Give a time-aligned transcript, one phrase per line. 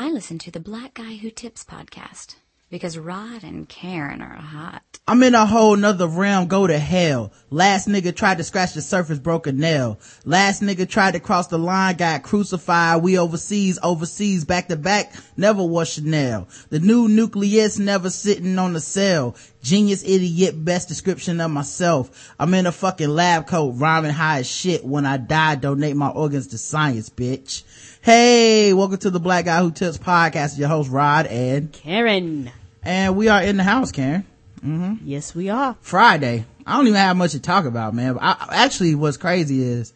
[0.00, 2.36] I listen to the Black Guy Who Tips podcast
[2.70, 5.00] because Rod and Karen are hot.
[5.08, 7.32] I'm in a whole nother realm, go to hell.
[7.50, 9.98] Last nigga tried to scratch the surface, broke a nail.
[10.24, 13.02] Last nigga tried to cross the line, got crucified.
[13.02, 16.46] We overseas, overseas, back to back, never was Chanel.
[16.70, 19.34] The new nucleus never sitting on the cell.
[19.62, 22.32] Genius idiot, best description of myself.
[22.38, 24.84] I'm in a fucking lab coat, rhyming high as shit.
[24.84, 27.64] When I die, donate my organs to science, bitch.
[28.08, 30.58] Hey, welcome to the Black Guy Who Tips podcast.
[30.58, 32.50] Your host, Rod and Karen.
[32.82, 34.24] And we are in the house, Karen.
[34.64, 34.94] Mm-hmm.
[35.04, 35.76] Yes, we are.
[35.82, 36.46] Friday.
[36.66, 38.14] I don't even have much to talk about, man.
[38.14, 39.92] But I, actually, what's crazy is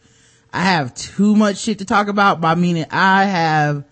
[0.53, 3.83] I have too much shit to talk about by meaning I have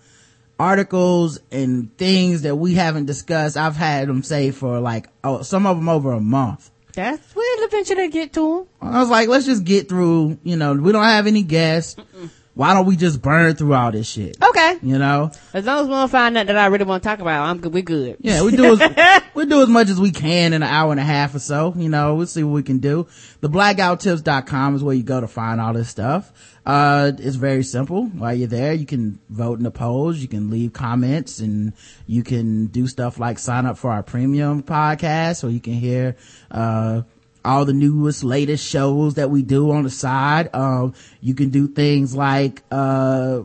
[0.59, 3.57] articles and things that we haven't discussed.
[3.57, 6.69] I've had them say for like, oh, some of them over a month.
[6.93, 8.93] That's, we'll eventually get to them.
[8.93, 11.95] I was like, let's just get through, you know, we don't have any guests.
[11.95, 14.37] Mm-mm why don't we just burn through all this shit?
[14.43, 14.77] Okay.
[14.81, 15.31] You know?
[15.53, 17.59] As long as we don't find nothing that I really want to talk about, I'm
[17.59, 17.73] good.
[17.73, 18.17] We're good.
[18.19, 20.99] Yeah, we do as, we do as much as we can in an hour and
[20.99, 21.73] a half or so.
[21.77, 23.07] You know, we'll see what we can do.
[23.41, 26.31] Theblackguywhotips.com is where you go to find all this stuff.
[26.65, 28.05] Uh, it's very simple.
[28.05, 31.73] While you're there, you can vote in the polls, you can leave comments and
[32.05, 36.17] you can do stuff like sign up for our premium podcast so you can hear,
[36.51, 37.01] uh,
[37.43, 40.49] all the newest, latest shows that we do on the side.
[40.53, 43.41] Um, you can do things like, uh,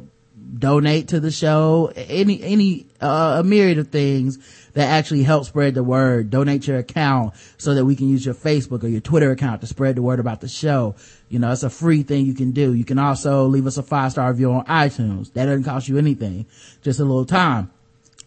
[0.58, 4.38] donate to the show, any, any, uh, a myriad of things
[4.74, 6.30] that actually help spread the word.
[6.30, 9.66] Donate your account so that we can use your Facebook or your Twitter account to
[9.66, 10.94] spread the word about the show.
[11.28, 12.74] You know, it's a free thing you can do.
[12.74, 15.32] You can also leave us a five star review on iTunes.
[15.32, 16.46] That doesn't cost you anything,
[16.82, 17.70] just a little time.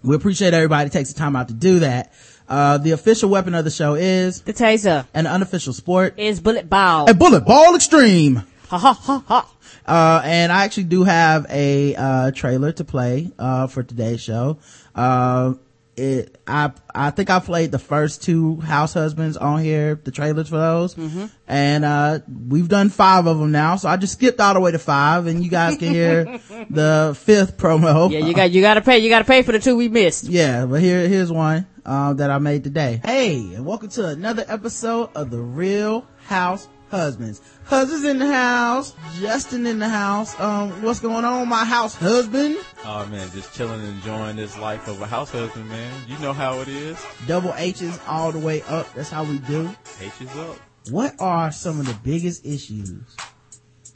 [0.01, 2.13] We appreciate everybody takes the time out to do that.
[2.49, 5.05] Uh, the official weapon of the show is the taser.
[5.13, 7.07] An unofficial sport is bullet ball.
[7.07, 8.37] A bullet ball extreme.
[8.69, 9.53] Ha ha ha ha.
[9.85, 14.57] Uh, and I actually do have a, uh, trailer to play, uh, for today's show.
[14.93, 15.53] Uh,
[15.95, 20.47] it, I, I think I played the first two house husbands on here, the trailers
[20.49, 20.95] for those.
[20.95, 21.25] Mm-hmm.
[21.47, 23.75] And, uh, we've done five of them now.
[23.75, 26.23] So I just skipped all the way to five and you guys can hear
[26.69, 28.11] the fifth promo.
[28.11, 30.25] Yeah, you got, you gotta pay, you gotta pay for the two we missed.
[30.25, 33.01] Yeah, but here, here's one, uh, that I made today.
[33.03, 37.41] Hey, and welcome to another episode of the Real House Husbands.
[37.65, 40.39] Husbands in the house, Justin in the house.
[40.39, 42.57] Um, what's going on, my house husband?
[42.85, 45.91] Oh man, just chilling enjoying this life of a house husband, man.
[46.07, 47.03] You know how it is.
[47.25, 48.93] Double H's all the way up.
[48.93, 49.75] That's how we do.
[49.99, 50.57] H is up.
[50.91, 53.17] What are some of the biggest issues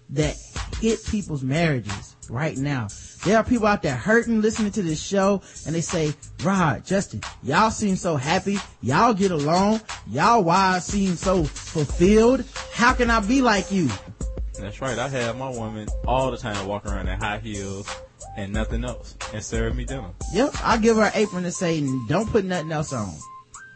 [0.09, 0.35] that
[0.79, 2.87] hit people's marriages right now?
[3.25, 6.13] There are people out there hurting listening to this show and they say,
[6.43, 8.57] Rod, Justin, y'all seem so happy.
[8.81, 9.79] Y'all get along.
[10.07, 12.43] Y'all wives seem so fulfilled.
[12.73, 13.89] How can I be like you?
[14.59, 14.99] That's right.
[14.99, 17.87] I have my woman all the time walking around in high heels
[18.35, 20.09] and nothing else and serve me dinner.
[20.33, 20.55] Yep.
[20.61, 23.13] I give her an apron and say, don't put nothing else on.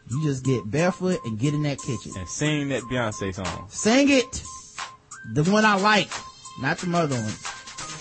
[0.09, 2.11] You just get barefoot and get in that kitchen.
[2.17, 3.67] And sing that Beyonce song.
[3.69, 4.43] Sing it.
[5.33, 6.09] The one I like,
[6.61, 7.33] not the mother one.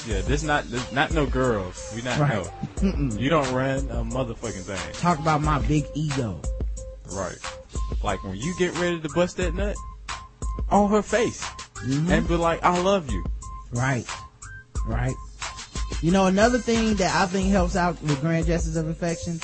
[0.06, 1.92] Yeah, this not not no girls.
[1.94, 2.46] We not right.
[2.82, 3.18] no.
[3.18, 4.92] You don't run a motherfucking thing.
[4.94, 6.40] Talk about my big ego.
[7.10, 7.38] Right.
[8.04, 9.74] Like when you get ready to bust that nut
[10.70, 12.10] on her face mm-hmm.
[12.12, 13.24] and be like, "I love you."
[13.72, 14.06] Right.
[14.86, 15.14] Right.
[16.02, 19.40] You know, another thing that I think helps out with grand gestures of affection,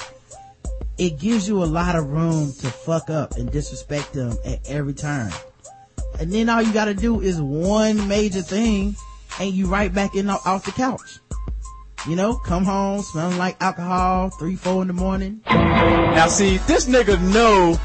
[0.97, 4.95] it gives you a lot of room to fuck up and disrespect them at every
[4.95, 5.33] turn.
[6.21, 8.95] And then all you gotta do is one major thing
[9.41, 11.19] and you right back in off the couch.
[12.09, 15.41] You know, come home smelling like alcohol, three, four in the morning.
[15.47, 17.79] Now see, this nigga know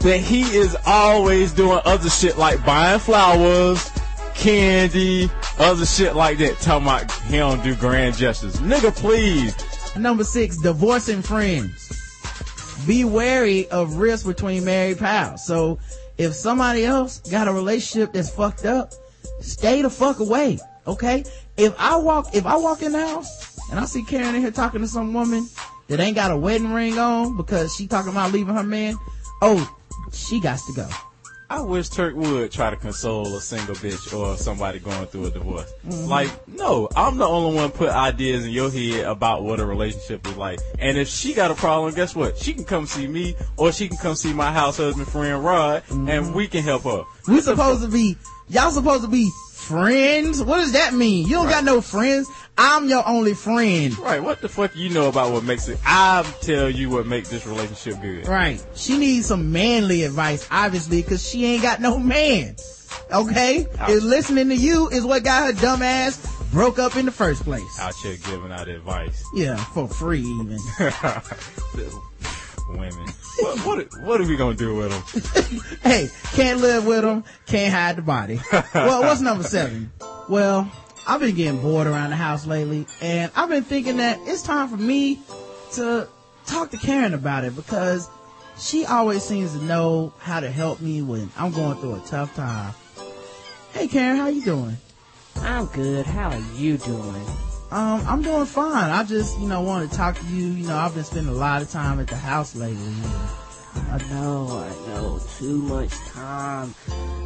[0.00, 3.88] that he is always doing other shit like buying flowers,
[4.34, 6.58] candy, other shit like that.
[6.58, 8.56] Talking about he don't do grand gestures.
[8.56, 9.54] Nigga, please.
[9.96, 11.92] Number six, divorcing friends.
[12.86, 15.46] Be wary of risk between married pals.
[15.46, 15.78] So
[16.18, 18.92] if somebody else got a relationship that's fucked up,
[19.40, 20.58] stay the fuck away.
[20.86, 21.24] Okay.
[21.56, 24.50] If I walk, if I walk in the house and I see Karen in here
[24.50, 25.48] talking to some woman
[25.88, 28.96] that ain't got a wedding ring on because she talking about leaving her man,
[29.42, 29.76] oh,
[30.12, 30.88] she got to go.
[31.48, 35.30] I wish Turk would try to console a single bitch or somebody going through a
[35.30, 35.72] divorce.
[35.86, 36.08] Mm-hmm.
[36.08, 40.26] Like, no, I'm the only one put ideas in your head about what a relationship
[40.26, 40.58] is like.
[40.80, 42.36] And if she got a problem, guess what?
[42.36, 45.84] She can come see me or she can come see my house husband friend Rod
[45.84, 46.08] mm-hmm.
[46.08, 47.04] and we can help her.
[47.28, 48.16] We supposed to be,
[48.48, 50.42] y'all supposed to be friends?
[50.42, 51.26] What does that mean?
[51.26, 51.54] You don't right.
[51.54, 52.28] got no friends.
[52.58, 53.96] I'm your only friend.
[53.98, 54.22] Right.
[54.22, 55.78] What the fuck you know about what makes it?
[55.84, 58.26] I tell you what makes this relationship good.
[58.26, 58.64] Right.
[58.74, 62.56] She needs some manly advice, obviously, cause she ain't got no man.
[63.12, 63.66] Okay?
[63.88, 67.42] Is listening to you is what got her dumb ass broke up in the first
[67.42, 67.80] place.
[67.80, 69.22] Out here giving out advice.
[69.34, 70.58] Yeah, for free even.
[72.68, 73.08] Women.
[73.38, 75.78] What, what, what are we gonna do with them?
[75.82, 78.40] hey, can't live with them, can't hide the body.
[78.74, 79.92] well, what's number seven?
[80.28, 80.70] Well,
[81.06, 84.68] I've been getting bored around the house lately, and I've been thinking that it's time
[84.68, 85.20] for me
[85.74, 86.08] to
[86.46, 88.08] talk to Karen about it because
[88.58, 92.34] she always seems to know how to help me when I'm going through a tough
[92.34, 92.74] time.
[93.72, 94.76] Hey Karen, how you doing?
[95.36, 96.06] I'm good.
[96.06, 97.26] How are you doing?
[97.70, 98.90] Um, I'm doing fine.
[98.90, 100.46] I just, you know, wanted to talk to you.
[100.46, 102.94] You know, I've been spending a lot of time at the house lately.
[103.90, 105.20] I know, I know.
[105.38, 106.74] Too much time.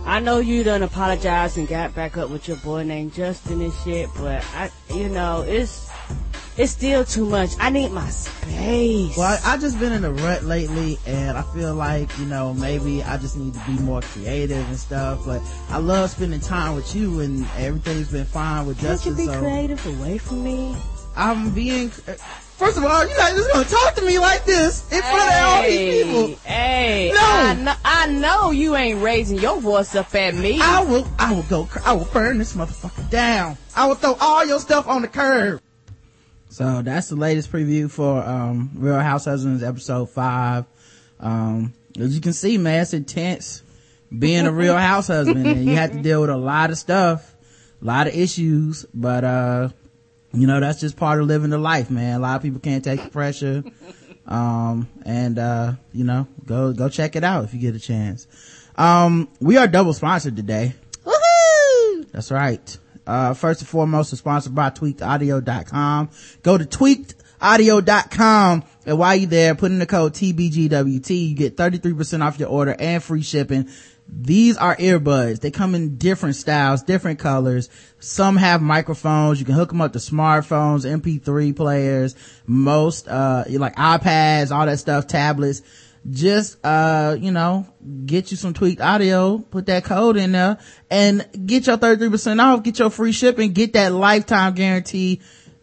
[0.04, 3.72] I know you done apologized and got back up with your boy named Justin and
[3.84, 5.88] shit, but I, you know, it's,
[6.60, 7.52] it's still too much.
[7.58, 9.16] I need my space.
[9.16, 12.52] Well, I, I just been in a rut lately, and I feel like you know
[12.52, 15.24] maybe I just need to be more creative and stuff.
[15.24, 15.40] But
[15.70, 19.26] I love spending time with you, and everything's been fine with Can't you Justin.
[19.26, 20.76] be so creative away from me?
[21.16, 21.88] I'm being.
[21.88, 25.42] First of all, you're not just gonna talk to me like this in front of
[25.46, 26.36] all these people.
[26.44, 27.20] Hey, No.
[27.22, 30.60] I know, I know you ain't raising your voice up at me.
[30.60, 31.08] I will.
[31.18, 31.66] I will go.
[31.86, 33.56] I will burn this motherfucker down.
[33.74, 35.62] I will throw all your stuff on the curb.
[36.50, 40.64] So that's the latest preview for um, Real House Husbands episode five.
[41.20, 43.62] Um, as you can see, man, it's intense
[44.16, 47.36] being a real house husband, and you have to deal with a lot of stuff,
[47.80, 48.84] a lot of issues.
[48.92, 49.68] But uh,
[50.32, 52.16] you know, that's just part of living the life, man.
[52.16, 53.62] A lot of people can't take the pressure.
[54.26, 58.26] Um, and uh, you know, go go check it out if you get a chance.
[58.74, 60.74] Um, we are double sponsored today.
[61.04, 62.10] Woohoo!
[62.10, 62.76] That's right.
[63.06, 66.10] Uh, first and foremost, it's sponsored by tweakedaudio.com.
[66.42, 71.28] Go to tweakedaudio.com and while you're there, put in the code TBGWT.
[71.28, 73.68] You get 33% off your order and free shipping.
[74.08, 75.40] These are earbuds.
[75.40, 77.68] They come in different styles, different colors.
[78.00, 79.38] Some have microphones.
[79.38, 84.80] You can hook them up to smartphones, MP3 players, most, uh, like iPads, all that
[84.80, 85.62] stuff, tablets
[86.08, 87.66] just uh you know
[88.06, 90.56] get you some tweaked audio put that code in there
[90.90, 95.20] and get your 33% off get your free shipping get that lifetime guarantee.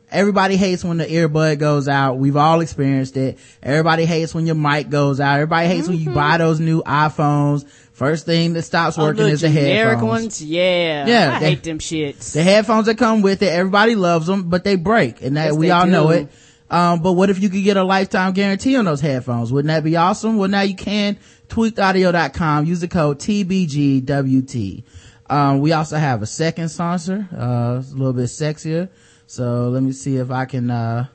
[0.09, 2.17] Everybody hates when the earbud goes out.
[2.17, 3.37] We've all experienced it.
[3.61, 5.33] Everybody hates when your mic goes out.
[5.33, 7.67] Everybody hates when you buy those new iphones.
[7.91, 10.03] First thing that stops Oh, working the is the generic headphones.
[10.09, 11.05] ones, yeah.
[11.07, 12.31] Yeah, I they- hate them shits.
[12.31, 15.55] the headphones that come with it, everybody loves them, but they break, and that Yes,
[15.55, 16.29] we all know it.
[16.69, 19.51] Um, but what if you could get a lifetime guarantee on those headphones?
[19.51, 20.37] Wouldn't that be awesome?
[20.37, 21.17] Well, now you can.
[21.47, 22.65] Tweakedaudio.com.
[22.65, 24.83] Use the code TBGWT.
[25.29, 27.27] Um, we also have a second sponsor.
[27.33, 28.89] Uh, a little bit sexier.
[29.27, 31.07] So let me see if I can, uh,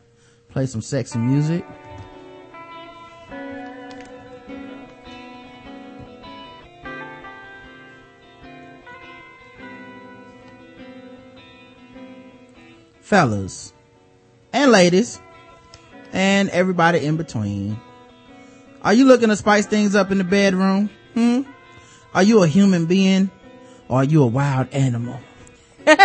[0.49, 1.65] play some sexy music.
[13.01, 13.75] Fellas
[14.55, 15.21] and ladies
[16.12, 17.79] and everybody in between.
[18.82, 20.91] Are you looking to spice things up in the bedroom?
[21.14, 21.43] Hmm?
[22.14, 23.31] Are you a human being
[23.88, 25.19] or are you a wild animal?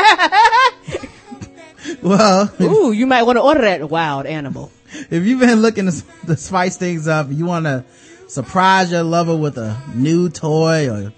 [2.01, 4.71] well, Ooh, you might want to order that wild animal.
[5.09, 7.83] if you've been looking to, to spice things up, you want to
[8.27, 11.13] surprise your lover with a new toy or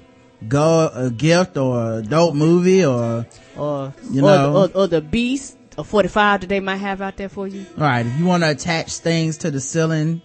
[0.47, 3.25] go a gift or a dope movie or
[3.57, 4.69] Or, You or, know.
[4.73, 7.65] or, or the beast, a 45 that they might have out there for you.
[7.77, 10.21] all right, if you want to attach things to the ceiling,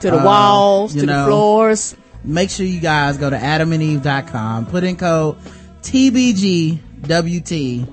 [0.00, 1.24] To the Uh, walls, to know.
[1.24, 1.94] the floors.
[2.24, 5.36] make sure you guys go to adamandeve.com, put in code
[5.82, 7.86] TBGWT,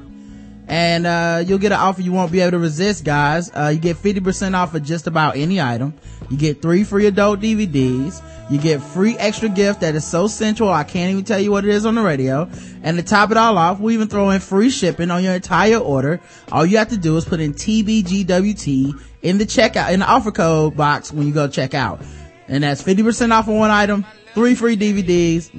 [0.74, 3.52] and uh, you'll get an offer you won't be able to resist, guys.
[3.52, 5.94] Uh, you get 50% off of just about any item.
[6.32, 8.24] You get three free adult DVDs.
[8.50, 11.64] You get free extra gift that is so sensual I can't even tell you what
[11.64, 12.50] it is on the radio.
[12.82, 15.78] And to top it all off, we even throw in free shipping on your entire
[15.78, 16.20] order.
[16.52, 20.32] All you have to do is put in TBGWT in the checkout, in the offer
[20.32, 22.02] code box when you go check out.
[22.48, 25.52] And that's 50% off of one item, three free DVDs,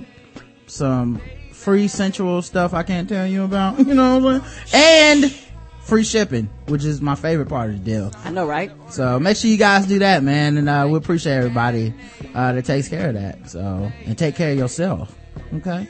[0.66, 1.21] some
[1.64, 5.23] free sensual stuff I can't tell you about, you know what I'm saying?
[5.25, 5.33] And
[5.80, 8.12] free shipping, which is my favorite part of the deal.
[8.23, 8.71] I know, right?
[8.90, 11.94] So make sure you guys do that, man, and uh, we appreciate everybody
[12.35, 13.49] uh, that takes care of that.
[13.49, 15.16] So and take care of yourself.
[15.54, 15.88] Okay.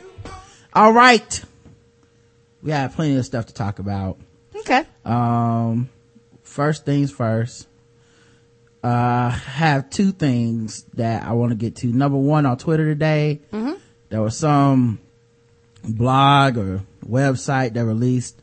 [0.73, 1.45] All right.
[2.63, 4.19] We have plenty of stuff to talk about.
[4.55, 4.85] Okay.
[5.05, 5.91] Um,
[6.43, 7.67] first things first.
[8.83, 11.89] Uh, have two things that I want to get to.
[11.89, 13.41] Number one, on Twitter today,
[14.11, 15.01] there was some
[15.85, 18.41] blog or website that released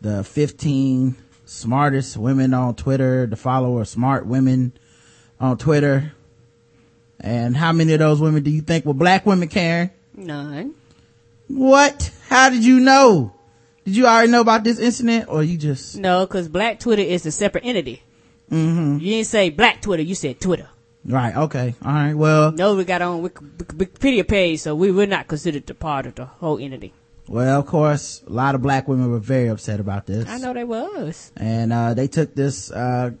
[0.00, 4.72] the 15 smartest women on Twitter, the follower smart women
[5.40, 6.12] on Twitter.
[7.20, 9.90] And how many of those women do you think were black women, Karen?
[10.14, 10.74] None.
[11.48, 12.12] What?
[12.28, 13.34] How did you know?
[13.84, 15.96] Did you already know about this incident or you just?
[15.96, 18.02] No, because Black Twitter is a separate entity.
[18.50, 18.98] Mm-hmm.
[18.98, 20.68] You didn't say Black Twitter, you said Twitter.
[21.08, 21.34] Right.
[21.34, 21.74] Okay.
[21.84, 22.14] All right.
[22.14, 25.66] Well, No, we got on own Wik- Wik- Wikipedia page, so we were not considered
[25.66, 26.92] the part of the whole entity.
[27.26, 30.28] well, of course, a lot of black women were very upset about this.
[30.28, 31.32] I know they was.
[31.36, 33.12] and uh, they took this uh,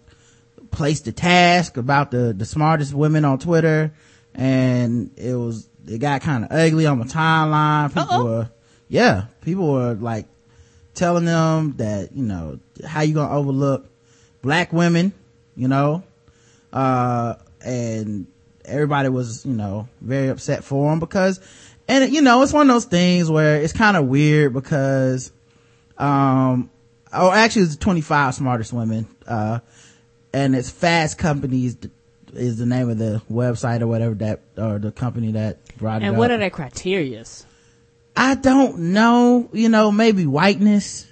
[0.70, 3.90] place to task about the the smartest women on Twitter,
[4.34, 7.88] and it was it got kind of ugly on the timeline.
[7.88, 8.24] People Uh-oh.
[8.24, 8.50] were,
[8.88, 10.26] yeah, people were like
[10.94, 13.88] telling them that you know how you gonna overlook
[14.42, 15.12] black women,
[15.56, 16.02] you know,
[16.72, 17.34] uh,
[17.68, 18.26] and
[18.64, 21.40] everybody was you know very upset for him because,
[21.86, 25.30] and you know it's one of those things where it's kind of weird because
[25.98, 26.70] um
[27.12, 29.58] oh actually it's 25 smartest women uh
[30.32, 31.76] and it's fast companies
[32.34, 36.04] is the name of the website or whatever that or the company that brought it
[36.06, 36.18] And up.
[36.18, 37.44] what are their criterias?
[38.16, 41.07] i don't know you know maybe whiteness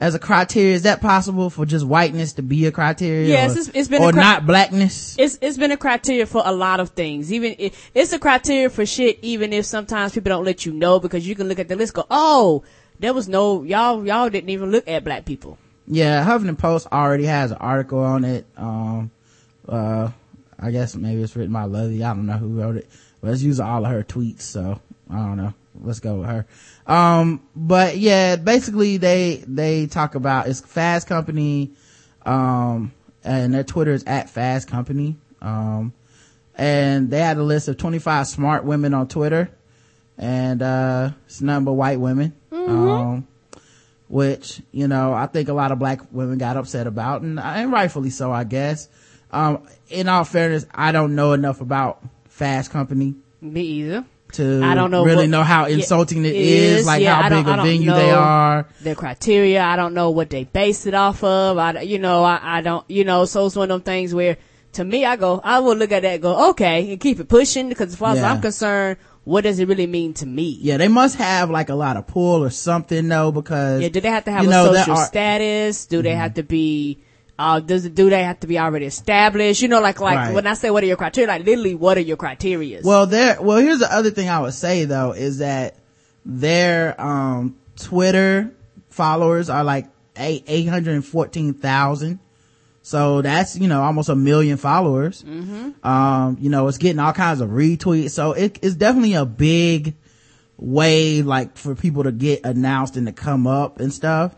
[0.00, 3.60] as a criteria is that possible for just whiteness to be a criteria Yes, or,
[3.60, 6.52] it's- it's been a or cri- not blackness It's it's been a criteria for a
[6.52, 7.32] lot of things.
[7.32, 9.18] Even it, it's a criteria for shit.
[9.22, 11.94] Even if sometimes people don't let you know because you can look at the list,
[11.94, 12.64] go, oh,
[12.98, 15.58] there was no y'all y'all didn't even look at black people.
[15.86, 18.46] Yeah, Huffington Post already has an article on it.
[18.56, 19.10] Um,
[19.68, 20.10] uh,
[20.58, 22.02] I guess maybe it's written by Lovey.
[22.02, 22.88] I don't know who wrote it,
[23.20, 24.42] but it's using all of her tweets.
[24.42, 25.54] So I don't know.
[25.80, 26.46] Let's go with her.
[26.86, 31.72] Um, but yeah, basically they, they talk about it's Fast Company,
[32.24, 35.16] um, and their Twitter is at Fast Company.
[35.40, 35.92] Um,
[36.56, 39.50] and they had a list of 25 smart women on Twitter
[40.16, 42.34] and, uh, it's nothing but white women.
[42.52, 43.26] Um,
[44.08, 47.72] which you know I think a lot of black women got upset about, and, and
[47.72, 48.88] rightfully so, I guess.
[49.30, 54.04] Um, in all fairness, I don't know enough about Fast Company Me either.
[54.34, 56.86] To I don't know really what- know how insulting it is, is.
[56.86, 58.66] like Yeah, how big a venue they are.
[58.82, 61.58] Their criteria, I don't know what they base it off of.
[61.58, 64.36] I, you know, I, I don't, you know, so it's one of them things where,
[64.74, 67.28] to me, I go, I will look at that and go, okay, and keep it
[67.28, 70.58] pushing because as far as I'm concerned, what does it really mean to me?
[70.60, 74.00] Yeah, they must have like a lot of pull or something though, because Yeah, do
[74.00, 75.06] they have to have a know, social are- Mm-hmm.
[75.06, 75.86] status?
[75.86, 76.98] Do they have to be
[77.38, 79.60] uh does do they have to be already established?
[79.62, 80.34] You know, like like Right.
[80.34, 82.80] when I say what are your criteria, like literally what are your criteria?
[82.84, 83.40] Well, there.
[83.40, 85.76] Well, here's the other thing I would say though is that
[86.24, 88.52] their um Twitter
[88.90, 89.86] followers are like
[90.16, 92.20] eight eight hundred fourteen thousand.
[92.82, 95.22] So that's you know almost a million followers.
[95.22, 95.86] Mm-hmm.
[95.86, 98.10] Um, you know it's getting all kinds of retweets.
[98.10, 99.94] So it, it's definitely a big
[100.56, 104.36] way like for people to get announced and to come up and stuff.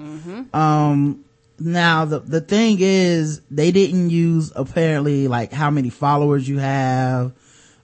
[0.54, 1.24] Um,
[1.58, 7.32] now the the thing is they didn't use apparently like how many followers you have.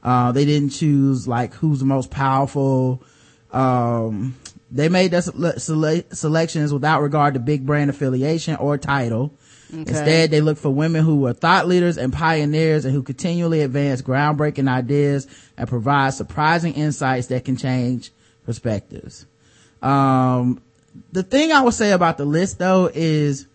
[0.03, 3.03] Uh, they didn't choose like who's the most powerful.
[3.53, 4.37] Um,
[4.71, 9.35] they made their sele- sele- selections without regard to big brand affiliation or title.
[9.73, 14.03] Instead, they looked for women who were thought leaders and pioneers and who continually advance
[14.03, 15.27] groundbreaking ideas
[15.57, 18.11] and provide surprising insights that can change
[18.45, 19.25] perspectives.
[19.81, 20.61] Um,
[21.13, 23.47] the thing I would say about the list though is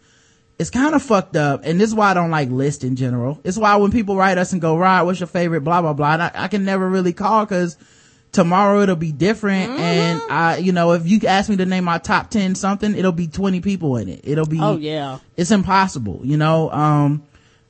[0.59, 1.61] it's kind of fucked up.
[1.63, 3.39] And this is why I don't like lists in general.
[3.43, 6.13] It's why when people write us and go, right, what's your favorite, blah, blah, blah.
[6.13, 7.77] And I, I can never really call because
[8.31, 9.71] tomorrow it'll be different.
[9.71, 9.79] Mm-hmm.
[9.79, 13.11] And I, you know, if you ask me to name my top 10 something, it'll
[13.11, 14.21] be 20 people in it.
[14.23, 15.19] It'll be, oh yeah.
[15.35, 17.23] it's impossible, you know, um,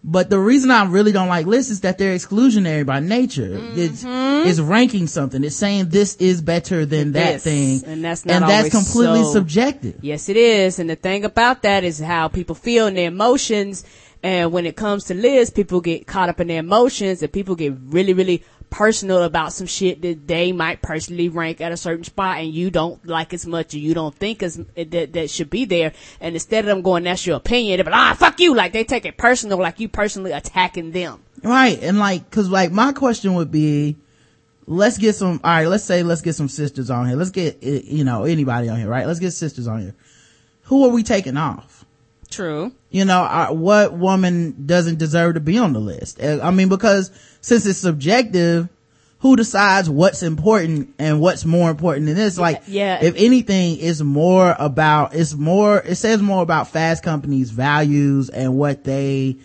[0.04, 3.50] but the reason I really don't like lists is that they're exclusionary by nature.
[3.50, 3.80] Mm-hmm.
[3.80, 5.44] It's, it's ranking something.
[5.44, 7.84] It's saying this is better than that thing.
[7.86, 9.34] And that's not and that's completely so.
[9.34, 10.00] subjective.
[10.01, 10.80] Yes, it is.
[10.80, 13.84] And the thing about that is how people feel and their emotions.
[14.27, 17.55] And when it comes to lists, people get caught up in their emotions and people
[17.55, 22.03] get really, really personal about some shit that they might personally rank at a certain
[22.03, 25.50] spot and you don't like as much or you don't think as that, that should
[25.50, 25.93] be there.
[26.19, 28.53] And instead of them going, that's your opinion, they're like, ah, fuck you.
[28.53, 31.24] Like they take it personal, like you personally attacking them.
[31.41, 31.81] Right.
[31.81, 33.96] And like, cause like my question would be,
[34.65, 37.15] let's get some, all right, let's say let's get some sisters on here.
[37.15, 39.07] Let's get, eh, you know, anybody on here, right?
[39.07, 39.96] Let's get sisters on here.
[40.63, 41.76] Who are we taking off?
[42.29, 42.72] True.
[42.89, 46.22] You know, uh, what woman doesn't deserve to be on the list?
[46.22, 48.69] Uh, I mean, because since it's subjective,
[49.19, 52.38] who decides what's important and what's more important than this?
[52.38, 53.00] Like, yeah.
[53.01, 58.57] if anything, it's more about, it's more, it says more about fast companies' values and
[58.57, 59.38] what they,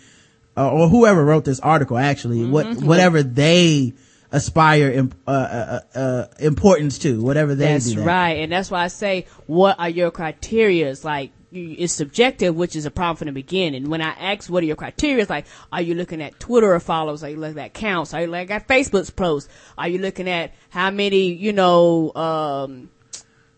[0.55, 2.85] uh, or whoever wrote this article actually, what, Mm-hmm.
[2.85, 3.93] whatever they
[4.31, 8.05] aspire, im- uh, uh, uh, importance to, whatever they That's do that.
[8.05, 11.03] right, and that's why I say, what are your criterias?
[11.03, 13.89] Like, it's subjective, which is a problem from the beginning.
[13.89, 15.21] When I ask, what are your criteria?
[15.21, 17.23] it's Like, are you looking at Twitter followers?
[17.23, 18.13] Are you looking at counts?
[18.13, 19.49] Are you looking at Facebook's posts?
[19.77, 22.89] Are you looking at how many, you know, um,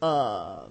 [0.02, 0.66] uh,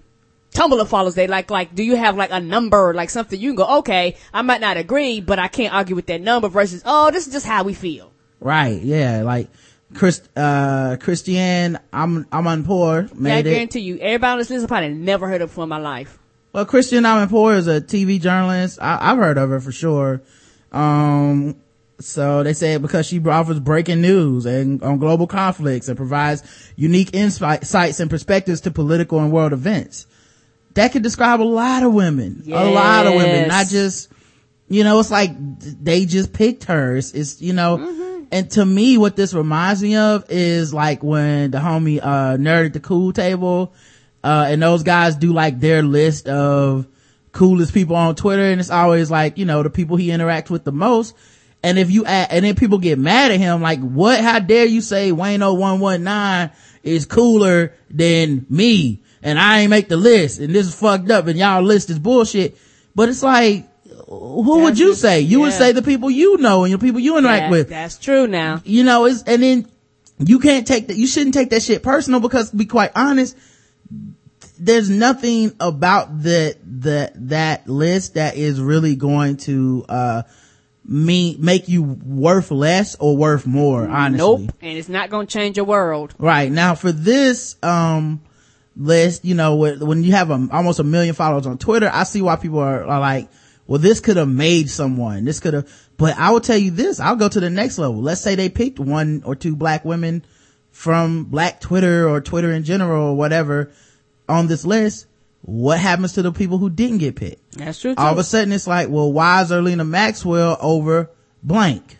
[0.53, 3.57] Tumblr follows they like like do you have like a number like something you can
[3.57, 7.11] go okay I might not agree but I can't argue with that number versus oh
[7.11, 9.51] this is just how we feel right yeah like
[9.95, 14.69] Chris uh Christiane I'm Amanpour yeah, I made it guarantee you everybody on this list
[14.69, 16.21] probably never heard of before in my life
[16.55, 20.23] well Christiane Amanpour is a TV journalist I, I've heard of her for sure
[20.73, 21.57] um
[22.01, 26.43] so they say because she offers breaking news and on global conflicts and provides
[26.77, 30.07] unique insights and perspectives to political and world events.
[30.75, 34.11] That could describe a lot of women, a lot of women, not just,
[34.69, 37.13] you know, it's like they just picked hers.
[37.15, 38.25] It's, it's you know, Mm-hmm.
[38.33, 42.67] and to me, what this reminds me of is like when the homie, uh, nerd
[42.67, 43.73] at the cool table,
[44.25, 46.87] uh, and those guys do like their list of
[47.33, 48.43] coolest people on Twitter.
[48.43, 51.15] And it's always like, you know, the people he interacts with the most.
[51.63, 54.65] And if you add, and then people get mad at him, like, what, how dare
[54.65, 59.03] you say Wayne 0119 is cooler than me?
[59.23, 61.99] And I ain't make the list and this is fucked up and y'all list is
[61.99, 62.57] bullshit.
[62.95, 63.69] But it's like,
[64.09, 65.21] who would you say?
[65.21, 67.99] You would say the people you know and the people you interact That- with that's
[67.99, 69.69] true now you know, it's, and then
[70.19, 73.37] you can't take that, you shouldn't take that shit personal because to be quite honest,
[74.65, 80.23] there's nothing about that, that, that list that is really going to, uh,
[80.85, 84.47] mean, make you worth less or worth more, honestly.
[84.47, 86.51] nope and it's not gonna change your world Right.
[86.53, 88.21] Now for this, um,
[88.77, 92.05] list, you know, when when you have a, almost a million followers on Twitter, I
[92.05, 93.29] see why people are, are like,
[93.67, 95.25] well, this could have made someone.
[95.25, 98.01] This could have, but I will tell you this, I'll go to the next level.
[98.03, 100.25] Let's say they picked one or two black women
[100.71, 103.73] from black Twitter or Twitter in general or whatever
[104.29, 105.07] on this list.
[105.43, 107.53] What happens to the people who didn't get picked?
[107.53, 108.01] that's true too.
[108.01, 111.11] all of a sudden it's like, well, why is Zerlina Maxwell over
[111.43, 111.99] blank?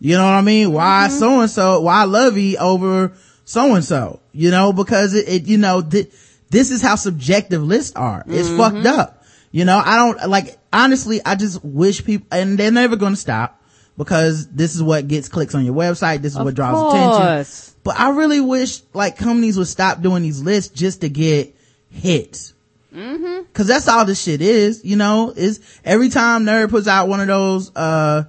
[0.00, 0.72] You know what I mean?
[0.72, 1.80] Why so and so?
[1.80, 3.12] Why Lovey over
[3.44, 4.20] so and so?
[4.32, 6.10] You know, because it, it you know, th-
[6.50, 8.24] this is how subjective lists are.
[8.26, 9.00] It's fucked mm-hmm.
[9.00, 9.24] up.
[9.50, 13.20] You know, I don't like, honestly, I just wish people, and they're never going to
[13.20, 13.62] stop
[13.96, 16.20] because this is what gets clicks on your website.
[16.22, 17.20] This is Of what draws attention.
[17.36, 17.74] course.
[17.84, 21.54] But I really wish like companies would stop doing these lists just to get
[21.90, 22.54] hits.
[22.94, 23.44] Mm-hmm.
[23.52, 27.20] Cause that's all this shit is, you know, is every time Nerd puts out one
[27.20, 28.24] of those, uh,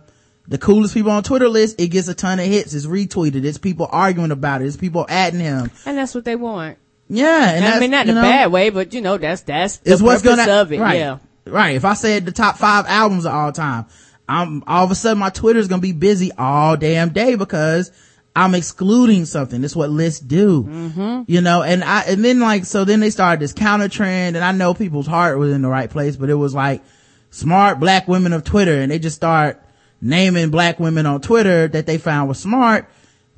[0.48, 2.74] the coolest people on Twitter list, it gets a ton of hits.
[2.74, 3.44] It's retweeted.
[3.46, 4.66] It's people arguing about it.
[4.66, 5.70] It's people adding him.
[5.86, 7.52] and that's what they want Yeah.
[7.52, 9.94] And I mean, not in a know, bad way, but you know, that's that's the
[9.94, 10.80] It's what's purpose gonna, of it.
[10.80, 11.00] right.
[11.00, 11.76] Yeah, Right.
[11.76, 13.86] If I said the top five albums of all time,
[14.28, 17.92] I'm all of a sudden my Twitter is gonna be busy all damn day because
[18.36, 19.62] I'm excluding something.
[19.62, 20.64] That's what lists do.
[20.64, 21.22] Mm-hmm.
[21.28, 24.44] You know, and I, and then like, so then they started this counter trend and
[24.44, 26.84] I know people's heart was in the right place, but it was like
[27.30, 29.62] smart black women of Twitter and they just start
[30.02, 32.90] naming black women on Twitter that they found was smart.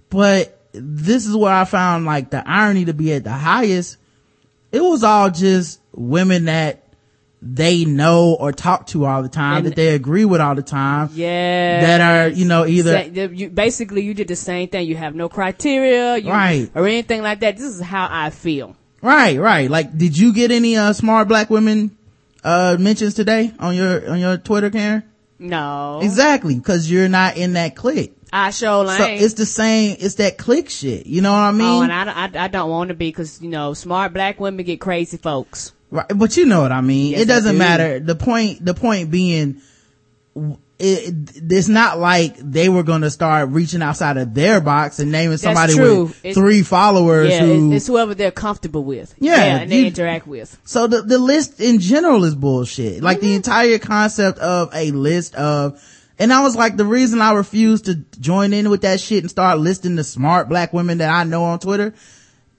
[0.10, 3.98] But this is where I found like the irony to be at the highest.
[4.72, 6.87] It was all just women that
[7.42, 10.64] they know or talk to all the time, And- that they agree with all the
[10.64, 11.82] time, yeah.
[11.82, 14.88] that are, you know, either, you, basically, you did the same thing.
[14.88, 16.70] You have no criteria, you, Right.
[16.74, 17.58] or anything like that.
[17.58, 18.76] This is how I feel.
[19.02, 19.70] right, right.
[19.70, 21.96] Like, did you get any, uh, smart black women,
[22.44, 25.04] uh, mentions today on your, on your Twitter, Karen?
[25.40, 26.60] No, Exactly.
[26.60, 28.16] Cause you're not in that clique.
[28.34, 31.06] I show like So it's the same, it's that click shit.
[31.06, 31.68] You know what I mean?
[31.68, 34.66] oh, and I, I, I don't want to be because you know, smart black women
[34.66, 35.72] get crazy folks.
[35.90, 37.12] Right, but you know what I mean.
[37.14, 37.60] Yes, it doesn't do.
[37.60, 38.00] matter.
[38.00, 39.62] The point, the point being,
[40.80, 41.14] it,
[41.50, 45.38] it's not like they were going to start reaching outside of their box and naming
[45.38, 46.04] somebody true.
[46.04, 47.68] with It's- three followers Yeah, who.
[47.72, 49.16] it's, it's whoever they're comfortable with.
[49.18, 50.60] Yeah, and they you- interact with.
[50.66, 53.02] so the, the list in general is bullshit.
[53.02, 53.26] Like Mm-hmm.
[53.28, 55.82] the entire concept of a list of,
[56.20, 59.30] and I was like, the reason I refused to join in with that shit and
[59.32, 61.94] start listing the smart black women that I know on Twitter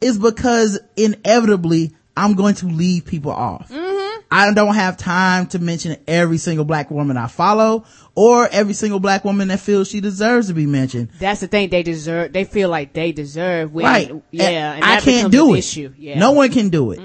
[0.00, 3.68] is because inevitably I'm going to leave people off.
[3.70, 4.20] Mm-hmm.
[4.30, 7.84] I don't have time to mention every single black woman I follow
[8.16, 11.10] or every single black woman that feels she deserves to be mentioned.
[11.20, 12.32] That's the thing they deserve.
[12.32, 13.72] They feel like they deserve.
[13.72, 14.22] When, Right.
[14.32, 14.72] Yeah.
[14.74, 15.58] And And I can't do it.
[15.58, 15.94] Issue.
[15.96, 16.18] Yeah.
[16.18, 17.00] No one can do it.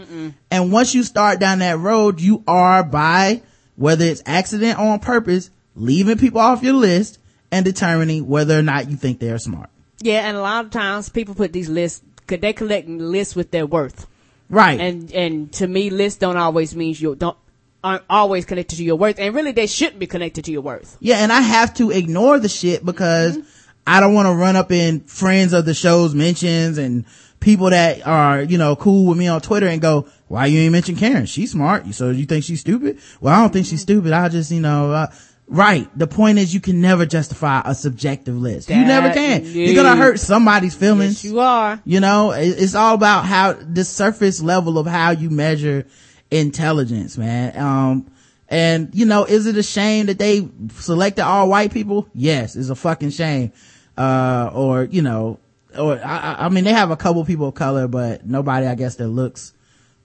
[0.50, 3.44] And once you start down that road, you are by,
[3.76, 7.20] whether it's accident or on purpose, leaving people off your list
[7.52, 9.70] and determining whether or not you think they are smart.
[10.02, 12.02] Yeah, and a lot of times people put these lists.
[12.26, 14.08] Could they collect lists with their worth?
[14.54, 14.80] Right.
[14.80, 17.38] And and to me, lists don't always mean you don't
[17.84, 20.96] aren't always connected to your worth, and really they shouldn't be connected to your worth.
[21.00, 23.38] Yeah, and I have to ignore the shit because
[23.86, 27.06] I don't want to run up in friends of the show's mentions and
[27.40, 30.72] people that are, you know, cool with me on Twitter and go, why you ain't
[30.72, 31.26] mention Karen?
[31.26, 31.94] She's smart.
[31.94, 33.00] So you think she's stupid?
[33.20, 34.14] Well, I don't think she's stupid.
[34.14, 35.08] I just, you know, uh,
[35.54, 35.88] right.
[35.98, 38.70] The point is you can never justify a subjective list.
[38.70, 39.46] you never That- can.
[39.46, 41.24] You're going to hurt somebody's feelings.
[41.24, 41.80] Yes, you are.
[41.86, 45.86] You know, it's all about how the surface level of how you measure
[46.32, 47.58] intelligence, man.
[47.58, 48.08] Um,
[48.50, 50.48] and you know, is it a shame that they
[50.80, 52.08] selected all white people?
[52.14, 53.52] Yes, it's a fucking shame.
[53.98, 55.40] Uh, or, you know,
[55.78, 58.96] or I, I mean, they have a couple people of color, but nobody, I guess,
[58.96, 59.54] that looks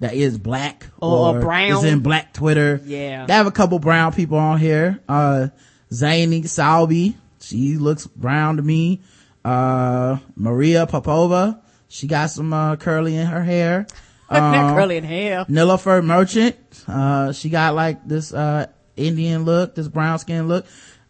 [0.00, 1.78] that is black Or- or brown.
[1.78, 2.80] is in black Twitter.
[2.84, 3.26] Yeah.
[3.26, 5.00] They have a couple brown people on here.
[5.08, 5.48] Uh,
[5.92, 9.00] Zainab Salbi, she looks brown to me.
[9.44, 13.86] Uh, Maria Popova, she got some, uh, curly in her hair.
[14.30, 15.46] Not curly in hair.
[15.46, 16.56] Nilofer Merchant,
[16.86, 20.66] uh, she got like this, uh, Indian look, this brown skin look.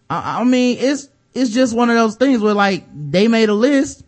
[0.08, 3.54] I, I mean, it's, it's just one of those things where like they made a
[3.54, 4.04] list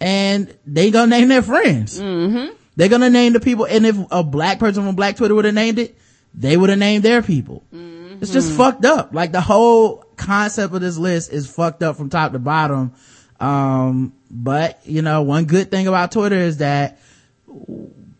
[0.00, 2.00] and they gonna name their friends.
[2.00, 2.54] Mm-hmm.
[2.80, 5.52] They're gonna name the people, and if a black person from Black Twitter would have
[5.52, 5.98] named it,
[6.32, 7.62] they would have named their people.
[8.22, 9.12] It's just fucked up.
[9.12, 12.94] Like the whole concept of this list is fucked up from top to bottom.
[13.38, 17.02] Um, but you know, one good thing about Twitter is that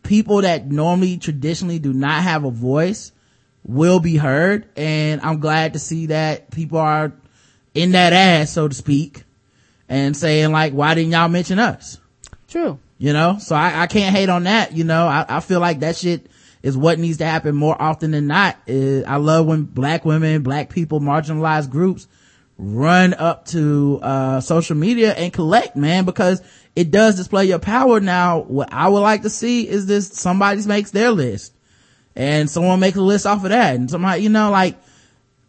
[0.03, 3.13] people that normally traditionally do not have a voice
[3.65, 4.69] will be heard.
[4.77, 7.15] And I'm glad to see that people are
[7.73, 9.25] in that ass, so to speak,
[9.89, 11.99] and saying like, why didn't y'all mention us?
[12.47, 12.79] True.
[13.03, 14.73] You know, so I, I can't hate on that.
[14.73, 16.27] You know, I, I feel like that shit
[16.63, 18.59] is what needs to happen more often than not.
[18.69, 22.07] Uh, I love when black women, black people, marginalized groups
[22.59, 26.43] run up to, uh, social media and collect, man, because
[26.77, 28.01] it does display your power.
[28.01, 31.55] Now, what I would like to see is this, somebody makes their list
[32.15, 34.77] and someone makes a list off of that and somebody, you know, like,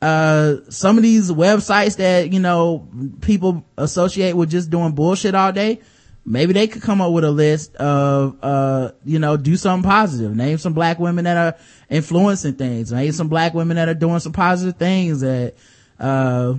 [0.01, 2.87] uh, some of these websites that, you know,
[3.19, 5.81] people associate with just doing bullshit all day,
[6.25, 10.35] maybe they could come up with a list of, uh, you know, do something positive.
[10.35, 12.91] Name some black women that are influencing things.
[12.91, 15.55] Name some black women that are doing some positive things that,
[15.99, 16.55] uh,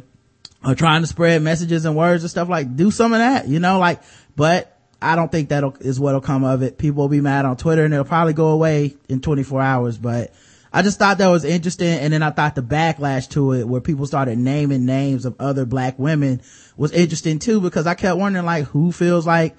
[0.64, 3.58] are trying to spread messages and words and stuff like, do some of that, you
[3.58, 4.00] know, like,
[4.36, 6.78] but I don't think that is what'll come of it.
[6.78, 10.32] People will be mad on Twitter and it'll probably go away in 24 hours, but
[10.72, 11.98] I just thought that was interesting.
[11.98, 15.66] And then I thought the backlash to it where people started naming names of other
[15.66, 16.40] black women
[16.76, 19.54] was interesting too, because I kept wondering like who feels like,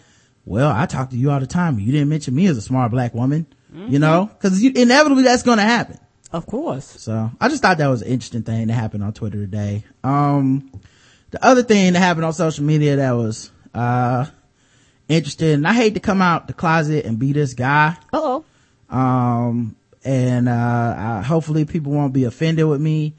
[0.46, 1.80] well, I talk to you all the time.
[1.80, 5.44] You didn't mention me as a smart black woman, you know, cause you, inevitably that's
[5.44, 6.00] going to happen.
[6.32, 6.86] Of course.
[6.86, 9.84] So I just thought that was an interesting thing that happened on Twitter today.
[10.04, 10.72] Um,
[11.32, 14.26] the other thing that happened on social media that was, uh,
[15.08, 17.98] interesting, and I hate to come out the closet and be this guy.
[18.12, 18.42] Uh
[18.92, 18.96] oh.
[18.96, 23.16] Um, and, uh, hopefully people won't be offended with me.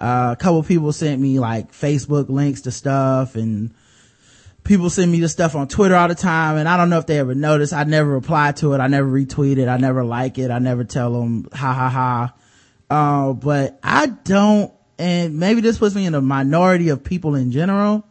[0.00, 3.74] Uh, a couple people sent me like Facebook links to stuff and
[4.62, 6.56] people send me the stuff on Twitter all the time.
[6.56, 7.72] And I don't know if they ever notice.
[7.72, 8.78] I never reply to it.
[8.78, 9.66] I never retweet it.
[9.66, 10.50] I never like it.
[10.50, 12.34] I never tell them ha ha ha.
[12.90, 17.50] Uh, but I don't, and maybe this puts me in a minority of people in
[17.50, 18.04] general.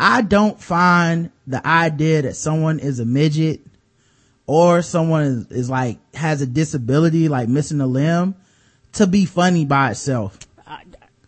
[0.00, 3.60] I don't find the idea that someone is a midget
[4.48, 8.34] or someone is, is like, has a disability, like missing a limb
[8.94, 10.38] to be funny by itself.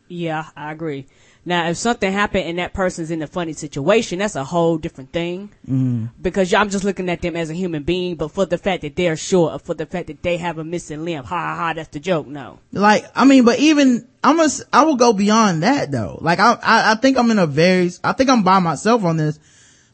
[0.08, 1.06] Yeah, I agree.
[1.44, 5.12] Now, if something happened and that person's in a funny situation, that's a whole different
[5.12, 5.50] thing.
[5.68, 6.10] Mm.
[6.20, 8.96] Because I'm just looking at them as a human being, but for the fact that
[8.96, 11.72] they're short, or for the fact that they have a missing limb, ha ha ha,
[11.74, 12.26] that's the joke.
[12.26, 12.58] No.
[12.72, 16.18] Like, I mean, but even, I'm a, I will go beyond that though.
[16.20, 19.16] Like, I, I, I think I'm in a very, I think I'm by myself on
[19.16, 19.38] this.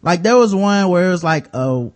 [0.02, 1.90] Like, there was one where it was like a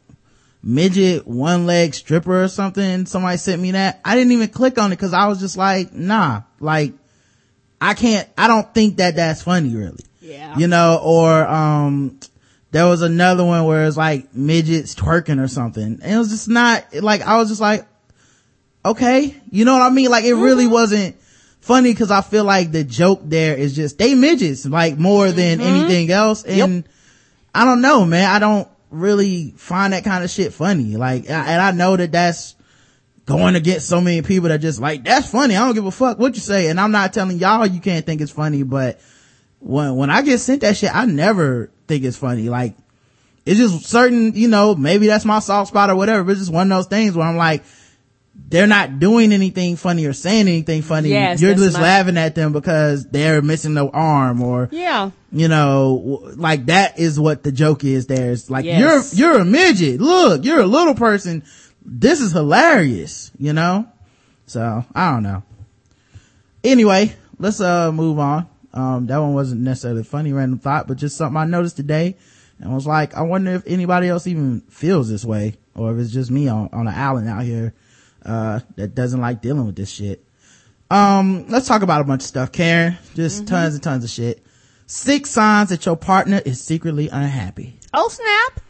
[0.62, 3.06] midget one leg stripper or something.
[3.06, 4.00] Somebody sent me that.
[4.04, 6.92] I didn't even click on it because I was just like, nah, like,
[7.80, 10.04] I can't, I don't think that that's funny really.
[10.20, 10.58] Yeah.
[10.58, 12.20] You know, or, um,
[12.72, 15.98] there was another one where it's like midgets twerking or something.
[16.02, 17.86] And it was just not, like, I was just like,
[18.84, 19.34] okay.
[19.50, 20.10] You know what I mean?
[20.10, 21.16] Like, it really wasn't
[21.60, 25.60] funny because I feel like the joke there is just, they midgets, like, more than
[25.60, 26.44] anything else.
[26.44, 26.88] And
[27.52, 28.28] I don't know, man.
[28.28, 30.96] I don't really find that kind of shit funny.
[30.96, 32.56] Like, and I know that that's,
[33.30, 35.56] going against so many people that just like, that's funny.
[35.56, 36.68] I don't give a fuck what you say.
[36.68, 39.00] And I'm not telling y'all you can't think it's funny, but
[39.60, 42.48] when, when I get sent that shit, I never think it's funny.
[42.48, 42.76] Like,
[43.46, 46.52] it's just certain, you know, maybe that's my soft spot or whatever, but it's just
[46.52, 47.62] one of those things where I'm like,
[48.48, 51.10] they're not doing anything funny or saying anything funny.
[51.10, 55.10] Yes, You're just my- laughing at them because they're missing no arm or, Yeah.
[55.32, 59.16] you know, like that is what the joke is There's like, Yes.
[59.16, 60.00] you're, you're a midget.
[60.00, 61.42] Look, you're a little person.
[61.84, 63.86] This is hilarious, you know?
[64.46, 65.42] So, I don't know.
[66.64, 68.46] Anyway, let's, uh, move on.
[68.72, 72.16] Um, that one wasn't necessarily a funny random thought, but just something I noticed today
[72.60, 76.12] and was like, I wonder if anybody else even feels this way or if it's
[76.12, 77.72] just me on, on an island out here,
[78.24, 80.24] uh, that doesn't like dealing with this shit.
[80.90, 82.98] Um, let's talk about a bunch of stuff, Karen.
[83.14, 84.44] Just tons and tons of shit.
[84.86, 87.78] Six signs that your partner is secretly unhappy.
[87.94, 88.64] Oh snap.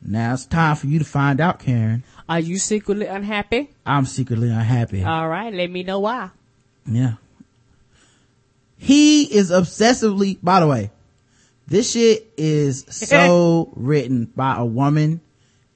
[0.00, 2.04] Now it's time for you to find out, Karen.
[2.28, 3.70] Are you secretly unhappy?
[3.84, 5.02] I'm secretly unhappy.
[5.02, 6.30] All right, let me know why.
[6.86, 7.14] Yeah.
[8.76, 10.90] He is obsessively, by the way,
[11.66, 15.20] this shit is so written by a woman.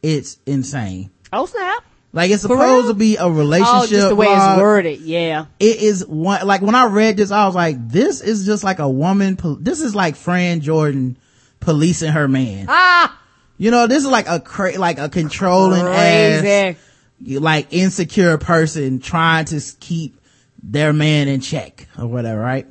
[0.02, 1.10] It's insane.
[1.32, 1.84] Oh snap!
[2.14, 2.92] Like it's For supposed real?
[2.92, 3.74] to be a relationship.
[3.74, 4.58] Oh, just the way blog.
[4.58, 5.00] it's worded.
[5.00, 5.46] Yeah.
[5.58, 8.78] It is one, like when I read this, I was like, this is just like
[8.80, 11.16] a woman, this is like Fran Jordan
[11.60, 12.66] policing her man.
[12.68, 13.18] Ah,
[13.56, 16.76] You know, this is like a cra- like a controlling ass,
[17.24, 20.20] like insecure person trying to keep
[20.62, 22.66] their man in check or whatever, right?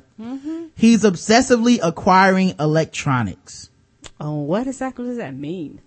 [0.76, 3.70] He's obsessively acquiring electronics.
[4.20, 5.80] Oh, what exactly does that mean?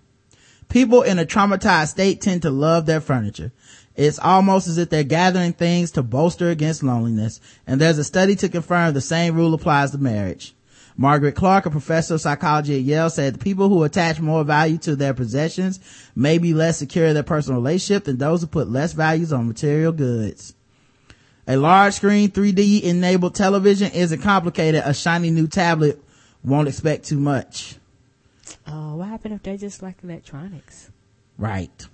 [0.68, 3.52] People in a traumatized state tend to love their furniture.
[3.94, 7.40] It's almost as if they're gathering things to bolster against loneliness.
[7.66, 10.54] And there's a study to confirm the same rule applies to marriage.
[10.98, 14.96] Margaret Clark, a professor of psychology at Yale, said people who attach more value to
[14.96, 15.78] their possessions
[16.14, 19.46] may be less secure in their personal relationship than those who put less values on
[19.46, 20.54] material goods.
[21.46, 24.82] A large screen 3D enabled television isn't complicated.
[24.84, 26.02] A shiny new tablet
[26.42, 27.76] won't expect too much.
[28.66, 30.90] Oh, what happened if they just like electronics?
[31.38, 31.86] Right.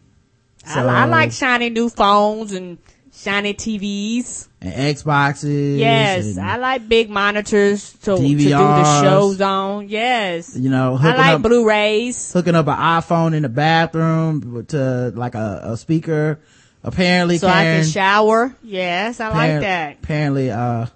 [0.67, 2.79] I, I like shiny new phones and
[3.13, 4.49] shiny TVs.
[4.61, 5.79] and Xboxes.
[5.79, 9.89] Yes, and, I like big monitors to, to do the shows on.
[9.89, 12.33] Yes, you know, I hooking like up, Blu-rays.
[12.33, 16.41] hooking up an iPhone in the bathroom to like a, a speaker.
[16.85, 18.57] Apparently, So I can shower.
[18.61, 19.99] Yes, I like that.
[20.03, 20.87] Apparently, uh,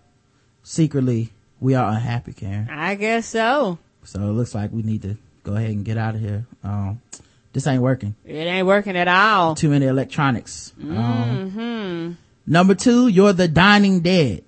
[0.65, 2.69] secretly, we are unhappy, Karen.
[2.69, 3.79] I guess so.
[4.03, 5.17] So it looks like we need to
[5.47, 6.45] go ahead and get out of here.
[6.65, 7.01] Um,
[7.53, 8.15] this ain't working.
[8.25, 9.55] It ain't working at all.
[9.55, 10.73] Too many electronics.
[10.83, 12.13] Um, hmm
[12.47, 14.43] number two, you're the dining dead.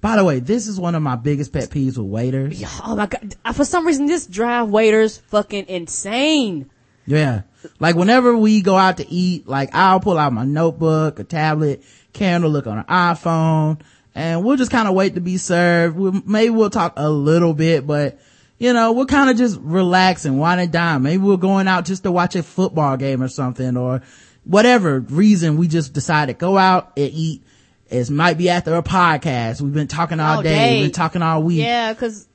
[0.00, 2.60] By the way, this is one of my biggest pet peeves with waiters.
[2.60, 3.36] Yeah, Oh my god!
[3.44, 6.68] Uh, For some reason, this drive waiters fucking insane.
[7.06, 7.42] Yeah.
[7.78, 11.84] Like whenever we go out to eat, like I'll pull out my notebook, a tablet,
[12.12, 13.80] Karen will look on her iPhone,
[14.16, 15.96] and we'll just kind of wait to be served.
[15.96, 18.18] We'll, maybe we'll talk a little bit, but
[18.62, 21.02] you know, we're kind of just relaxing, wine and dine.
[21.02, 24.02] Maybe we're going out just to watch a football game or something or
[24.44, 27.42] whatever reason we just decided go out and eat.
[27.88, 29.60] It might be after a podcast.
[29.60, 30.54] We've been talking all, All day.
[30.54, 30.74] day.
[30.76, 31.58] We've been talking all week.
[31.58, 32.28] Yeah, because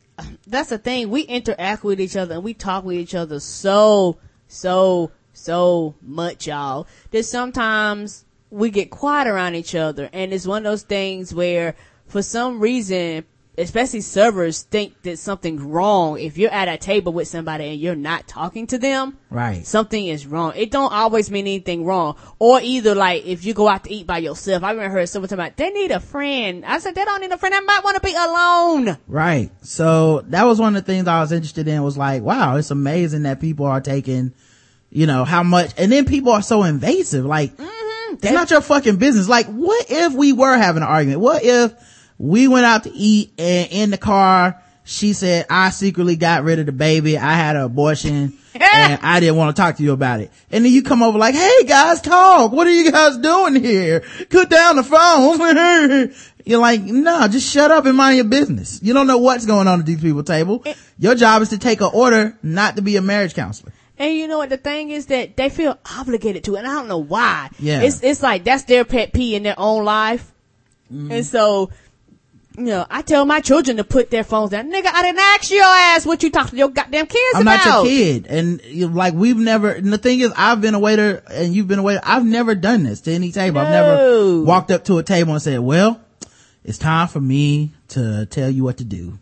[0.46, 1.10] that's the thing.
[1.12, 4.18] We interact with each other and we talk with each other so,
[4.50, 6.88] so, so much, y'all.
[7.12, 11.76] That sometimes we get quiet around each other, and it's one of those things where,
[12.06, 13.24] for some reason,
[13.58, 17.96] especially servers think that something's wrong if you're at a table with somebody and you're
[17.96, 19.17] not talking to them.
[19.32, 19.65] Right.
[19.65, 20.54] Something is wrong.
[20.56, 22.17] It don't always mean anything wrong.
[22.38, 24.63] Or either like if you go out to eat by yourself.
[24.63, 26.63] I remember heard someone talking about they need a friend.
[26.65, 27.54] I said they don't need a friend.
[27.54, 28.98] They might want to be alone.
[29.08, 29.50] Right.
[29.65, 32.70] So that was one of the things I was interested in was like, wow, it's
[32.70, 34.34] amazing that people are taking,
[34.91, 37.26] you know, how much, and then people are so invasive.
[37.26, 38.13] Like, mm-hmm.
[38.13, 39.28] it's not your fucking business.
[39.28, 41.22] Like, what if we were having an argument?
[41.22, 41.74] What if
[42.19, 46.60] we went out to eat and in the car, she said, I secretly got rid
[46.60, 47.17] of the baby.
[47.17, 50.32] I had an abortion and I didn't want to talk to you about it.
[50.49, 52.51] And then you come over like, Hey guys, talk.
[52.53, 53.99] What are you guys doing here?
[54.30, 56.13] Cut down the phone.
[56.45, 58.80] You're like, no, just shut up and mind your business.
[58.82, 60.63] You don't know what's going on at these people's table.
[60.97, 63.73] Your job is to take an order, not to be a marriage counselor.
[63.99, 66.88] And you know what the thing is that they feel obligated to, and I don't
[66.88, 67.49] know why.
[67.60, 67.82] Yeah.
[67.82, 70.32] It's it's like that's their pet peeve in their own life,
[70.93, 71.12] Mm-hmm.
[71.12, 71.69] and so.
[72.58, 74.72] You know, I tell my children to put their phones down.
[74.72, 77.65] Nigga, I didn't ask your ass what you talk to your goddamn kids I'm about.
[77.65, 78.26] not your kid.
[78.28, 81.67] And you like, we've never, and the thing is, I've been a waiter and you've
[81.67, 82.02] been a waiter.
[82.04, 83.60] I've never done this to any table.
[83.60, 86.02] I've never walked up to a table and said, well,
[86.63, 89.20] it's time for me to tell you what to do.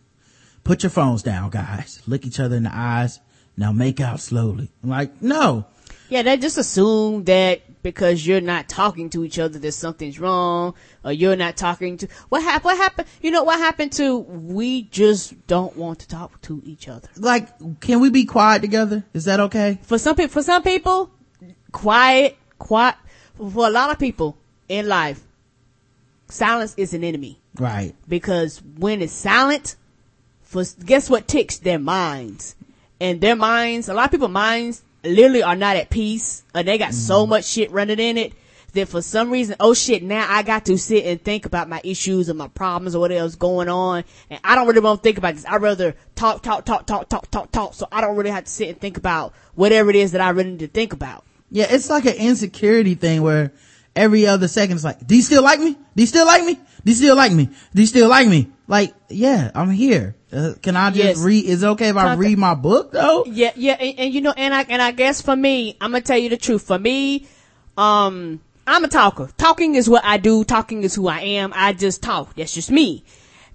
[0.64, 2.02] Put your phones down, guys.
[2.08, 3.20] Look each other in the eyes.
[3.58, 4.72] Now make out slowly.
[4.82, 5.66] I'm like, no.
[6.10, 10.74] Yeah, they just assume that because you're not talking to each other that something's wrong,
[11.04, 12.64] or you're not talking to what happened.
[12.66, 13.08] What happened?
[13.22, 14.18] You know what happened to?
[14.18, 17.08] We just don't want to talk to each other.
[17.16, 17.48] Like,
[17.82, 19.04] can we be quiet together?
[19.14, 19.78] Is that okay?
[19.84, 21.12] For some people, for some people,
[21.72, 22.96] quiet, quiet.
[23.38, 24.36] For a lot of people
[24.68, 25.22] in life,
[26.28, 27.94] silence is an enemy Right.
[28.10, 29.76] because when it's silent,
[30.42, 32.56] for guess what ticks their minds,
[33.00, 33.90] and their minds.
[33.90, 37.30] A lot of people minds literally are not at peace, and they got so mm.
[37.30, 38.34] much shit running in it
[38.74, 41.82] that for some reason, oh shit, now I got to sit and think about my
[41.84, 45.04] issues and my problems or what else going on, and I don't really want to
[45.04, 45.46] think about this.
[45.46, 48.52] I rather talk, talk, talk, talk, talk, talk, talk, so I don't really have to
[48.52, 51.24] sit and think about whatever it is that I really need to think about.
[51.50, 53.54] Yeah, it's like an insecurity thing where
[53.96, 55.74] every other second it's like, do you still like me?
[55.74, 56.60] Do you still like me?
[56.86, 57.50] Do you still like me?
[57.74, 58.48] Do you still like me?
[58.68, 60.16] Like, yeah, I'm here.
[60.32, 61.18] Uh, can I just Yes.
[61.18, 61.46] read?
[61.46, 63.26] Is it okay if I read my book though?
[63.26, 66.02] Yeah, yeah, and, and you know, and I and I guess for me, I'm gonna
[66.02, 66.64] tell you the truth.
[66.68, 67.28] For me,
[67.78, 69.30] Um, I'm a talker.
[69.38, 70.44] Talking is what I do.
[70.46, 71.52] Talking is who I am.
[71.56, 72.36] I just talk.
[72.36, 73.04] That's just me.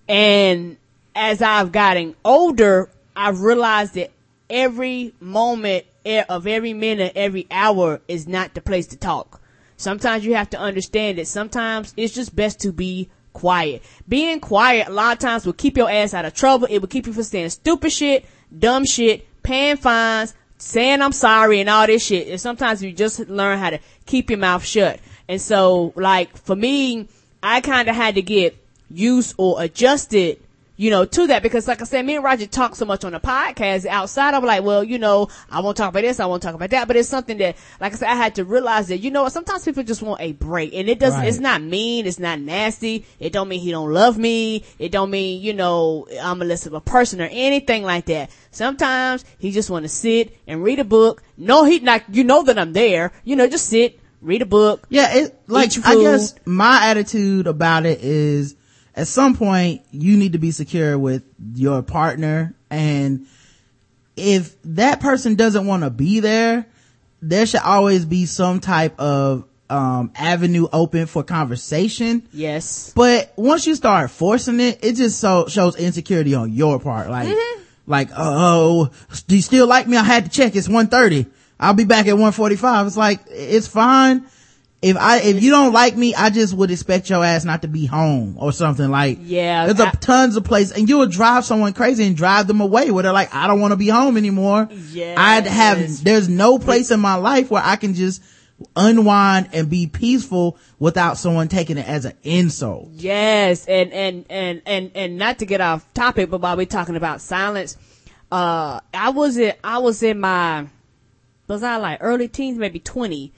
[0.09, 0.77] And
[1.15, 4.11] as I've gotten older, I've realized that
[4.49, 5.85] every moment
[6.29, 9.41] of every minute, every hour is not the place to talk.
[9.77, 13.83] Sometimes you have to understand that sometimes it's just best to be quiet.
[14.09, 16.67] Being quiet a lot of times will keep your ass out of trouble.
[16.71, 18.25] It will keep you from saying stupid shit,
[18.57, 22.29] dumb shit, paying fines, saying I'm sorry and all this shit.
[22.29, 25.01] And sometimes you just learn how to keep your mouth shut.
[25.29, 27.09] And so, like, for me,
[27.43, 28.57] I kind of had to get
[28.91, 30.41] used or adjusted
[30.81, 33.13] you know, to that because like I said, me and Roger talk so much on
[33.13, 34.33] the podcast outside.
[34.33, 36.21] I'm like, well, you know, I won't talk about this.
[36.21, 38.47] I won't talk about that, but it's something that, like I said, I had to
[38.47, 41.29] realize that, you know sometimes people just want a break and it doesn't, Right.
[41.29, 42.07] it's not mean.
[42.07, 43.05] It's not nasty.
[43.19, 44.65] It don't mean he don't love me.
[44.79, 48.31] It don't mean, you know, I'm a less of a person or anything like that.
[48.51, 51.23] Sometimes he just want to sit and read a book.
[51.37, 53.13] No, he like, you know that I'm there.
[53.25, 54.87] You know, just sit, read a book.
[54.89, 58.57] Yeah, it like I guess my attitude about it is
[59.01, 61.23] at some point you need to be secure with
[61.55, 63.27] your partner and
[64.17, 66.67] if that person doesn't want to be there,
[67.23, 72.29] there should always be some type of um avenue open for conversation.
[72.33, 72.93] Yes.
[72.95, 77.09] But once you start forcing it, it just so shows insecurity on your part.
[77.09, 77.35] Like,
[77.87, 78.91] like, oh,
[79.27, 79.97] do you still like me?
[79.97, 80.57] I had to check.
[80.57, 81.31] It's 1.30.
[81.59, 82.87] I'll be back at 1.45.
[82.87, 84.27] It's like, it's fine.
[84.83, 87.69] If I, if you don't like me, I just would expect your ass not to
[87.69, 91.11] be home or something like, Yeah, there's a I- tons of places and you would
[91.11, 93.89] drive someone crazy and drive them away where they're like, I don't want to be
[93.89, 94.69] home anymore.
[94.91, 95.19] Yes.
[95.19, 98.23] I'd have, there's no place in my life where I can just
[98.77, 102.89] unwind and be peaceful without someone taking it as an insult.
[102.93, 106.97] Yes, and and and and and not to get off topic, but while we're talking
[106.97, 107.77] about silence,
[108.31, 110.67] uh, I was in I was in my
[111.49, 113.33] was I like early teens, maybe twenty.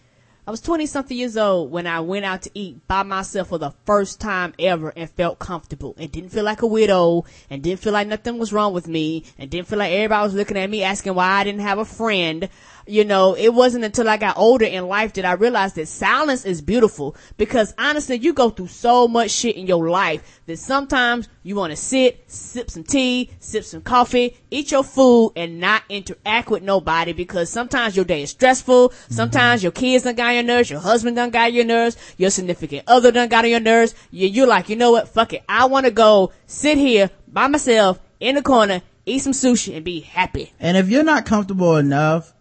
[0.45, 3.59] I was twenty something years old when I went out to eat by myself for
[3.59, 7.79] the first time ever and felt comfortable and didn't feel like a widow and didn't
[7.79, 10.69] feel like nothing was wrong with me and didn't feel like everybody was looking at
[10.69, 12.49] me asking why I didn't have a friend.
[12.87, 16.45] You know, it wasn't until I got older in life that I realized that silence
[16.45, 21.29] is beautiful because honestly, you go through so much shit in your life that sometimes
[21.43, 25.83] you want to sit, sip some tea, sip some coffee, eat your food and not
[25.89, 28.89] interact with nobody because sometimes your day is stressful.
[28.89, 29.15] Mm-hmm.
[29.15, 32.85] Sometimes your kids done got your nerves, your husband done got your nerves, your significant
[32.87, 33.95] other done got on your nerves.
[34.11, 35.09] You, you're like, you know what?
[35.09, 35.45] Fuck it.
[35.49, 39.85] I want to go sit here by myself in the corner, eat some sushi and
[39.85, 40.53] be happy.
[40.61, 42.33] And if you're not comfortable enough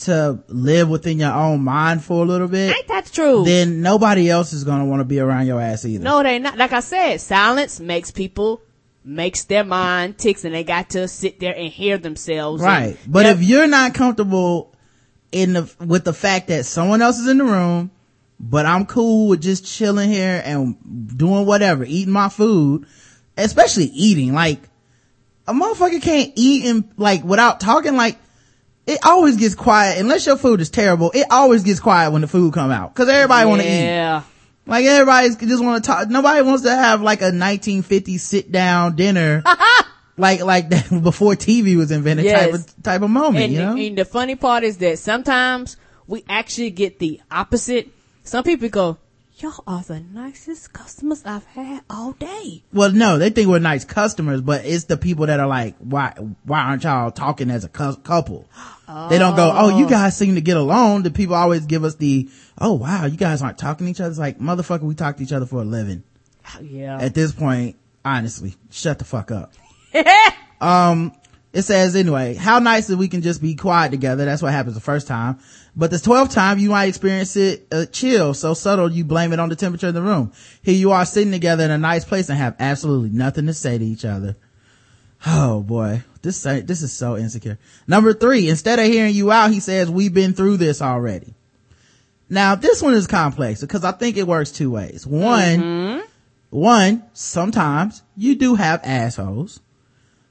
[0.00, 3.44] to live within your own mind for a little bit, Ain't that true?
[3.44, 6.02] then nobody else is gonna want to be around your ass either.
[6.04, 6.56] No, they not.
[6.56, 8.62] Like I said, silence makes people
[9.04, 12.62] makes their mind ticks, and they got to sit there and hear themselves.
[12.62, 12.98] Right.
[13.02, 14.74] And But they're- if you're not comfortable
[15.32, 17.90] in the, with the fact that someone else is in the room,
[18.38, 20.76] but I'm cool with just chilling here and
[21.16, 22.84] doing whatever, eating my food,
[23.38, 24.60] especially eating, like,
[25.48, 28.18] a motherfucker can't eat and, like, without talking, like,
[28.86, 32.28] it always gets quiet, unless your food is terrible, it always gets quiet when the
[32.28, 32.94] food come out.
[32.94, 33.84] Cause everybody wanna eat.
[33.84, 34.22] yeah,
[34.66, 36.08] Like everybody's just want to talk.
[36.08, 39.42] Nobody wants to have like a 1950 sit down dinner,
[40.16, 43.44] like like that before TV was invented type of type of moment.
[43.44, 47.88] and, you know, and the funny part is that sometimes we actually get the opposite.
[48.22, 48.98] Some people go,
[49.40, 53.84] "Y'all are the nicest customers I've had all day." well, no, they think we're nice
[53.84, 56.12] customers, but it's the people that are like, why
[56.44, 58.46] why aren't y'all talking as a cou- couple?
[59.08, 61.04] They don't go, oh, you guys seem to get along.
[61.04, 64.10] The people always give us the, oh wow, you guys aren't talking to each other.
[64.10, 66.02] It's like, motherfucker, we talk to each other for a living.
[66.60, 69.52] Yeah, At this point, honestly, shut the fuck up.
[70.60, 71.12] um,
[71.52, 74.24] it says anyway, how nice that we can just be quiet together.
[74.24, 75.40] That's what happens the first time.
[75.74, 79.40] But the 12th time, you might experience it uh, chill, so subtle you blame it
[79.40, 80.32] on the temperature of the room.
[80.62, 83.78] Here you are sitting together in a nice place and have absolutely nothing to say
[83.78, 84.36] to each other.
[85.26, 87.58] Oh boy, this this is so insecure.
[87.86, 91.34] Number three, instead of hearing you out, he says, we've been through this already.
[92.28, 95.04] Now this one is complex because I think it works two ways.
[95.04, 96.04] One,
[96.50, 99.60] one, sometimes you do have assholes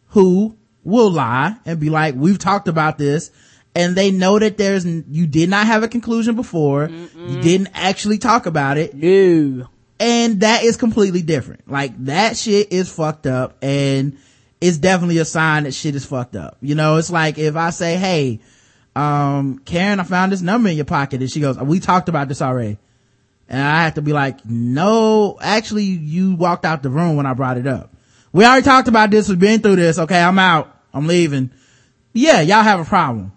[0.07, 0.57] who
[0.89, 3.31] will lie and be like, we've talked about this.
[3.75, 6.89] And they know that there's, you did not have a conclusion before.
[6.89, 9.67] You didn't actually talk about it no.
[9.99, 11.69] and that is completely different.
[11.69, 14.17] Like that shit is fucked up and
[14.59, 16.57] it's definitely a sign that shit is fucked up.
[16.61, 18.39] You know, it's like if I say, Hey,
[18.95, 22.27] um, Karen, I found this number in your pocket and she goes, we talked about
[22.27, 22.77] this already.
[23.47, 27.33] And I have to be like, no, actually you walked out the room when I
[27.33, 27.93] brought it up.
[28.31, 29.27] We already talked about this.
[29.27, 29.97] We've been through this.
[29.97, 30.21] Okay.
[30.21, 30.75] I'm out.
[30.93, 31.51] I'm leaving.
[32.13, 32.41] Yeah.
[32.41, 33.31] Y'all have a problem.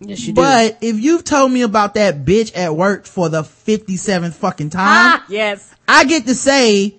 [0.00, 0.40] Yes, you do.
[0.42, 4.82] But if you've told me about that bitch at work for the 57th fucking time,
[4.86, 5.72] Ah, yes.
[5.88, 6.96] I get to say,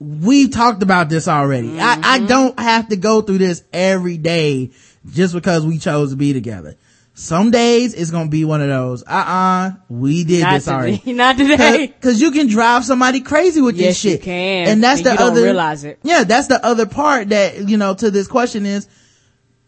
[0.00, 1.78] we've talked about this already.
[1.78, 2.26] I, I Mm-hmm.
[2.26, 4.70] don't have to go through this every day
[5.12, 6.74] just because we chose to be together.
[7.14, 10.98] Some days it's gonna be one of those, uh-uh, we did Not this already.
[10.98, 11.12] today.
[11.12, 11.94] Not today.
[12.00, 14.22] Cause you can drive somebody crazy with this Yes, you shit.
[14.22, 14.68] can.
[14.68, 15.98] And that's And the other, realize it.
[16.02, 18.88] yeah, that's the other part that, you know, to this question is,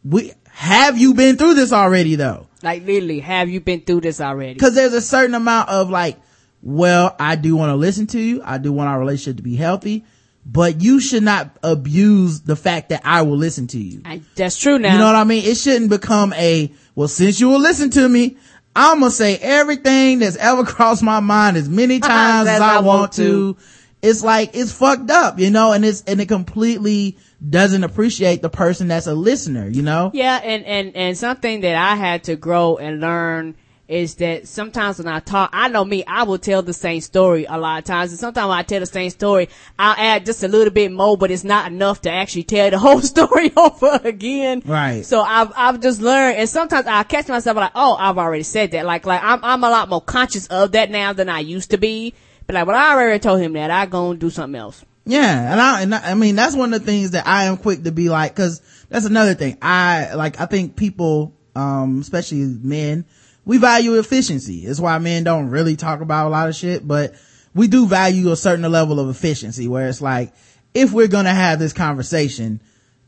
[0.04, 2.46] we, have you been through this already though?
[2.62, 4.58] Like literally, have you been through this already?
[4.58, 6.16] Cause there's a certain amount of like,
[6.62, 8.40] well, I do want to listen to you.
[8.44, 10.04] I do want our relationship to be healthy,
[10.46, 14.02] but you should not abuse the fact that I will listen to you.
[14.04, 14.92] I, that's true now.
[14.92, 15.44] You know what I mean?
[15.44, 18.36] It shouldn't become a, well, since you will listen to me,
[18.76, 23.12] I'm gonna say everything that's ever crossed my mind as many times as I, want
[23.14, 23.56] to.
[24.02, 27.18] It's like, it's fucked up, you know, and it's, and it completely
[27.48, 30.10] doesn't appreciate the person that's a listener, you know?
[30.14, 34.98] Yeah, and, and, and something that I had to grow and learn is that sometimes
[34.98, 37.84] when I talk, I know me, I will tell the same story a lot of
[37.84, 38.12] times.
[38.12, 41.18] And sometimes when I tell the same story, I'll add just a little bit more,
[41.18, 44.62] but it's not enough to actually tell the whole story over again.
[44.64, 45.04] Right.
[45.04, 48.70] So I've, I've just learned, and sometimes I catch myself like, oh, I've already said
[48.70, 48.86] that.
[48.86, 51.76] Like, like I'm, I'm a lot more conscious of that now than I used to
[51.76, 52.14] be.
[52.46, 54.84] But like, when I already told him that, I go and do something else.
[55.06, 57.58] Yeah, and I, and I, I mean, that's one of the things that I am
[57.58, 59.58] quick to be like, cause that's another thing.
[59.60, 63.04] I, like, I think people, um, especially men,
[63.44, 64.64] we value efficiency.
[64.64, 67.14] It's why men don't really talk about a lot of shit, but
[67.54, 70.32] we do value a certain level of efficiency where it's like,
[70.72, 72.60] if we're gonna have this conversation,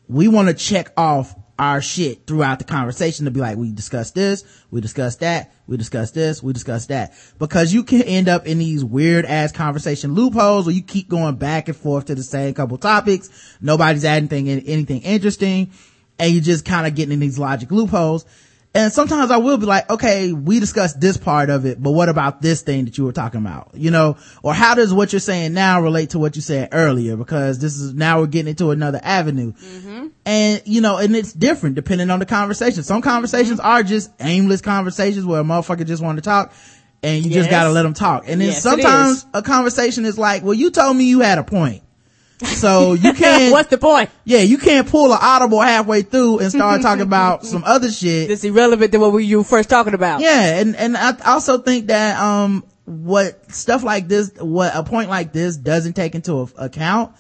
[0.08, 4.14] we want to check off our shit throughout the conversation to be like, we discussed
[4.14, 7.14] this, we discussed that, we discussed this, we discussed that.
[7.38, 11.36] Because you can end up in these weird ass conversation loopholes where you keep going
[11.36, 13.56] back and forth to the same couple topics.
[13.60, 15.70] Nobody's adding anything, anything interesting.
[16.18, 18.24] And you're just kind of getting in these logic loopholes.
[18.76, 22.10] And sometimes I will be like, okay, we discussed this part of it, but what
[22.10, 23.70] about this thing that you were talking about?
[23.72, 27.16] You know, or how does what you're saying now relate to what you said earlier?
[27.16, 29.52] Because this is now we're getting into another avenue.
[29.52, 30.08] Mm-hmm.
[30.26, 32.82] And, you know, and it's different depending on the conversation.
[32.82, 33.66] Some conversations mm-hmm.
[33.66, 36.52] are just aimless conversations where a motherfucker just want to talk
[37.02, 38.24] and you just gotta let them talk.
[38.26, 41.44] And then Yes, sometimes a conversation is like, well, you told me you had a
[41.44, 41.82] point.
[42.42, 44.10] So you can't, What's the point?
[44.24, 48.30] yeah, you can't pull an audible halfway through and start talking about some other shit.
[48.30, 50.20] It's irrelevant to what we you were first talking about.
[50.20, 55.08] Yeah, and and I also think that um what stuff like this, what a point
[55.08, 57.14] like this doesn't take into account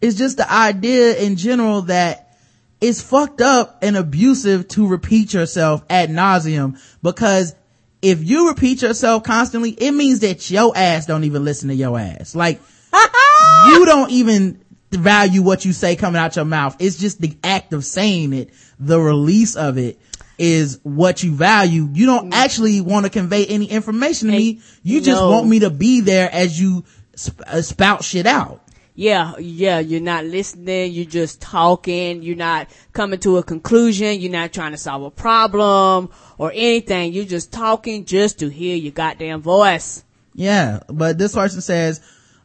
[0.00, 2.36] is just the idea in general that
[2.80, 7.54] it's fucked up and abusive to repeat yourself ad nauseum because
[8.00, 11.98] if you repeat yourself constantly, it means that your ass don't even listen to your
[11.98, 12.36] ass.
[12.36, 12.60] Like
[13.66, 16.76] you don't even value what you say coming out your mouth.
[16.78, 19.98] It's just the act of saying it, the release of it
[20.38, 21.88] is what you value.
[21.92, 24.60] You don't actually want to convey any information to me.
[24.82, 25.30] You just No.
[25.30, 26.84] want me to be there as you
[27.18, 28.62] sp- uh, spout shit out.
[28.94, 34.32] Yeah, yeah, you're not listening, you're just talking, you're not coming to a conclusion, you're
[34.32, 38.90] not trying to solve a problem or anything, you're just talking just to hear your
[38.90, 40.02] goddamn voice.
[40.34, 42.00] Yeah, but this person says,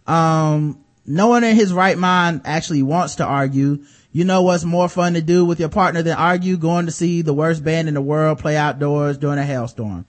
[0.08, 3.84] um, no one in his right mind actually wants to argue.
[4.12, 6.58] You know what's more fun to do with your partner than argue?
[6.58, 10.06] Going to see the worst band in the world play outdoors during a hailstorm.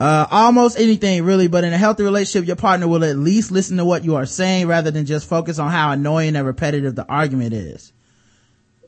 [0.00, 3.76] Uh, almost anything really, but in a healthy relationship, your partner will at least listen
[3.78, 7.04] to what you are saying rather than just focus on how annoying and repetitive the
[7.06, 7.92] argument is.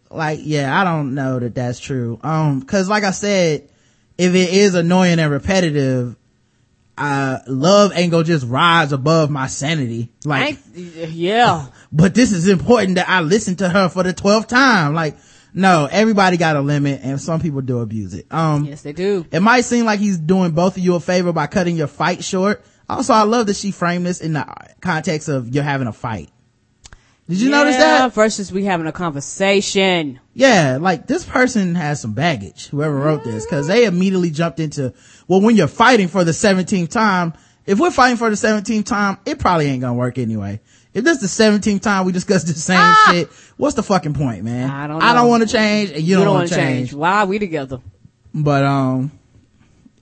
[0.09, 2.21] Like, yeah, I don't know that that's true.
[2.23, 3.69] Um, cause like I said,
[4.17, 6.15] if it is annoying and repetitive,
[7.01, 10.13] uh, love ain't gonna just rise above my sanity.
[10.25, 11.67] Like, yeah.
[11.91, 14.95] but this is important that I listen to her for the 12th time.
[14.95, 15.17] Like,
[15.55, 18.27] no, everybody got a limit and some people do abuse it.
[18.31, 19.27] Um, Yes, they do.
[19.33, 22.23] it might seem like he's doing both of you a favor by cutting your fight
[22.23, 22.63] short.
[22.89, 24.47] Also, I love that she framed this in the
[24.81, 26.29] context of you're having a fight.
[27.31, 28.13] Did you notice Yeah, that?
[28.15, 30.19] Versus we having a conversation.
[30.35, 34.93] Yeah, like this person has some baggage, whoever wrote this, cause they immediately jumped into,
[35.29, 37.33] well, when you're fighting for the 17th time,
[37.67, 40.61] if we're fighting for the 17th time, it probably ain't gonna work anyway.
[40.93, 43.11] If this is the 17th time we discuss the same Ah!
[43.13, 44.69] shit, what's the fucking point, man?
[44.69, 46.93] I don't I don't want to change and you, don't, want to change.
[46.93, 47.79] Why are we together?
[48.35, 49.13] But, um,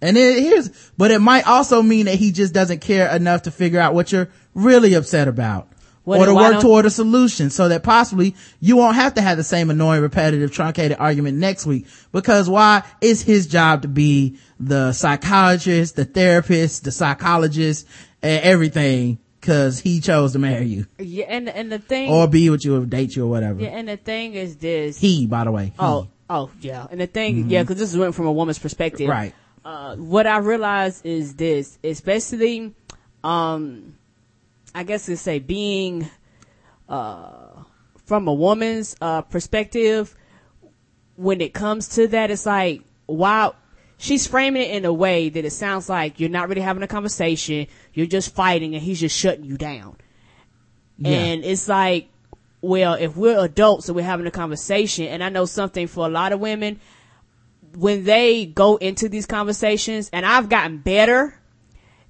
[0.01, 3.51] and it, here's, but it might also mean that he just doesn't care enough to
[3.51, 5.69] figure out what you're really upset about.
[6.09, 9.37] What- or to work toward a solution so that possibly you won't have to have
[9.37, 11.87] the same annoying, repetitive, truncated argument next week.
[12.13, 12.83] Because why?
[13.01, 17.87] It's his job to be the psychologist, the therapist, the psychologist,
[18.23, 19.19] and everything.
[19.41, 22.77] Cause he chose to marry you Yeah, and and the thing, or be with you
[22.83, 23.61] or date you or whatever.
[23.63, 24.99] yeah, and the thing is this.
[24.99, 25.67] He, by the way.
[25.67, 25.73] he.
[25.79, 26.87] Oh, oh, yeah.
[26.91, 29.09] And the thing, yeah, because this is went from a woman's perspective.
[29.09, 29.33] Right.
[29.65, 32.75] uh, what I realize is this, especially,
[33.23, 33.95] um,
[34.75, 36.09] I guess to say being,
[36.89, 37.63] uh,
[38.05, 40.15] from a woman's, uh, perspective,
[41.17, 43.55] when it comes to that, it's like, wow,
[43.97, 46.87] she's framing it in a way that it sounds like you're not really having a
[46.87, 49.97] conversation, you're just fighting and he's just shutting you down.
[50.99, 51.11] Yeah.
[51.11, 52.09] And it's like,
[52.61, 56.11] well, if we're adults and we're having a conversation, and I know something for a
[56.11, 56.81] lot of women,
[57.77, 61.39] when they go into these conversations, and I've gotten better,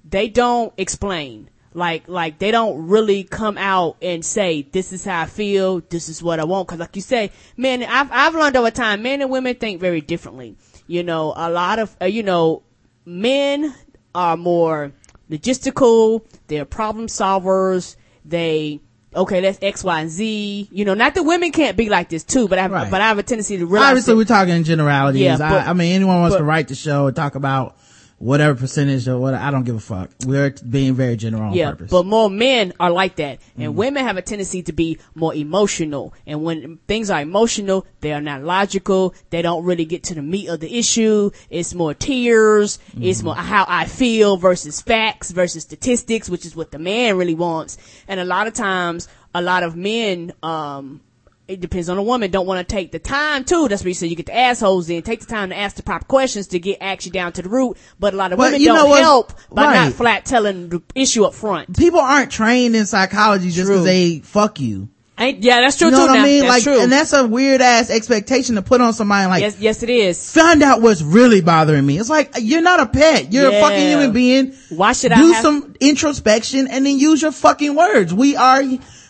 [0.07, 1.49] they don't explain.
[1.79, 6.09] Like, like they don't really come out and say, this is how I feel, this
[6.09, 6.67] is what I want.
[6.67, 10.01] Cause like you say, men, I've, I've learned over time, men and women think very
[10.01, 10.57] differently.
[10.87, 12.63] You know, a lot of, uh, you know,
[13.05, 13.73] men
[14.13, 14.91] are more
[15.31, 18.81] logistical, they're problem solvers, they,
[19.15, 20.67] okay, that's X, Y, and Z.
[20.71, 22.91] You know, not that women can't be like this too, but I have, Right.
[22.91, 25.21] but I have a tendency to realize Obviously, that- we're talking in generalities.
[25.21, 27.77] Yeah, but- I, I mean, anyone wants but- to write the show and talk about
[28.19, 30.11] whatever percentage or what, I don't give a fuck.
[30.25, 31.87] We're being very general on Yeah, purpose.
[31.87, 31.91] Mm.
[31.91, 36.13] but more men are like that, and women have a tendency to be more emotional.
[36.27, 39.15] And when things are emotional, they are not logical.
[39.29, 41.31] They don't really get to the meat of the issue.
[41.49, 42.77] It's more tears.
[42.99, 43.25] It's Mm-hmm.
[43.25, 47.77] more how I feel versus facts versus statistics, which is what the man really wants.
[48.07, 51.01] And a lot of times, a lot of men, um,
[51.49, 53.67] it depends on the woman, don't want to take the time too.
[53.67, 55.01] That's where you say you get the assholes in.
[55.01, 57.77] Take the time to ask the proper questions to get actually down to the root.
[57.99, 59.01] But a lot of But women you don't what?
[59.01, 59.85] help by Right.
[59.85, 61.75] not flat telling the issue up front.
[61.77, 64.89] people aren't trained in psychology just because they fuck you.
[65.21, 66.11] Ain't, yeah, that's true You know too.
[66.11, 66.21] what now.
[66.21, 66.39] I mean?
[66.43, 66.81] That's like, true.
[66.81, 69.27] and that's a weird ass expectation to put on somebody.
[69.27, 70.31] Like, yes, yes, it is.
[70.31, 71.99] find out what's really bothering me.
[71.99, 73.33] It's like you're not a pet.
[73.33, 74.53] You're a fucking human being.
[74.69, 78.13] Why should I do have- some introspection and then use your fucking words?
[78.13, 78.63] We are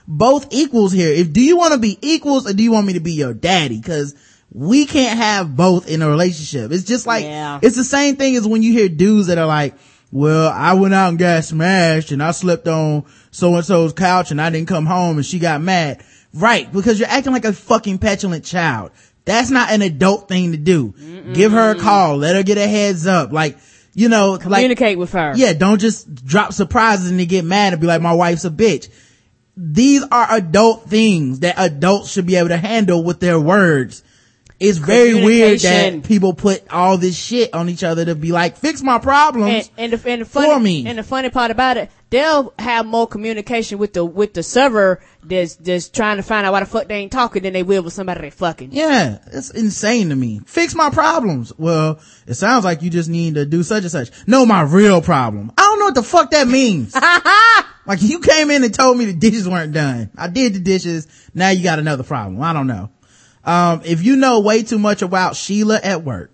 [0.10, 1.10] both equals here.
[1.14, 3.34] If do you want to be equals or do you want me to be your
[3.34, 3.78] daddy?
[3.80, 4.16] Because
[4.52, 6.72] we can't have both in a relationship.
[6.72, 7.60] It's just like Yeah.
[7.62, 9.76] it's the same thing as when you hear dudes that are like,
[10.12, 14.32] "Well, I went out and got smashed and I slept on so and so's couch
[14.32, 16.00] and I didn't come home and she got mad."
[16.34, 18.92] Right, because you're acting like a fucking petulant child.
[19.26, 20.94] That's not an adult thing to do.
[21.34, 22.18] Give her a call.
[22.18, 23.32] Let her get a heads up.
[23.32, 23.58] Like,
[23.94, 25.34] you know, like, Communicate with her.
[25.36, 28.50] yeah, don't just drop surprises and then get mad and be like, my wife's a
[28.50, 28.88] bitch.
[29.62, 34.04] These are adult things that adults should be able to handle with their words.
[34.58, 38.58] It's very weird that people put all this shit on each other to be like,
[38.58, 39.70] fix my problems.
[39.78, 40.86] And, and the and the funny For me.
[40.88, 45.02] and the funny part about it, they'll have more communication with the with the server
[45.24, 47.84] that's that's trying to find out why the fuck they ain't talking than they will
[47.84, 48.70] with somebody they fucking.
[48.74, 50.42] Yeah, it's insane to me.
[50.46, 51.54] Fix my problems.
[51.58, 54.10] Well, it sounds like you just need to do such and such.
[54.28, 55.54] No, my real problem.
[55.58, 56.94] I don't know what the fuck that means.
[57.90, 60.12] like you came in and told me the dishes weren't done.
[60.16, 61.08] I did the dishes.
[61.34, 62.40] Now you got another problem.
[62.40, 62.92] I don't know.
[63.44, 66.32] Um, if you know way too much about Sheila at work.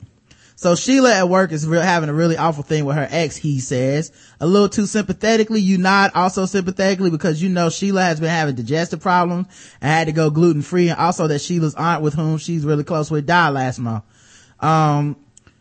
[0.58, 3.62] So Sheila at work is re- having a really awful thing with her ex, he
[3.62, 4.12] says.
[4.42, 8.56] A little too sympathetically, you nod also sympathetically because you know Sheila has been having
[8.56, 9.48] digestive problems
[9.80, 12.84] and had to go gluten free and also that Sheila's aunt with whom she's really
[12.84, 14.04] close with died last month.
[14.60, 15.16] Um,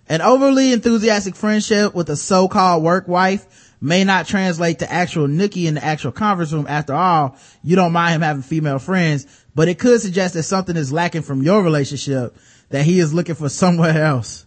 [0.09, 5.67] an overly enthusiastic friendship with a so-called work wife may not translate to actual nookie
[5.67, 6.67] in the actual conference room.
[6.67, 10.75] After all, you don't mind him having female friends, but it could suggest that something
[10.75, 12.35] is lacking from your relationship
[12.71, 14.47] that he is looking for somewhere else.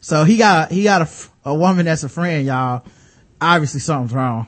[0.00, 1.06] So he got, he got
[1.44, 2.82] a woman that's a friend, y'all.
[3.42, 4.46] Obviously something's wrong.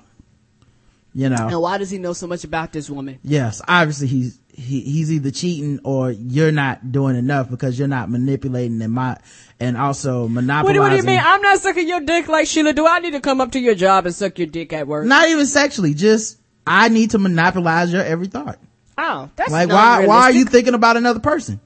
[1.13, 1.49] You know.
[1.49, 3.19] And why does he know so much about this woman?
[3.23, 8.11] Yes, obviously he's he, he's either cheating or you're not doing enough because you're not
[8.11, 9.17] manipulating and my
[9.61, 10.81] and also monopolizing.
[10.81, 11.21] what do you mean?
[11.23, 12.73] I'm not sucking your dick like Sheila.
[12.73, 15.07] Do I need to come up to your job and suck your dick at work?
[15.07, 18.59] Not even sexually, just I need to monopolize your every thought.
[18.97, 21.61] Oh, that's Like why why are you thinking about another person?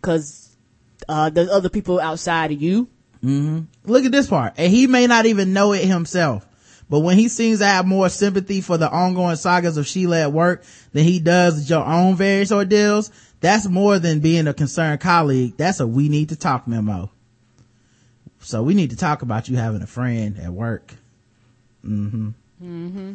[0.00, 0.56] Because
[1.08, 2.88] uh, there's other people outside of you.
[3.22, 4.54] Look at this part.
[4.58, 6.46] And he may not even know it himself.
[6.88, 10.32] But when he seems to have more sympathy for the ongoing sagas of Sheila at
[10.32, 13.10] work than he does your own various ordeals,
[13.40, 15.54] that's more than being a concerned colleague.
[15.56, 17.10] That's a we need to talk memo.
[18.40, 20.94] So we need to talk about you having a friend at work.
[21.84, 22.28] Mm-hmm.
[22.62, 23.14] Mm-hmm.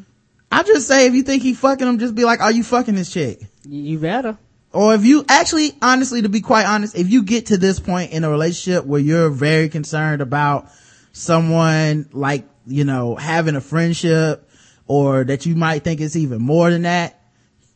[0.51, 2.95] I just say if you think he fucking him, just be like, are you fucking
[2.95, 3.39] this chick?
[3.63, 4.37] You you better.
[4.71, 8.11] or if you actually honestly to be quite honest if you get to this point
[8.11, 10.69] in a relationship where you're very concerned about
[11.11, 14.49] someone like you know having a friendship
[14.87, 17.15] or that you might think it's even more than that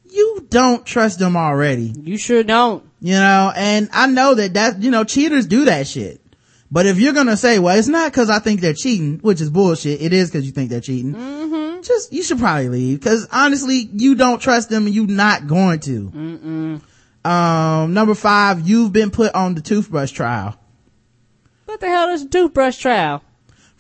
[0.10, 1.92] you don't trust them already.
[2.00, 2.84] You sure don't.
[3.02, 6.20] you know and i know that that you know cheaters do that shit.
[6.72, 9.50] But if you're gonna say well it's not because i think they're cheating which is
[9.50, 11.14] bullshit it is because you think they're cheating
[11.84, 13.00] just you should probably leave.
[13.00, 16.80] Because honestly you don't trust them and you're not going to.
[17.26, 20.56] Um number five you've been put on the toothbrush trial.
[21.66, 23.24] What the hell is a toothbrush trial?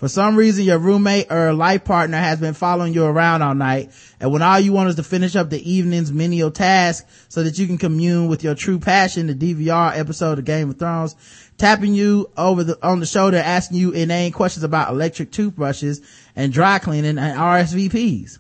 [0.04, 3.90] For some reason, your roommate or life partner has been following you around all night,
[4.20, 7.58] and when all you want is to finish up the evening's menial task so that
[7.58, 11.16] you can commune with your true passion, the DVR episode of Game of Thrones,
[11.58, 16.02] tapping you over the, on the shoulder, asking you inane questions about electric toothbrushes
[16.36, 18.40] and dry cleaning and RSVPs.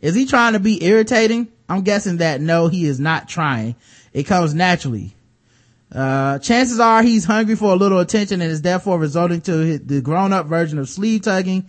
[0.00, 1.46] Is he trying to be irritating?
[1.68, 3.76] I'm guessing that no, he is not trying.
[4.12, 5.13] It comes naturally.
[5.94, 9.80] Uh, chances are he's hungry for a little attention and is therefore resorting to his,
[9.80, 11.66] the grown-up version of sleeve tugging.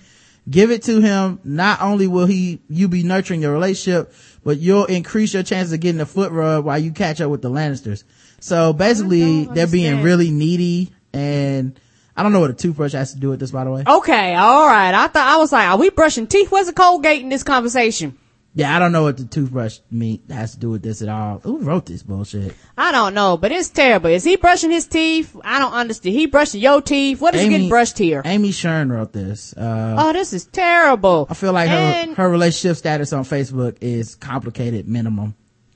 [0.49, 1.39] Give it to him.
[1.43, 4.13] Not only will he, you be nurturing your relationship,
[4.43, 7.41] but you'll increase your chances of getting a foot rub while you catch up with
[7.41, 8.03] the Lannisters.
[8.39, 11.79] So basically, they're being really needy and
[12.17, 13.83] I don't know what a toothbrush has to do with this, by the way.
[13.85, 14.93] Okay, all right.
[14.93, 16.49] I thought I was like, are we brushing teeth?
[16.49, 18.17] Where's the Colgate in this conversation?
[18.57, 21.39] Yeah, I don't know what the toothbrush meat has to do with this at all.
[21.39, 22.55] Who wrote this bullshit?
[22.77, 24.09] I don't know, but it's terrible.
[24.09, 25.35] Is he brushing his teeth?
[25.43, 26.15] I don't understand.
[26.15, 27.19] He brushing your teeth?
[27.19, 28.21] What is he getting brushed here?
[28.23, 29.53] Amy Shearn wrote this.
[29.57, 31.27] Uh, Oh, this is terrible.
[31.29, 35.35] I feel like her, and her relationship status on Facebook is complicated minimum.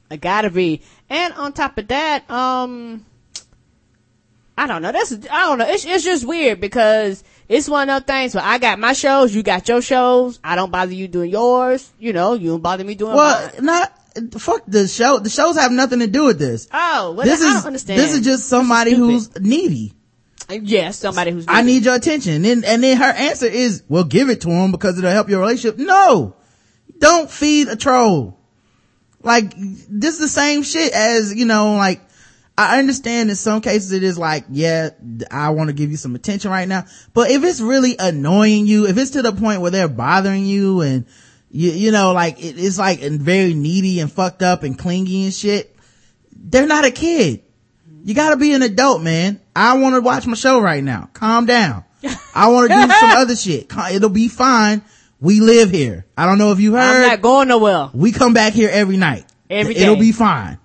[0.09, 0.81] it gotta be.
[1.09, 3.05] And on top of that, um,
[4.57, 4.91] I don't know.
[4.93, 5.17] That's I
[5.47, 5.67] don't know.
[5.67, 9.33] It's it's just weird because it's one of those things where I got my shows,
[9.35, 10.39] you got your shows.
[10.43, 11.91] I don't bother you doing yours.
[11.99, 13.65] You know, you don't bother me doing Well, mine.
[13.65, 13.93] not,
[14.39, 15.19] fuck the show.
[15.19, 16.67] The shows have nothing to do with this.
[16.71, 17.99] Oh, well, this I is, don't understand.
[17.99, 19.11] this is just somebody stupid.
[19.11, 19.93] who's needy.
[20.49, 21.45] yes, somebody who's.
[21.47, 22.45] I need your attention.
[22.45, 25.39] And and then her answer is, well, give it to him because it'll help your
[25.41, 25.77] relationship.
[25.79, 26.35] No!
[26.99, 28.37] Don't feed a troll.
[29.21, 32.01] Like, this is the same shit as, you know, like,
[32.59, 34.89] I understand in some cases it is like, yeah,
[35.31, 36.87] I want to give you some attention right now.
[37.13, 40.81] But if it's really annoying you, if it's to the point where they're bothering you
[40.81, 41.05] and,
[41.49, 45.33] you, you know, like, it, it's like very needy and fucked up and clingy and
[45.33, 45.73] shit,
[46.35, 47.43] they're not a kid.
[48.03, 49.39] You gotta be an adult, man.
[49.55, 51.09] I want to watch my show right now.
[51.13, 51.85] Calm down.
[52.35, 53.71] I want to do some other shit.
[53.93, 54.81] It'll be fine.
[55.21, 56.05] We live here.
[56.17, 57.03] I don't know if you heard.
[57.03, 57.89] I'm not going nowhere.
[57.93, 59.25] we come back here every night.
[59.49, 60.59] Every It'll be fine.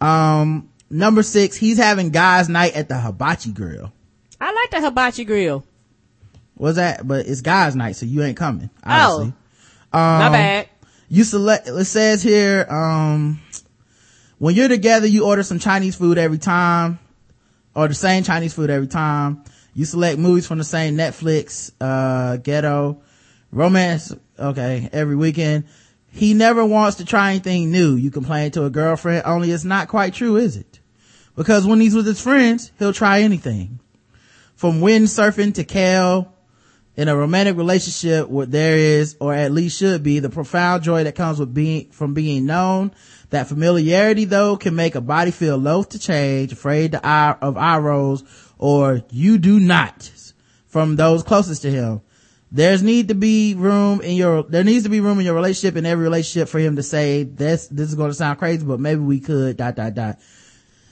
[0.00, 3.92] Um, number six, he's having guys night at the hibachi grill.
[4.40, 5.64] I like the hibachi grill.
[6.54, 7.06] What's that?
[7.06, 8.70] But it's guys night, so you ain't coming.
[8.84, 8.90] Oh.
[8.90, 9.34] Obviously.
[9.92, 10.68] My Um, bad.
[11.08, 13.40] You select, it says here, um,
[14.38, 16.98] when you're together, you order some Chinese food every time,
[17.74, 19.44] or the same Chinese food every time.
[19.74, 23.02] You select movies from the same Netflix, uh, ghetto,
[23.50, 25.64] romance, okay, every weekend.
[26.10, 27.96] He never wants to try anything new.
[27.96, 30.80] You complain to a girlfriend, only it's not quite true, is it?
[31.36, 33.80] Because when he's with his friends, he'll try anything.
[34.54, 36.32] From windsurfing to kale,
[36.96, 41.04] in a romantic relationship what there is or at least should be the profound joy
[41.04, 42.92] that comes with being from being known.
[43.30, 47.56] That familiarity though can make a body feel loath to change afraid to eye, of
[47.56, 48.24] eye rolls
[48.58, 50.10] or you do not
[50.66, 52.02] from those closest to him.
[52.50, 55.76] There's need to be room in your there needs to be room in your relationship
[55.76, 58.78] in every relationship for him to say this this is going to sound crazy but
[58.78, 60.18] maybe we could dot dot dot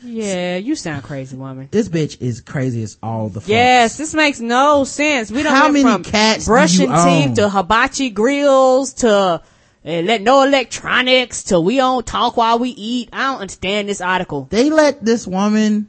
[0.03, 1.69] Yeah, you sound crazy, woman.
[1.71, 3.49] this bitch is crazy as all the fuck.
[3.49, 5.31] Yes, this makes no sense.
[5.31, 9.41] We don't How many from cats brushing teeth to hibachi grills to uh,
[9.83, 13.11] let no electronics to we don't talk while we eat.
[13.13, 14.47] I don't understand this article.
[14.51, 15.89] they let this woman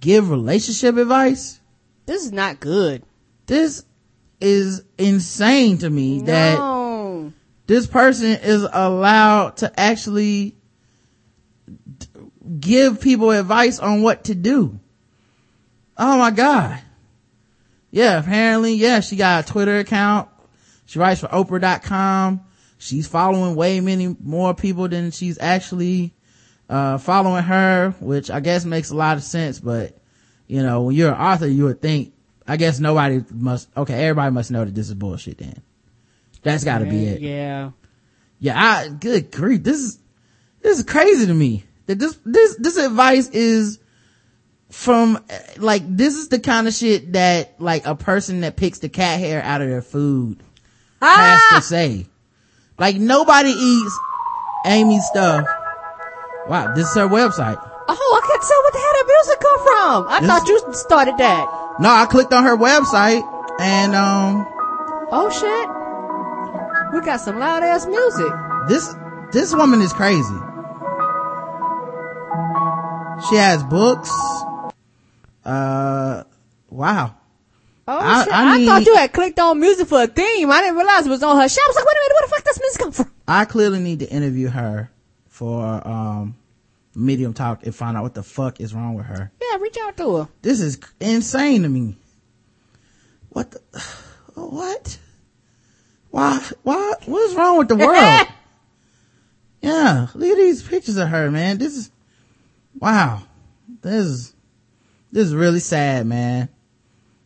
[0.00, 1.60] give relationship advice
[2.06, 3.02] This is not good.
[3.46, 3.84] this
[4.40, 6.58] is insane to me that
[7.66, 10.56] this person is allowed to actually
[12.58, 14.80] give people advice on what to do.
[15.96, 16.80] Oh my God.
[17.90, 20.28] Yeah, apparently, yeah, she got a Twitter account.
[20.86, 22.40] She writes for Oprah.com.
[22.78, 26.14] She's following way many more people than she's actually,
[26.68, 29.98] uh, following her, which I guess makes a lot of sense, but,
[30.46, 32.14] you know, when you're an author, you would think,
[32.46, 35.62] I guess nobody must, okay, everybody must know that this is bullshit then.
[36.42, 37.20] That's gotta be it.
[37.20, 37.72] Yeah.
[38.38, 39.62] Yeah, I, good grief.
[39.62, 39.98] This is,
[40.62, 41.64] this is crazy to me.
[41.90, 43.80] That this, this, this advice is
[44.70, 45.18] from,
[45.56, 49.18] like, this is the kind of shit that, like, a person that picks the cat
[49.18, 50.40] hair out of their food
[51.02, 51.60] has to Ah!
[51.60, 52.06] say.
[52.78, 53.98] Like, nobody eats
[54.66, 55.44] Amy's stuff.
[56.48, 57.58] Wow, this is her website.
[57.88, 60.14] Oh, I can't tell what the hell that music come from.
[60.14, 61.48] I This- thought you started that.
[61.80, 63.22] No, I clicked on her website
[63.60, 64.46] and, um,
[65.10, 66.94] Oh shit.
[66.94, 68.32] We got some loud ass music.
[68.68, 68.94] this,
[69.32, 70.38] this woman is crazy.
[73.28, 74.10] She has books.
[75.44, 76.24] Uh,
[76.70, 77.14] wow.
[77.88, 78.32] Oh I- shit.
[78.32, 80.50] I I, need- thought you had clicked on music for a theme.
[80.50, 81.58] I didn't realize it was on her shit.
[81.62, 83.12] I was like, wait a minute, where the fuck does this music come from?
[83.28, 84.90] I clearly need to interview her
[85.28, 86.36] for, um,
[86.94, 89.30] medium talk and find out what the fuck is wrong with her.
[89.40, 90.28] Yeah, reach out to her.
[90.42, 91.96] This is insane to me.
[93.30, 93.60] what the,
[94.34, 94.98] what?
[96.10, 97.96] Why, why, what is wrong with the world?
[99.62, 101.58] yeah, look at these pictures of her, man.
[101.58, 101.90] This is,
[102.80, 103.22] wow.
[103.82, 104.34] This is,
[105.12, 106.48] this is really sad, man.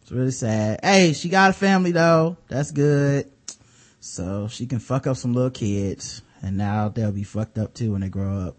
[0.02, 0.80] It's really sad.
[0.82, 2.36] Hey, she got a family though.
[2.48, 3.30] That's good.
[4.00, 7.92] So she can fuck up some little kids and now they'll be fucked up too
[7.92, 8.58] when they grow up.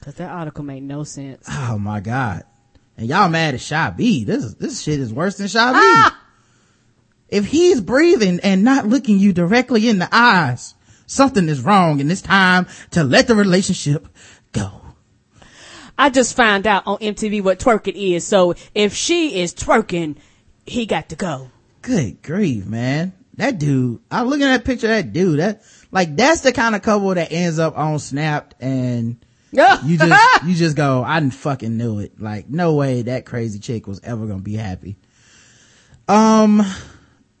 [0.00, 1.46] Cause that article made no sense.
[1.50, 2.44] Oh my God.
[2.96, 4.24] And y'all mad at Shy B.
[4.24, 5.78] This this shit is worse than Shy B.
[5.78, 6.22] Ah!
[7.28, 10.74] If he's breathing and not looking you directly in the eyes,
[11.06, 14.08] something is wrong and it's time to let the relationship
[14.52, 14.80] go.
[15.98, 18.26] I just found out on MTV what twerking is.
[18.26, 20.16] So if she is twerking,
[20.64, 21.50] he got to go.
[21.82, 23.12] Good grief, man.
[23.34, 25.40] That dude, I'm looking at that picture of that dude.
[25.40, 30.44] That, like, that's the kind of couple that ends up on Snapped and you just,
[30.44, 32.20] you just go, I didn't fucking knew it.
[32.20, 34.96] Like, no way that crazy chick was ever gonna be happy.
[36.08, 36.60] Um,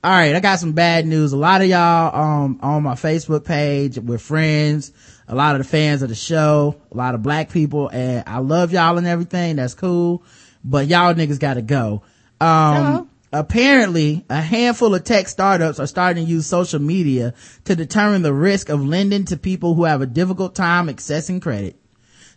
[0.04, 1.32] alright, I got some bad news.
[1.32, 4.92] A lot of y'all, um, on my Facebook page, we're friends.
[5.28, 8.38] A lot of the fans of the show, a lot of black people, and I
[8.38, 9.56] love y'all and everything.
[9.56, 10.22] That's cool.
[10.64, 12.02] But y'all niggas gotta go.
[12.40, 18.22] Um, apparently a handful of tech startups are starting to use social media to determine
[18.22, 21.76] the risk of lending to people who have a difficult time accessing credit.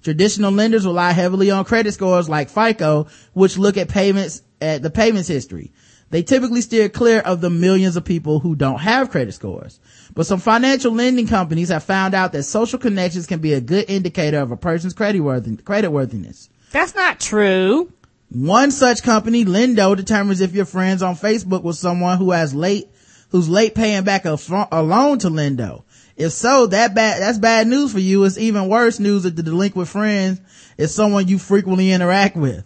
[0.03, 4.89] Traditional lenders rely heavily on credit scores like FICO, which look at payments at the
[4.89, 5.71] payments history.
[6.11, 9.79] They typically steer clear of the millions of people who don't have credit scores.
[10.13, 13.89] But some financial lending companies have found out that social connections can be a good
[13.89, 16.49] indicator of a person's creditworthy, creditworthiness.
[16.71, 17.93] That's not true.
[18.29, 22.89] One such company, Lenddo, determines if you're friends on Facebook with someone who has late,
[23.29, 24.37] who's late paying back a,
[24.71, 25.83] a loan to Lenddo.
[26.17, 28.25] If so, that bad, that's bad news for you.
[28.25, 30.41] It's even worse news if the delinquent friend
[30.77, 32.65] is someone you frequently interact with.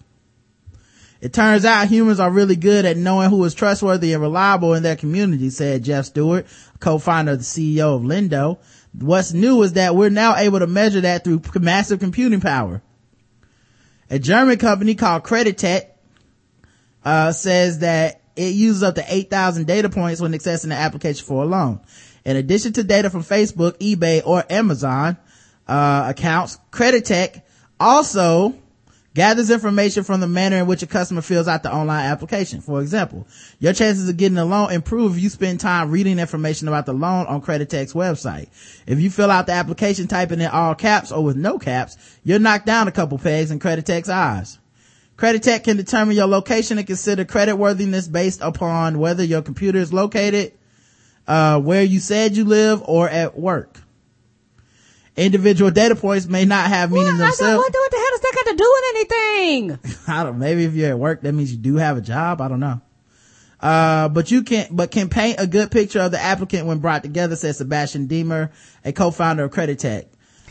[1.21, 4.83] It turns out humans are really good at knowing who is trustworthy and reliable in
[4.83, 6.45] their community, said Jeff Stewart,
[6.79, 8.59] co-founder of the CEO of Lenddo.
[8.93, 12.81] What's new is that we're now able to measure that through massive computing power.
[14.09, 15.87] A German company called Kreditech
[17.03, 21.43] uh, says that it uses up to 8,000 data points when accessing the application for
[21.43, 21.81] a loan.
[22.25, 25.17] In addition to data from Facebook, eBay, or Amazon
[25.67, 27.41] uh, accounts, Kreditech
[27.79, 28.55] also
[29.15, 32.61] gathers information from the manner in which a customer fills out the online application.
[32.61, 33.25] For example,
[33.59, 36.93] your chances of getting a loan improve if you spend time reading information about the
[36.93, 38.49] loan on Kreditech's website.
[38.85, 42.39] If you fill out the application typing in all caps or with no caps, you're
[42.39, 44.59] knocked down a couple pegs in Kreditech's eyes.
[45.17, 50.51] Kreditech can determine your location and consider creditworthiness based upon whether your computer is located,
[51.25, 53.79] uh, where you said you live or at work.
[55.15, 57.57] Individual data points may not have meaning don't- themselves.
[57.63, 59.97] what, what the does that got to do with anything?
[60.07, 62.41] I don't, maybe if you're at work, that means you do have a job.
[62.41, 62.81] I don't know.
[63.59, 64.75] Uh, but you can't.
[64.75, 68.51] but can paint a good picture of the applicant when brought together, says Sebastian Diemer,
[68.83, 70.07] a co-founder of Kreditech.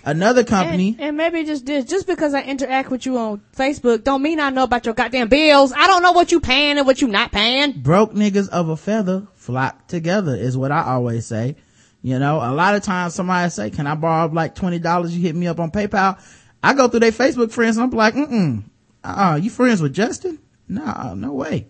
[0.07, 4.05] Another company, And, and maybe just this, just because I interact with you on Facebook,
[4.05, 5.73] don't mean I know about your goddamn bills.
[5.73, 7.73] I don't know what you paying and what you not paying.
[7.73, 11.57] broke niggas of a feather flock together is what I always say.
[12.03, 15.11] You know, a lot of times somebody say, can I borrow like $20?
[15.11, 16.21] You hit me up on PayPal.
[16.65, 18.65] I go through their Facebook friends and I'm like, mm-mm,
[19.05, 20.39] uh, you friends with Justin?
[20.67, 21.67] No, no way.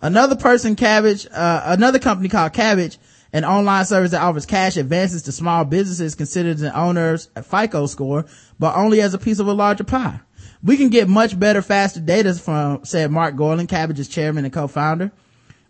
[0.00, 2.98] Another person, Kabbage, uh, another company called Kabbage,
[3.32, 8.26] an online service that offers cash advances to small businesses considers an owner's FICO score,
[8.60, 10.20] but only as a piece of a larger pie.
[10.62, 15.10] We can get much better, faster data from, said Marc Gorlin, Kabbage's chairman and co-founder.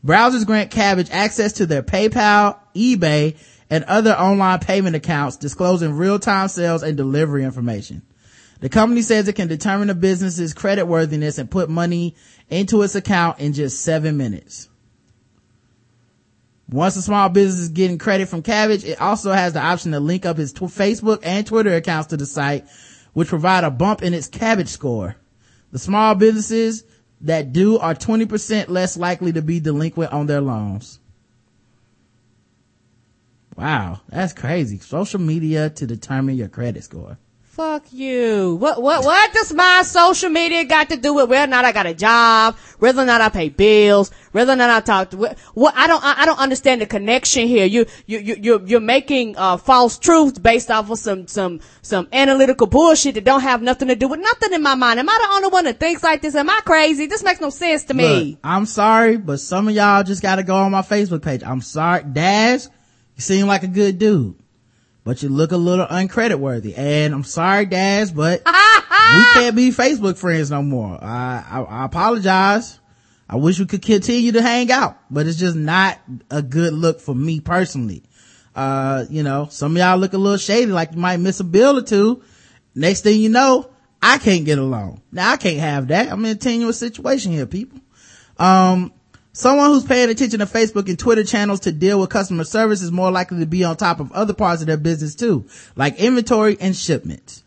[0.05, 3.39] Browsers grant Kabbage access to their PayPal, eBay,
[3.71, 8.03] and other online payment accounts disclosing real-time sales and delivery information.
[8.61, 12.15] The company says it can determine a business's credit worthiness and put money
[12.49, 14.69] into its account in just seven minutes.
[16.69, 20.01] Once a small business is getting credit from Kabbage, it also has the option to
[20.01, 22.67] link up its Facebook and Twitter accounts to the site,
[23.13, 25.17] which provide a bump in its Kabbage score.
[25.71, 26.85] The small businesses
[27.21, 30.99] that do are 20% less likely to be delinquent on their loans.
[33.57, 34.79] Wow, that's crazy.
[34.79, 37.17] Social media to determine your credit score.
[37.57, 38.57] Fuck you.
[38.57, 41.73] What, what, what does my social media got to do with whether or not I
[41.73, 45.17] got a job, whether or not I pay bills, whether or not I talk to,
[45.55, 47.65] what, I don't, I, I don't understand the connection here.
[47.65, 52.09] You, you, you, you're, you're making, uh, false truths based off of some, some, some
[52.13, 55.01] analytical bullshit that don't have nothing to do with nothing in my mind.
[55.01, 56.35] Am I the only one that thinks like this?
[56.35, 57.07] Am I crazy?
[57.07, 58.33] This makes no sense to me.
[58.33, 61.43] Look, I'm sorry, but some of y'all just gotta go on my Facebook page.
[61.43, 62.03] I'm sorry.
[62.03, 62.69] Daz,
[63.15, 64.35] you seem like a good dude,
[65.07, 66.75] but you look a little uncredit worthy.
[66.75, 70.99] And I'm sorry, Daz, but we can't be Facebook friends no more.
[71.01, 72.81] I, I, I apologize.
[73.29, 77.01] I wish we could continue to hang out, but it's just not a good look
[77.01, 78.03] for me personally.
[78.57, 81.45] Uh, you know, some of y'all look a little shady, like you might miss a
[81.45, 82.25] bill or two.
[82.75, 83.71] Next thing you know,
[84.03, 85.03] I can't get along.
[85.13, 86.11] Now I can't have that.
[86.11, 87.79] I'm in a tenuous situation here, people.
[88.39, 88.93] Um,
[89.37, 92.91] someone who's paying attention to Facebook and Twitter channels to deal with customer service is
[92.91, 95.45] more likely to be on top of other parts of their business too,
[95.77, 97.43] like inventory and shipments.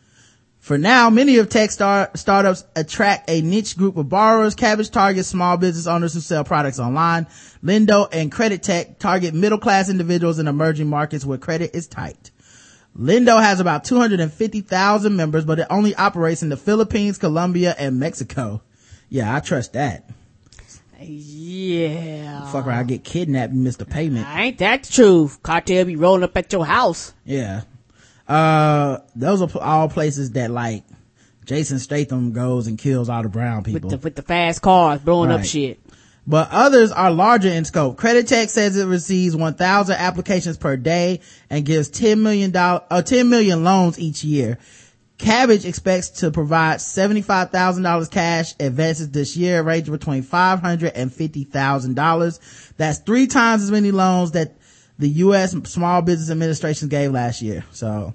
[0.60, 4.56] For now, many of tech star- startups attract a niche group of borrowers.
[4.56, 7.26] Kabbage targets small business owners who sell products online.
[7.64, 12.30] Lenddo and Kreditech target middle class individuals in emerging markets where credit is tight.
[12.96, 18.62] Lenddo has about 250,000 members, but it only operates in the Philippines, Colombia, and Mexico.
[19.10, 20.08] Yeah, I trust that.
[21.02, 22.52] Yeah.
[22.52, 24.28] Fuck around, I get kidnapped and miss the payment.
[24.36, 25.42] Ain't that the truth?
[25.44, 27.14] Cartel be rolling up at your house.
[27.26, 27.62] Yeah.
[28.28, 30.84] Uh, those are all places that like
[31.46, 33.90] Jason Statham goes and kills all the brown With people.
[33.90, 35.80] the, with the fast cars blowing up shit.
[36.28, 37.98] but others are larger in scope.
[37.98, 43.30] Kreditech says it receives 1,000 applications per day and gives 10 million dollar, uh, 10
[43.30, 44.60] million loans each year.
[45.20, 52.74] Kabbage expects to provide $75,000 cash advances this year, ranging between $500 and $50,000.
[52.78, 54.56] That's three times as many loans that
[54.98, 55.52] the U.S.
[55.52, 57.66] Small Business Administration gave last year.
[57.72, 58.14] So,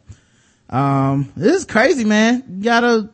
[0.71, 2.43] um, this is crazy, man.
[2.49, 3.11] You gotta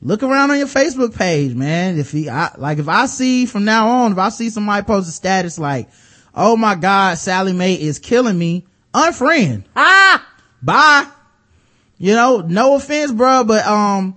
[0.00, 1.98] look around on your Facebook page, man.
[1.98, 5.08] If he, I, like, if I see from now on, if I see somebody post
[5.08, 5.88] a status like,
[6.36, 8.64] oh my God, Sallie Mae is killing me,
[8.94, 9.64] unfriend.
[9.74, 10.24] Ah!
[10.62, 11.08] Bye.
[12.04, 14.16] You know, no offense, bro, but, um,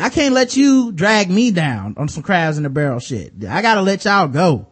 [0.00, 3.32] I can't let you drag me down on some crabs in the barrel shit.
[3.48, 4.66] I gotta let y'all go.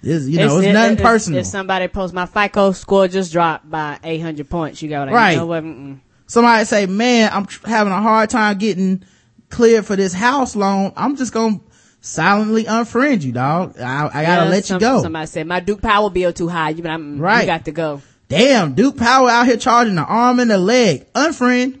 [0.00, 1.40] This, you know, it's, it- nothing if- personal.
[1.40, 5.30] If somebody posts my FICO score just dropped by 800 points, you go like, Right.
[5.32, 5.64] you know what?
[5.64, 5.98] Mm-mm.
[6.28, 9.02] somebody say, man, I'm tr- having a hard time getting
[9.50, 10.92] cleared for this house loan.
[10.96, 11.58] I'm just gonna
[12.00, 13.76] silently unfriend you, dog.
[13.80, 15.02] I, I gotta Yeah, let some- you go.
[15.02, 16.70] Somebody said my Duke Power bill too high.
[16.70, 17.40] You, I'm, Right.
[17.40, 18.02] you got to go.
[18.28, 21.12] Damn, Duke Power out here charging the arm and the leg.
[21.14, 21.80] Unfriend.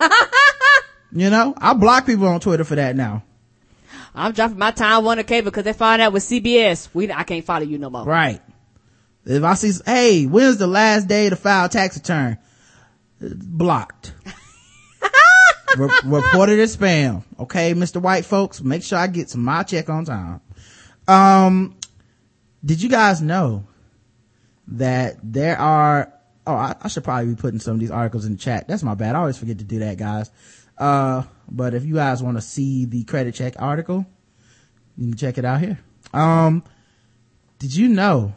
[1.12, 3.22] you know, I block people on Twitter for that now.
[4.14, 6.88] I'm dropping my Time Warner Cable because they found out with CBS.
[6.92, 8.04] We I can't follow you no more.
[8.04, 8.40] Right.
[9.24, 12.38] If I see, hey, when's the last day to file tax return?
[13.20, 14.14] Blocked.
[15.76, 17.22] Re- reported as spam.
[17.38, 18.02] Okay, Mr.
[18.02, 20.40] White folks, make sure I get my check on time.
[21.06, 21.76] Um,
[22.64, 23.64] did you guys know
[24.68, 26.12] that there are,
[26.50, 28.68] oh, I, I should probably be putting some of these articles in the chat.
[28.68, 29.14] That's my bad.
[29.14, 30.30] I always forget to do that, guys.
[30.76, 34.06] Uh, but if you guys want to see the credit check article,
[34.96, 35.78] you can check it out here.
[36.12, 36.64] Um,
[37.58, 38.34] did you know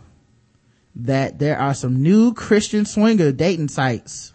[0.96, 4.34] that there are some new Christian swinger dating sites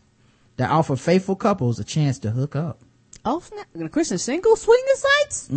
[0.57, 2.81] that offer faithful couples a chance to hook up?
[3.25, 3.43] Oh.
[3.75, 5.51] The Christian single swinging sites?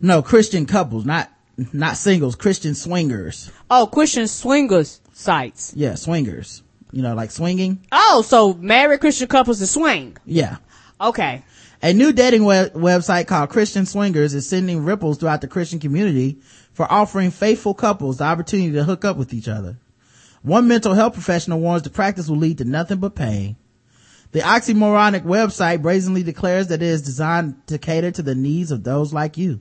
[0.00, 1.30] No, Christian couples, not,
[1.72, 3.50] not singles, Christian swingers.
[3.70, 5.72] Oh, Christian swingers sites.
[5.74, 6.62] Yeah, swingers.
[6.92, 7.84] You know, like swinging.
[7.92, 10.16] Oh, so married Christian couples to swing.
[10.24, 10.56] Yeah.
[11.00, 11.42] Okay.
[11.82, 16.38] A new dating web- website called Christian Swingers is sending ripples throughout the Christian community
[16.72, 19.76] for offering faithful couples the opportunity to hook up with each other.
[20.42, 23.56] One mental health professional warns the practice will lead to nothing but pain.
[24.32, 28.84] The oxymoronic website brazenly declares that it is designed to cater to the needs of
[28.84, 29.60] those like you.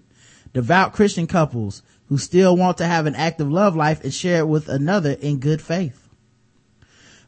[0.53, 4.47] Devout Christian couples who still want to have an active love life and share it
[4.47, 6.07] with another in good faith.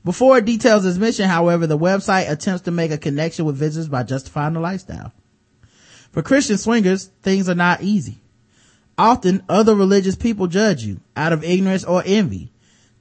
[0.05, 3.89] Before it details its mission, however, the website attempts to make a connection with visitors
[3.89, 5.11] by justifying the lifestyle.
[6.11, 8.19] For Christian swingers, things are not easy.
[8.97, 12.51] Often, other religious people judge you out of ignorance or envy,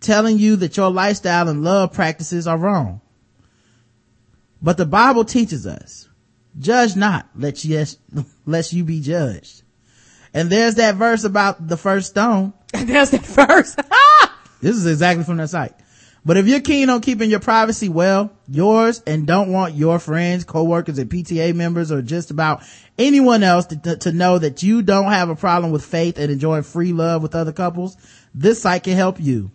[0.00, 3.00] telling you that your lifestyle and love practices are wrong.
[4.60, 6.08] But the Bible teaches us,
[6.58, 7.66] judge not, lest
[8.44, 9.62] lest you be judged.
[10.34, 12.52] And there's that verse about the first stone.
[12.72, 13.80] That's the first.
[14.60, 15.74] This is exactly from that site.
[16.24, 20.44] But if you're keen on keeping your privacy well, yours, and don't want your friends,
[20.44, 22.62] coworkers, and PTA members, or just about
[22.98, 26.30] anyone else to, to, to know that you don't have a problem with faith and
[26.30, 27.96] enjoying free love with other couples,
[28.34, 29.50] this site can help you.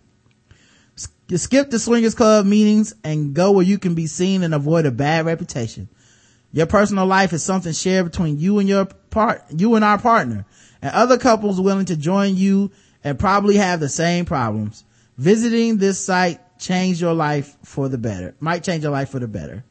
[0.96, 4.90] Skip the swingers club meetings and go where you can be seen and avoid a
[4.90, 5.88] bad reputation.
[6.52, 10.44] Your personal life is something shared between you and your part, you and our partner,
[10.82, 12.70] and other couples willing to join you
[13.02, 14.84] and probably have the same problems.
[15.16, 18.34] Visiting this site change your life for the better.
[18.40, 19.64] Might change your life for the better.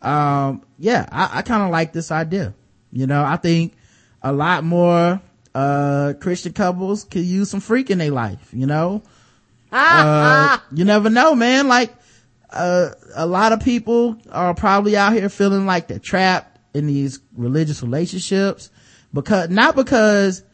[0.00, 2.54] Um, yeah, I, I kind of like this idea.
[2.92, 3.74] You know, I think
[4.22, 5.20] a lot more,
[5.54, 9.02] uh, Christian couples could use some freak in their life, you know?
[9.72, 11.68] uh, you never know, man.
[11.68, 11.92] Like,
[12.50, 17.20] uh, a lot of people are probably out here feeling like they're trapped in these
[17.34, 18.70] religious relationships
[19.12, 20.44] because, not because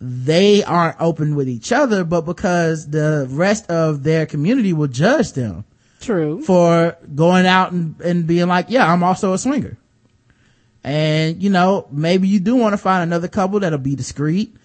[0.00, 5.32] they aren't open with each other, but because the rest of their community will judge
[5.32, 5.64] them
[6.00, 6.42] True.
[6.42, 9.78] for going out and, and being like, yeah, I'm also a swinger.
[10.82, 14.56] And, you know, maybe you do want to find another couple that'll be discreet,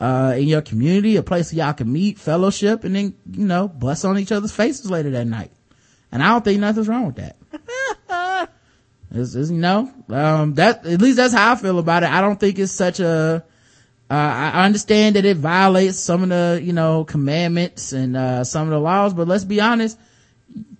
[0.00, 3.68] uh, in your community, a place where y'all can meet, fellowship, and then, you know,
[3.68, 5.50] bust on each other's faces later that night.
[6.12, 7.36] And I don't think nothing's wrong with that.
[9.16, 12.10] It's, it's, you know, um, that, at least that's how I feel about it.
[12.10, 13.44] I don't think it's such a,
[14.08, 18.68] uh, I understand that it violates some of the, you know, commandments and, uh, some
[18.68, 19.98] of the laws, but let's be honest,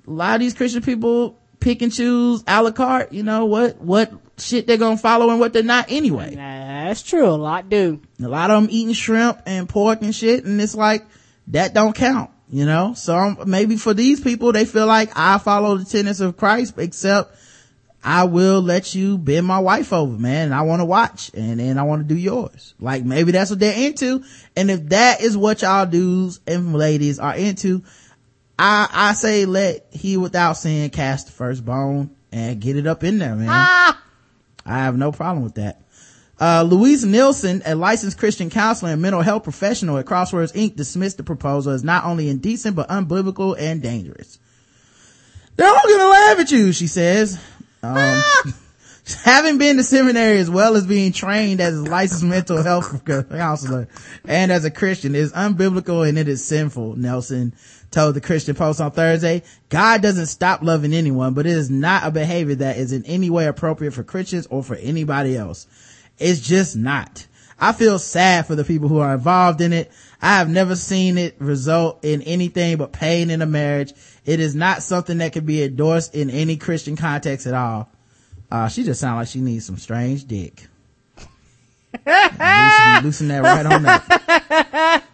[0.06, 3.80] a lot of these Christian people pick and choose a la carte, you know, what,
[3.80, 6.34] what shit they're gonna follow and what they're not anyway.
[6.34, 7.28] That's true.
[7.28, 8.00] A lot do.
[8.22, 11.04] A lot of them eating shrimp and pork and shit, and it's like,
[11.48, 12.94] that don't count, you know?
[12.94, 16.74] So um, maybe for these people, they feel like I follow the tenets of Christ,
[16.76, 17.36] except
[18.08, 21.58] I will let you bend my wife over, man, and I want to watch, and
[21.58, 22.72] then I want to do yours.
[22.78, 24.22] Like maybe that's what they're into,
[24.56, 27.82] and if that is what y'all dudes and ladies are into,
[28.56, 33.02] I, I say let he without sin cast the first bone and get it up
[33.02, 33.48] in there, man.
[33.48, 33.96] I
[34.64, 35.82] have no problem with that.
[36.40, 41.16] Uh, Louise Nielsen, a licensed Christian counselor and mental health professional at Crosswords Inc., dismissed
[41.16, 44.38] the proposal as not only indecent but unbiblical and dangerous.
[45.56, 47.40] They're all gonna laugh at you, she says.
[47.82, 48.22] Um,
[49.22, 53.88] having been to seminary as well as being trained as a licensed mental health counselor
[54.24, 57.54] and as a Christian is unbiblical and it is sinful, Nelson
[57.90, 59.42] told the Christian Post on Thursday.
[59.68, 63.30] God doesn't stop loving anyone, but it is not a behavior that is in any
[63.30, 65.66] way appropriate for Christians or for anybody else.
[66.18, 67.26] It's just not.
[67.58, 69.90] I feel sad for the people who are involved in it.
[70.26, 73.92] I have never seen it result in anything but pain in a marriage.
[74.24, 77.88] It is not something that can be endorsed in any Christian context at all.
[78.50, 80.66] Uh, she just sounds like she needs some strange dick.
[82.04, 85.04] loosen, loosen that right on up.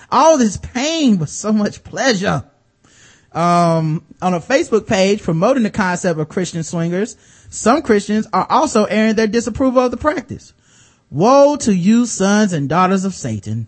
[0.10, 2.44] all this pain, but so much pleasure.
[3.32, 7.18] Um, on a Facebook page promoting the concept of Christian swingers,
[7.50, 10.54] some Christians are also airing their disapproval of the practice.
[11.12, 13.66] Woe to you sons and daughters of Satan.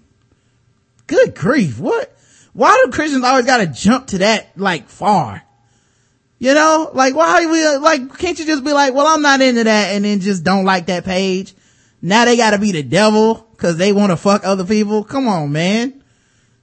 [1.06, 1.78] Good grief.
[1.78, 2.16] What?
[2.54, 5.42] Why do Christians always gotta jump to that like far?
[6.38, 9.64] You know, like why we like can't you just be like, well, I'm not into
[9.64, 11.54] that and then just don't like that page?
[12.00, 15.04] Now they gotta be the devil cause they want to fuck other people.
[15.04, 16.02] Come on, man.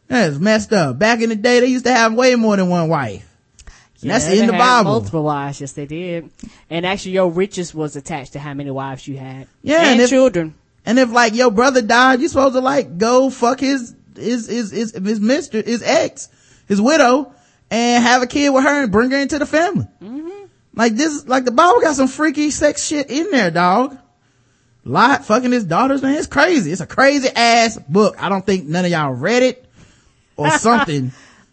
[0.08, 0.98] That's messed up.
[0.98, 3.28] Back in the day, they used to have way more than one wife.
[4.02, 4.92] And that's in the Bible.
[4.92, 6.32] Multiple wives, yes, they did.
[6.72, 9.48] And actually, your riches was attached to how many wives you had.
[9.62, 10.56] Yeah, and, and if- children.
[10.86, 14.72] And if like your brother died, you're supposed to like go fuck his, his, his,
[14.72, 16.30] his, his mister, his ex,
[16.68, 17.34] his widow
[17.72, 19.88] and have a kid with her and bring her into the family.
[20.04, 20.46] Mm-hmm.
[20.76, 23.98] Like this, like the Bible got some freaky sex shit in there, dog.
[24.84, 26.16] Lot fucking his daughters, man.
[26.16, 26.72] It's crazy.
[26.72, 28.16] It's a crazy ass book.
[28.22, 29.66] I don't think none of y'all read it
[30.36, 31.12] or something,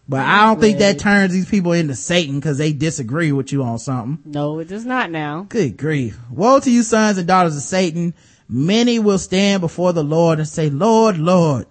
[0.08, 3.62] but I don't think that turns these people into Satan because they disagree with you
[3.62, 4.18] on something.
[4.24, 5.46] No, it does not now.
[5.48, 6.18] Good grief.
[6.30, 8.14] Woe to you sons and daughters of Satan.
[8.48, 11.66] Many will stand before the Lord and say, Lord, Lord,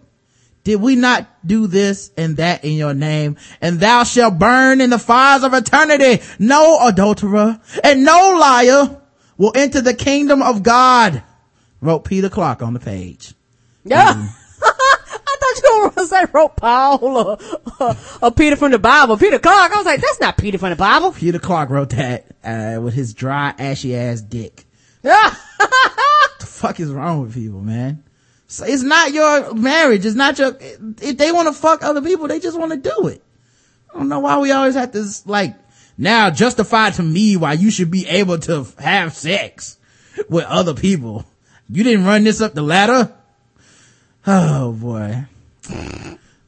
[0.64, 3.38] did we not do this and that in your name?
[3.62, 6.22] And thou shalt burn in the fires of eternity.
[6.40, 9.02] No adulterer and no liar
[9.38, 11.24] will enter the kingdom of God.
[11.80, 13.34] Wrote Peter Clark on the page.
[13.86, 14.28] Yeah.
[14.62, 17.38] I thought you were going to say wrote Paul or,
[17.80, 19.18] or, or Peter from the Bible.
[19.18, 19.72] Peter Clark.
[19.72, 21.12] I was like, that's not Peter from the Bible.
[21.12, 24.66] Peter Clark wrote that, uh, with his dry, ashy ass dick.
[25.02, 25.34] Yeah.
[26.58, 28.04] fuck is wrong with people, man?
[28.48, 30.06] So it's not your marriage.
[30.06, 33.08] It's not your, if they want to fuck other people, they just want to do
[33.08, 33.22] it.
[33.94, 35.56] I don't know why we always have to like,
[35.98, 39.78] now justify to me why you should be able to have sex
[40.30, 41.26] with other people.
[41.70, 43.14] You didn't run this up the ladder?
[44.26, 45.26] Oh boy.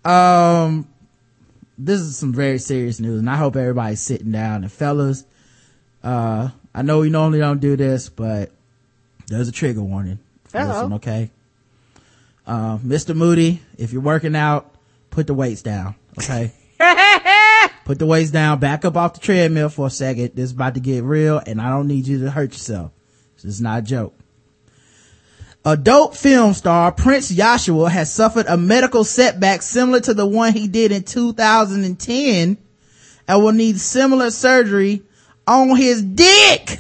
[0.05, 0.88] Um,
[1.78, 5.26] this is some very serious news and I hope everybody's sitting down and fellas,
[6.03, 8.51] uh, I know we normally don't do this, but
[9.30, 10.19] there's a trigger warning.
[10.53, 11.30] Listen, okay?
[12.45, 13.15] Uh, Mr.
[13.15, 14.73] Moody, if you're working out,
[15.11, 16.51] put the weights down, okay?
[17.86, 20.32] put the weights down, back up off the treadmill for a second.
[20.34, 22.91] This is about to get real and I don't need you to hurt yourself.
[23.36, 24.15] This is not a joke.
[25.65, 30.67] Adult film star Prince Yahshua has suffered a medical setback similar to the one he
[30.67, 32.57] did in 2010
[33.27, 35.03] and will need similar surgery
[35.45, 36.80] on his dick,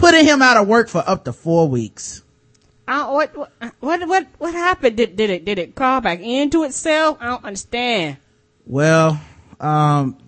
[0.00, 2.22] putting him out of work for up to four weeks.
[2.86, 4.96] What, what, what, what, what happened?
[4.96, 7.18] Did, did it, did it crawl back into itself?
[7.20, 8.16] I don't understand.
[8.66, 9.20] Well,
[9.60, 10.18] um,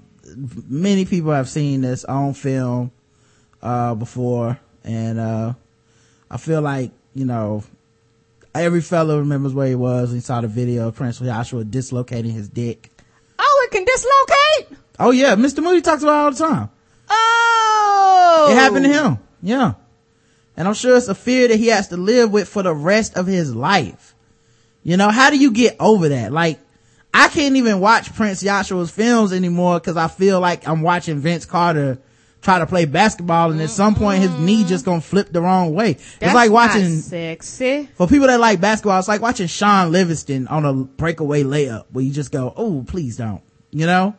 [0.68, 2.92] many people have seen this on film,
[3.60, 5.54] uh, before and, uh,
[6.30, 7.64] I feel like, you know,
[8.54, 12.32] Every fellow remembers where he was when he saw the video of Prince Yahshua dislocating
[12.32, 12.90] his dick.
[13.38, 14.78] Oh, it can dislocate?
[15.00, 15.62] Oh yeah, Mr.
[15.62, 16.70] Moody talks about it all the time.
[17.08, 18.48] Oh!
[18.50, 19.18] It happened to him.
[19.42, 19.74] Yeah.
[20.56, 23.16] And I'm sure it's a fear that he has to live with for the rest
[23.16, 24.14] of his life.
[24.82, 26.32] You know, how do you get over that?
[26.32, 26.58] Like,
[27.14, 31.44] I can't even watch Prince Yahshua's films anymore because I feel like I'm watching Vince
[31.44, 31.98] Carter
[32.40, 34.68] try to play basketball and at some point his knee mm-hmm.
[34.68, 35.92] just gonna flip the wrong way.
[35.92, 37.88] That's it's like watching, sexy.
[37.94, 42.04] for people that like basketball, it's like watching Shaun Livingston on a breakaway layup where
[42.04, 43.42] you just go, oh, please don't.
[43.70, 44.16] You know?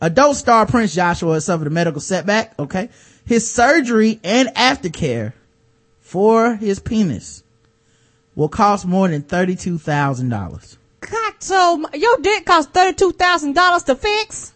[0.00, 2.58] Adult star Prince Yahshua has suffered a medical setback.
[2.58, 2.90] Okay.
[3.28, 5.34] His surgery and aftercare
[6.00, 7.42] for his penis
[8.34, 10.76] will cost more than $32,000.
[11.00, 14.54] God, so your dick cost thirty-two thousand dollars to fix.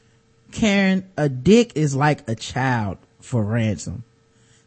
[0.52, 4.04] Karen, a dick is like a child for ransom.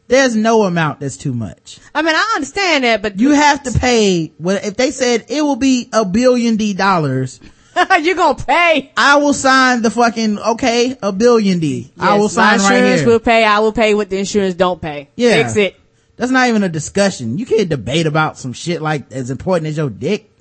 [0.08, 1.80] There's no amount that's too much.
[1.96, 5.42] I mean, I understand that, but You have to pay, well, if they said it
[5.42, 7.40] will be a billion D dollars,
[8.02, 8.92] you gonna pay.
[8.96, 11.92] I will sign the fucking, okay, a billion D.
[12.00, 13.44] I Yes, will sign my right insurance will pay.
[13.44, 15.10] I will pay what the insurance don't pay.
[15.16, 15.44] Yeah.
[15.44, 15.76] Fix it.
[16.16, 17.38] That's not even a discussion.
[17.38, 20.32] You can't debate about some shit like as important as your dick.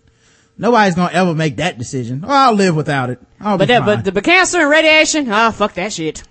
[0.57, 2.22] Nobody's gonna ever make that decision.
[2.24, 3.20] Oh, I'll live without it.
[3.41, 6.22] I'll But that, but the but cancer and radiation, ah, fuck that shit.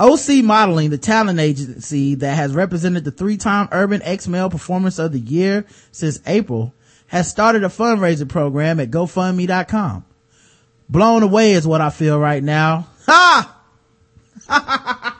[0.00, 5.12] OC Modeling, the talent agency that has represented the three-time Urban X Male Performance of
[5.12, 6.74] the Year since April,
[7.08, 10.04] has started a fundraising program at GoFundMe.com.
[10.88, 12.86] Blown away is what I feel right now.
[13.06, 13.52] Ha!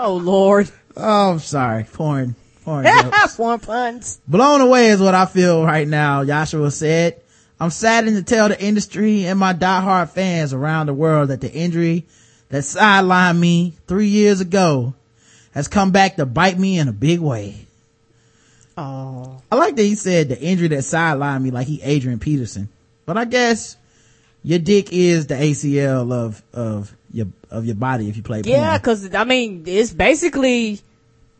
[0.00, 0.70] Oh lord.
[0.96, 1.82] Oh, I'm sorry.
[1.82, 2.36] Porn.
[2.64, 2.86] Porn.
[3.30, 4.20] Foreign puns.
[4.28, 7.20] Blown away is what I feel right now, Yahshua said.
[7.58, 11.52] I'm saddened to tell the industry and my diehard fans around the world that the
[11.52, 12.06] injury
[12.50, 14.94] that sidelined me three years ago
[15.50, 17.66] has come back to bite me in a big way.
[18.76, 19.42] Oh.
[19.50, 22.68] I like that he said the injury that sidelined me like he Adrian Peterson.
[23.04, 23.76] But I guess
[24.42, 28.70] your dick is the ACL of, of your, of your body if you play Yeah,
[28.70, 28.80] porn.
[28.82, 30.80] cause I mean, it's basically,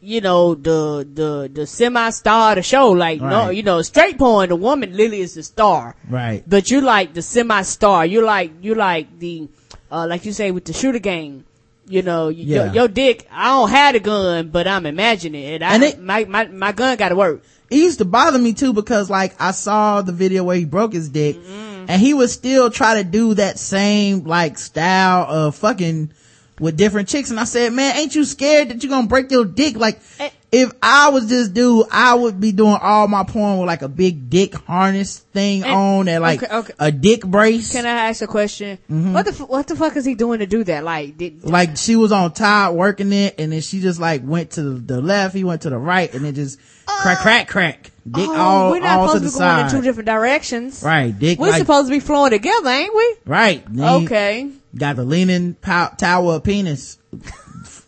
[0.00, 2.90] you know, the, the, the semi-star of the show.
[2.90, 3.56] Like, no, Right.
[3.56, 5.94] you know, straight porn, the woman Lily is the star.
[6.08, 6.42] Right.
[6.46, 8.06] But you like the semi-star.
[8.06, 9.48] You like, you like the,
[9.90, 11.44] uh, like you say with the shooter game.
[11.86, 12.64] You know, Yeah.
[12.66, 15.62] your, your dick, I don't have a gun, but I'm imagining it.
[15.62, 17.42] I, And it- my, my, my gun gotta work.
[17.70, 20.92] it used to bother me too because like I saw the video where he broke
[20.92, 21.67] his dick Mm-hmm.
[21.88, 26.12] And he would still try to do that same like style of fucking
[26.60, 29.44] with different chicks and I said, man, ain't you scared that you're gonna break your
[29.44, 29.76] dick?
[29.76, 30.30] Like Eh.
[30.50, 33.88] if I was this dude, I would be doing all my porn with like a
[33.88, 36.72] big dick harness thing Eh, on and like okay, okay.
[36.78, 37.72] a dick brace.
[37.72, 38.78] Can I ask a question?
[38.90, 39.12] Mm-hmm.
[39.12, 40.84] What the, f- what the fuck is he doing to do that?
[40.84, 44.52] Like, did, like she was on top working it and then she just like went
[44.52, 47.90] to the left, he went to the right and it just crack, crack, crack.
[48.10, 49.76] Dick oh, all, we're not all to supposed the to be going in side.
[49.76, 50.82] two different directions.
[50.82, 53.14] Right, dick We're like, supposed to be flowing together, ain't we?
[53.26, 53.62] right.
[53.68, 54.48] Then Okay.
[54.76, 56.98] Got the leaning pow- tower of penis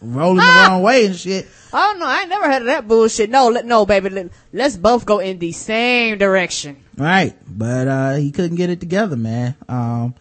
[0.01, 1.47] rolling the wrong way and shit.
[1.73, 3.29] Oh no, I ain't never heard of that bullshit.
[3.31, 4.09] No, let, no, baby.
[4.09, 6.83] Let, let's both go in the same direction.
[6.97, 7.37] Right.
[7.47, 9.55] But, uh, he couldn't get it together, man.
[9.69, 10.15] Um,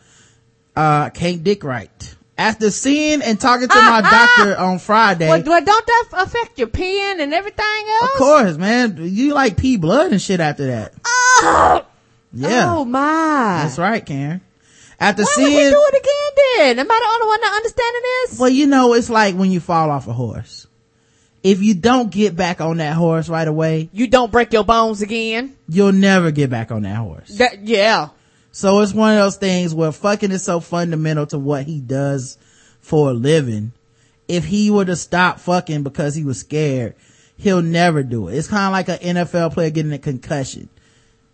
[0.75, 2.15] uh, can't dick right.
[2.37, 6.67] After seeing and talking to my doctor on Friday, Well, well, don't that affect your
[6.69, 7.65] pen and everything
[8.01, 8.11] else?
[8.11, 10.93] of course, man, you like pee blood and shit after that.
[11.05, 11.85] Oh,
[12.31, 12.75] Yeah.
[12.77, 13.63] oh my.
[13.63, 14.39] That's right, Karen.
[14.99, 16.79] After Why would seeing, do it again then?
[16.79, 18.39] Am I the only one not understanding this?
[18.39, 20.67] well, you know, it's like when you fall off a horse.
[21.41, 25.01] If you don't get back on that horse right away, You don't break your bones
[25.01, 25.55] again?
[25.69, 27.29] you'll never get back on that horse.
[27.37, 28.09] That, yeah.
[28.51, 32.37] So it's one of those things where fucking is so fundamental to what he does
[32.81, 33.71] for a living.
[34.27, 36.95] If he were to stop fucking because he was scared,
[37.37, 38.35] he'll never do it.
[38.35, 40.67] It's kind of like an NFL player getting a concussion.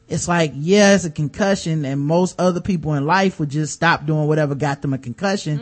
[0.07, 4.05] It's like, yeah, it's a concussion and most other people in life would just stop
[4.05, 5.59] doing whatever got them a concussion.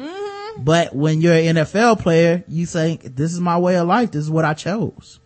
[0.58, 4.12] But when you're an NFL player, you say, this is my way of life.
[4.12, 5.20] This is what I chose.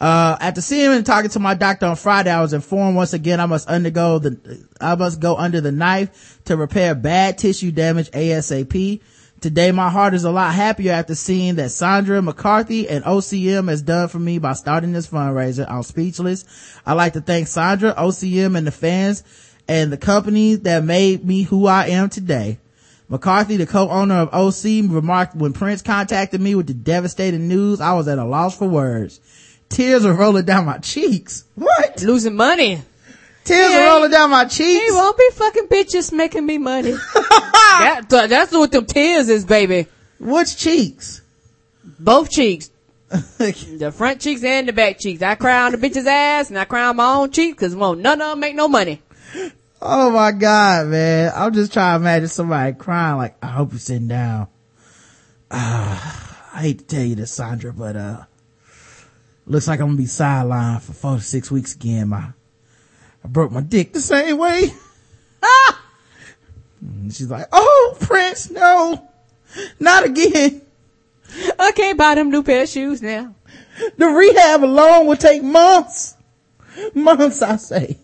[0.00, 3.14] Uh, after seeing him and talking to my doctor on Friday, I was informed once
[3.14, 7.72] again I must undergo the, I must go under the knife to repair bad tissue
[7.72, 9.00] damage ASAP.
[9.40, 13.82] Today my heart is a lot happier after seeing that Sandra McCarthy and OCM has
[13.82, 15.70] done for me by starting this fundraiser.
[15.70, 16.46] I'm speechless.
[16.86, 19.22] I'd like to thank Sandra, OCM and the fans
[19.68, 22.58] and the company that made me who I am today.
[23.10, 27.92] McCarthy, the co-owner of OC, remarked when Prince contacted me with the devastating news, I
[27.92, 29.20] was at a loss for words.
[29.68, 31.44] Tears were rolling down my cheeks.
[31.56, 32.02] What?
[32.02, 32.82] Losing money.
[33.46, 34.92] Tears are rolling down my He cheeks.
[34.92, 36.92] won't be fucking bitches making me money.
[37.14, 39.86] that, that's what them tears is, baby.
[40.18, 41.22] Which cheeks?
[41.98, 42.70] Both cheeks.
[43.08, 45.22] the front cheeks and the back cheeks.
[45.22, 48.00] I cry on the bitch's ass and I cry on my own cheeks because won't
[48.00, 49.00] none of them make no money.
[49.80, 51.32] Oh my God, man.
[51.34, 54.48] I'm just trying to imagine somebody crying like, I hope you're sitting down.
[55.50, 56.00] Uh,
[56.54, 58.24] I hate to tell you this, Sandra, but, uh,
[59.46, 62.08] looks like I'm gonna be sidelined for four to six weeks again.
[62.08, 62.30] My,
[63.26, 64.72] I broke my dick the same way.
[65.42, 65.82] Ah!
[66.80, 69.08] And she's like, oh, Prince, no,
[69.80, 70.62] not again.
[71.58, 73.34] I can't buy them new pair of shoes now.
[73.96, 76.14] The rehab alone will take months.
[76.94, 77.98] Months, I say.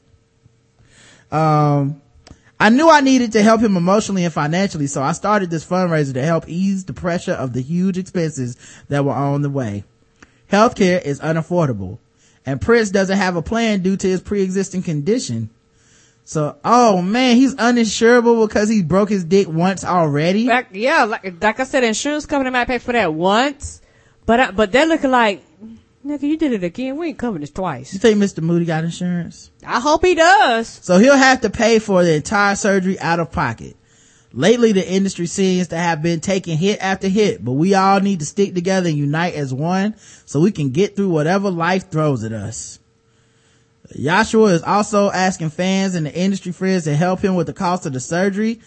[1.30, 2.02] Um,
[2.58, 6.14] I knew I needed to help him emotionally and financially, so I started this fundraiser
[6.14, 8.56] to help ease the pressure of the huge expenses
[8.88, 9.84] that were on the way.
[10.50, 11.98] Healthcare is unaffordable,
[12.44, 15.50] and Prince doesn't have a plan due to his pre-existing condition.
[16.24, 20.46] So, oh man, he's uninsurable because he broke his dick once already.
[20.46, 23.82] Like, yeah, like, like I said, insurance company might pay for that once,
[24.24, 25.42] but I, but they're looking like,
[26.06, 26.96] nigga, you did it again.
[26.96, 27.92] We ain't covering this twice.
[27.92, 28.42] You think Mr.
[28.42, 29.50] Moody got insurance?
[29.66, 30.68] I hope he does.
[30.68, 33.76] So he'll have to pay for the entire surgery out of pocket.
[34.34, 38.20] Lately, the industry seems to have been taking hit after hit, but we all need
[38.20, 39.94] to stick together and unite as one
[40.24, 42.78] so we can get through whatever life throws at us.
[43.94, 47.84] Yahshua is also asking fans and the industry friends to help him with the cost
[47.84, 48.60] of the surgery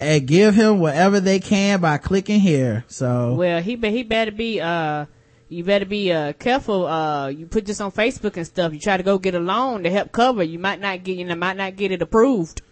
[0.00, 2.84] and give him whatever they can by clicking here.
[2.88, 5.06] So, well, he be, he better be, uh,
[5.48, 6.86] you better be, uh, careful.
[6.86, 8.72] Uh, you put this on Facebook and stuff.
[8.72, 10.42] You try to go get a loan to help cover.
[10.42, 12.62] You might not get, you know, might not get it approved.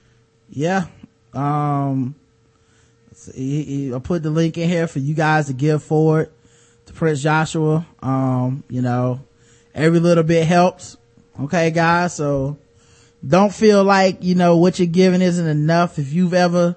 [0.50, 0.86] Yeah.
[1.32, 2.16] Um,
[3.34, 6.30] he, he, I put the link in here for you guys to give forward
[6.86, 7.84] to Prince Yahshua.
[8.02, 9.20] Um, you know,
[9.74, 10.96] every little bit helps.
[11.40, 12.14] Okay, guys.
[12.14, 12.58] So
[13.26, 15.98] don't feel like, you know, what you're giving isn't enough.
[15.98, 16.76] If you've ever,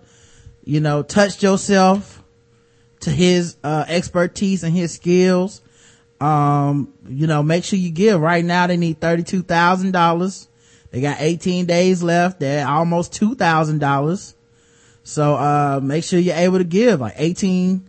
[0.64, 2.24] you know, touched yourself
[3.02, 5.62] to his, uh, expertise and his skills,
[6.22, 8.20] um, you know, make sure you give.
[8.20, 10.48] Right now they need $32,000.
[10.92, 12.40] They got 18 days left.
[12.40, 14.34] They're almost $2,000.
[15.06, 17.00] So, uh, make sure you're able to give.
[17.00, 17.88] Like 18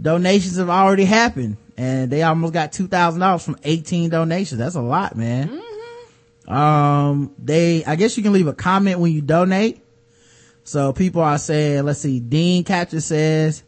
[0.00, 4.58] donations have already happened and they almost got $2,000 from 18 donations.
[4.58, 5.48] That's a lot, man.
[5.48, 6.52] Mm-hmm.
[6.52, 9.82] Um, they, I guess you can leave a comment when you donate.
[10.64, 13.62] So people are saying, let's see, Dean Catcher says,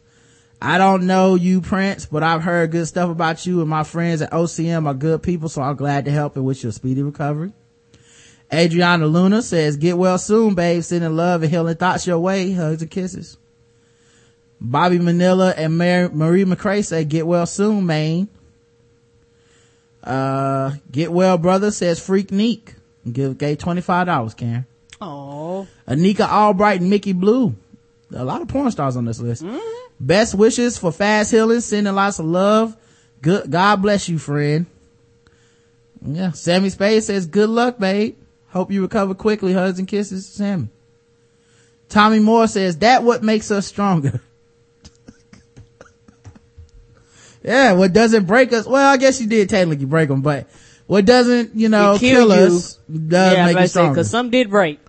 [0.59, 4.21] I don't know you, Prince, but I've heard good stuff about you and my friends
[4.21, 7.03] at OCM are good people, so I'm glad to help and wish you a speedy
[7.03, 7.53] recovery.
[8.53, 10.83] Adriana Luna says, get well soon, babe.
[10.83, 12.51] Sending love and healing thoughts your way.
[12.51, 13.37] Hugs and kisses.
[14.61, 18.27] Bobby Manila and Mary, Marie McCrae say, get well soon, Maine.
[20.03, 22.75] Uh, get well, brother says Freak Neek.
[23.09, 24.65] Give, gave $25, Karen.
[24.99, 25.67] Oh.
[25.87, 27.55] Anikka Albrite and Mickey Blue.
[28.13, 29.43] A lot of porn stars on this list.
[29.43, 29.57] Mm-hmm.
[29.99, 32.75] Best wishes for fast healing, sending lots of love.
[33.21, 34.65] Good, God bless you, friend.
[36.05, 36.31] Yeah.
[36.31, 38.17] Sammy Spade says, good luck, babe.
[38.49, 39.53] Hope you recover quickly.
[39.53, 40.69] Hugs and kisses, Sammy.
[41.87, 44.21] Tommy Moore says, that what makes us stronger.
[47.43, 50.47] yeah, what doesn't break us, well, I guess you did technically break them, but
[50.85, 53.95] what doesn't, you know, kill, kill us does yeah, make us stronger.
[53.95, 54.79] Cause some did break.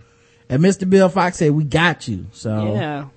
[0.47, 0.87] And Mr.
[0.87, 2.27] Bill Fox said, we got you.
[2.33, 3.07] So, yeah.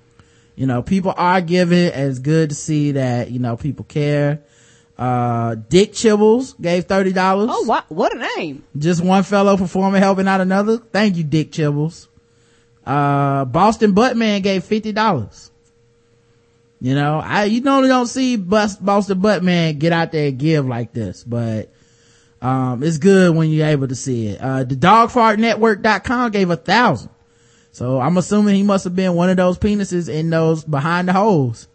[0.55, 4.41] you know, people are giving and it's good to see that, you know, people care.
[4.97, 7.47] Uh, Dick Chibbles gave $30.
[7.49, 8.63] Oh, what, what a name.
[8.77, 10.77] Just one fellow performer helping out another.
[10.77, 12.07] Thank you, Dick Chibbles.
[12.85, 15.49] Uh, Boston Buttman gave $50.
[16.81, 20.65] You know, I, you normally don't see Bust, Boston Buttman get out there and give
[20.67, 21.71] like this, but,
[22.41, 24.41] um, it's good when you're able to see it.
[24.41, 27.09] Uh, the dogfartnetwork.com gave a thousand.
[27.71, 31.13] So I'm assuming he must have been one of those penises in those behind the
[31.13, 31.67] holes.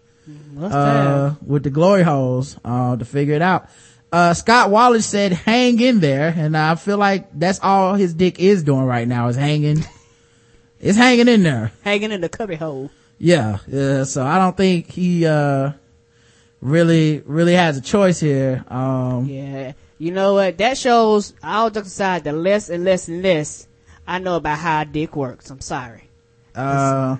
[0.59, 3.69] Uh, with the glory holes, uh, to figure it out.
[4.12, 6.35] Uh, Scott Wallace said, hang in there.
[6.36, 9.85] And I feel like that's all his dick is doing right now is hanging.
[10.81, 11.73] it's hanging in there.
[11.82, 12.90] Hanging in the cubby hole.
[13.19, 13.59] Yeah.
[13.69, 14.05] Yeah.
[14.05, 15.73] So I don't think he, uh,
[16.61, 18.65] really, really has a choice here.
[18.69, 19.73] Um, yeah.
[19.98, 20.59] You know what?
[20.59, 23.69] That shows, I'll just decide the less and less and less
[24.11, 25.51] I know about how dick works.
[25.51, 26.02] I'm sorry.
[26.52, 27.16] Uh,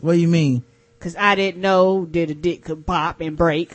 [0.00, 0.64] what do you mean?
[1.02, 3.74] Cause I didn't know that a dick could pop and break.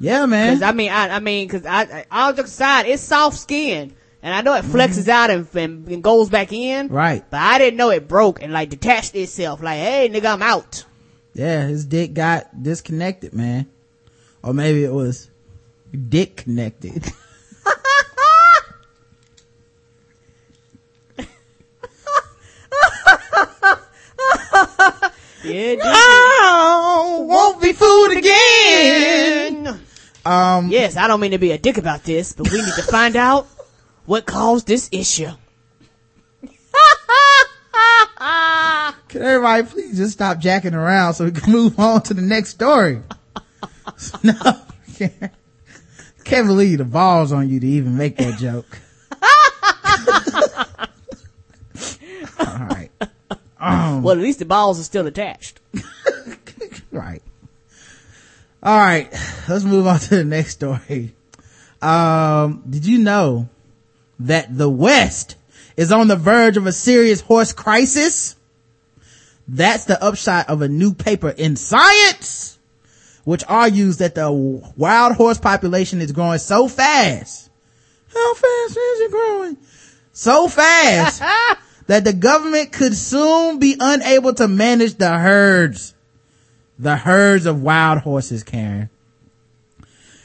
[0.00, 0.54] Yeah, man.
[0.54, 3.94] Cause I mean, I, I mean, cause I, I, will just decide it's soft skin.
[4.22, 5.10] And I know it flexes mm-hmm.
[5.10, 6.88] out and, and, and, goes back in.
[6.88, 7.22] Right.
[7.28, 9.62] But I didn't know it broke and like detached itself.
[9.62, 10.86] Like, hey, nigga, I'm out.
[11.34, 13.66] Yeah, his dick got disconnected, man.
[14.42, 15.28] Or maybe it was
[16.08, 17.04] dick connected.
[25.44, 29.80] yeah, I won't be fooled again.
[30.24, 32.82] Um, Yes, I don't mean to be a dick about this, but we need to
[32.82, 33.46] find out
[34.06, 35.30] what caused this issue.
[39.08, 42.50] Can everybody please just stop jacking around so we can move on to the next
[42.50, 43.00] story?
[44.22, 44.34] no,
[44.96, 45.32] can't,
[46.24, 48.78] can't believe the balls on you to even make that joke.
[52.38, 52.71] All right.
[53.62, 55.60] Um, Well, at least the balls are still attached.
[56.90, 57.22] right.
[58.62, 59.10] All right.
[59.48, 61.14] Let's move on to the next story.
[61.80, 63.48] Um, did you know
[64.20, 65.36] that the West
[65.76, 68.36] is on the verge of a serious horse crisis?
[69.48, 72.58] That's the upshot of a new paper in Science,
[73.24, 74.30] which argues that the
[74.76, 77.50] wild horse population is growing so fast.
[78.12, 79.56] How fast is it growing?
[80.12, 81.22] So fast
[81.86, 85.94] that the government could soon be unable to manage the herds.
[86.78, 88.90] The herds of wild horses, Karen.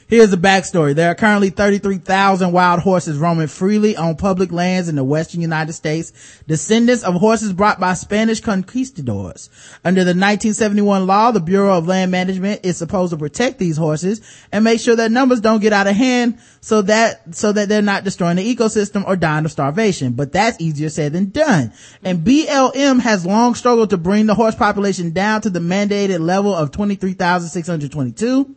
[0.08, 0.94] Here's the backstory.
[0.94, 5.74] There are currently 33,000 wild horses roaming freely on public lands in the western United
[5.74, 6.14] States,
[6.46, 9.50] descendants of horses brought by Spanish conquistadors.
[9.84, 14.22] Under the 1971 law, the Bureau of Land Management is supposed to protect these horses
[14.50, 17.82] and make sure that numbers don't get out of hand so that, so that they're
[17.82, 20.12] not destroying the ecosystem or dying of starvation.
[20.14, 21.74] But that's easier said than done.
[22.02, 26.54] And BLM has long struggled to bring the horse population down to the mandated level
[26.54, 28.56] of 23,622.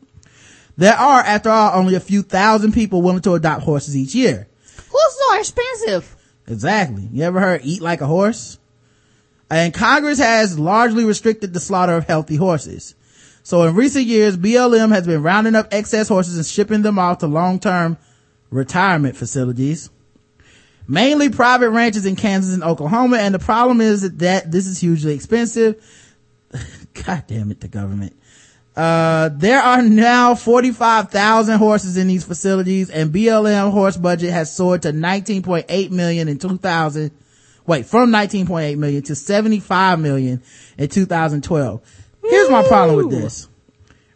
[0.81, 4.47] There are, after all, only a few thousand people willing to adopt horses each year.
[4.89, 6.15] Horses are expensive.
[6.47, 7.07] Exactly.
[7.11, 8.57] You ever heard eat like a horse?
[9.51, 12.95] And Congress has largely restricted the slaughter of healthy horses.
[13.43, 17.19] So in recent years, BLM has been rounding up excess horses and shipping them off
[17.19, 17.99] to long-term
[18.49, 19.91] retirement facilities.
[20.87, 23.17] Mainly private ranches in Kansas and Oklahoma.
[23.17, 25.75] And the problem is that, that this is hugely expensive.
[27.05, 28.15] God damn it, the government.
[28.75, 34.83] Uh, there are now 45,000 horses in these facilities and BLM horse budget has soared
[34.83, 37.11] to 19.8 million in 2000.
[37.67, 40.41] Wait, from 19.8 million to 75 million
[40.77, 41.81] in 2012.
[42.23, 43.49] Here's my problem with this.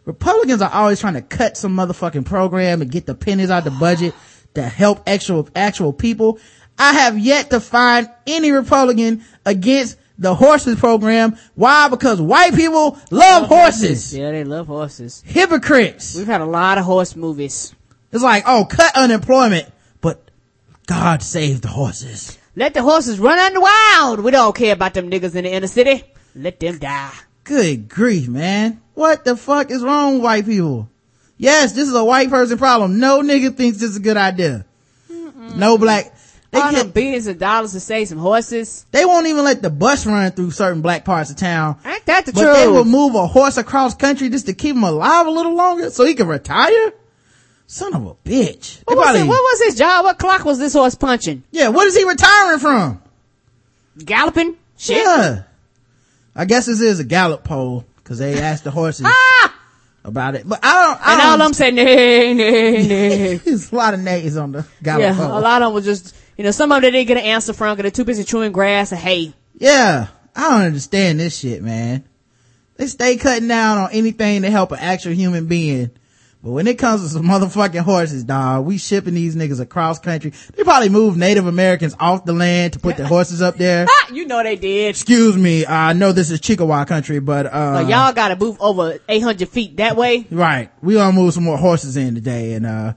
[0.04, 3.74] Republicans are always trying to cut some motherfucking program and get the pennies out of
[3.74, 4.14] the budget
[4.54, 6.38] to help actual, actual people.
[6.78, 11.36] I have yet to find any Republican against the horses program.
[11.54, 11.88] Why?
[11.88, 14.16] Because white people love horses.
[14.16, 15.22] Yeah, they love horses.
[15.26, 16.14] Hypocrites.
[16.14, 17.74] We've had a lot of horse movies.
[18.12, 19.70] It's like, oh, cut unemployment,
[20.00, 20.30] but
[20.86, 22.38] God save the horses.
[22.54, 24.20] Let the horses run on the wild.
[24.20, 26.04] We don't care about them niggas in the inner city.
[26.34, 27.12] Let them die.
[27.44, 28.80] Good grief, man.
[28.94, 30.88] What the fuck is wrong with white people?
[31.36, 32.98] Yes, this is a white person problem.
[32.98, 34.64] No nigga thinks this is a good idea.
[35.54, 36.15] No black.
[36.56, 38.86] They, All them billions of dollars to save some horses.
[38.90, 41.78] they won't even let the bus run through certain black parts of town.
[41.84, 42.44] Ain't that the truth?
[42.44, 45.54] But they will move a horse across country just to keep him alive a little
[45.54, 46.92] longer so he can retire?
[47.66, 48.80] Son of a bitch.
[48.84, 50.04] What was, it, what was his job?
[50.04, 51.42] What clock was this horse punching?
[51.50, 53.02] yeah, what is he retiring from?
[53.98, 54.56] Galloping?
[54.78, 54.98] Shit.
[54.98, 55.42] Yeah.
[56.34, 59.54] I guess this is a gallop poll because they asked the horses Ah!
[60.04, 60.48] about it.
[60.48, 63.34] But I don't, I And don't all them said, nay, nay, nay.
[63.44, 65.36] There's a lot of nays on the gallop yeah, poll.
[65.38, 67.24] a lot of them was just, you know, some of them they didn't get an
[67.24, 69.32] answer from because they're too busy chewing grass and hay.
[69.54, 70.08] Yeah.
[70.34, 72.04] I don't understand this shit, man.
[72.76, 75.90] They stay cutting down on anything to help an actual human being.
[76.42, 80.34] But when it comes to some motherfucking horses, dog, we shipping these niggas across country.
[80.54, 83.86] They probably moved Native Americans off the land to put their horses up there.
[84.12, 84.90] You know they did.
[84.90, 88.98] Excuse me, I know this is Chickasaw country, but, uh, Like, y'all gotta move over
[89.08, 90.26] 800 feet that way.
[90.30, 90.70] Right.
[90.82, 92.92] We gonna move some more horses in today and, uh,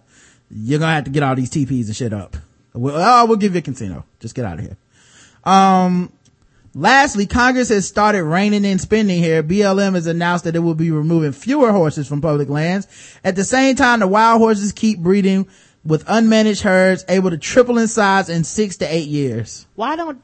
[0.51, 2.35] you're gonna have to get all these TPs and shit up.
[2.73, 4.05] We'll, oh, we'll give you a casino.
[4.19, 4.77] Just get out of here.
[5.43, 6.11] Um,
[6.73, 9.41] lastly, Congress has started reining in spending here.
[9.41, 12.87] BLM has announced that it will be removing fewer horses from public lands.
[13.23, 15.47] At the same time, the wild horses keep breeding
[15.83, 19.65] with unmanaged herds able to triple in size in six to eight years.
[19.75, 20.21] Why don't,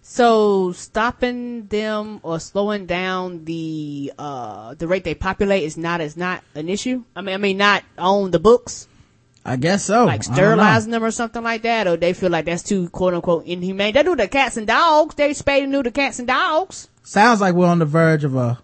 [0.00, 6.16] so stopping them or slowing down the, uh, the rate they populate is not, is
[6.16, 7.04] not an issue?
[7.14, 8.88] I mean, I mean, not on the books?
[9.44, 10.04] I guess so.
[10.04, 10.34] like I don't know.
[10.36, 13.94] sterilizing them or something like that, or they feel like that's too quote unquote inhumane.
[13.94, 15.14] They do the cats and dogs.
[15.14, 16.88] They spay and do the cats and dogs.
[17.02, 18.58] Sounds like we're on the verge of a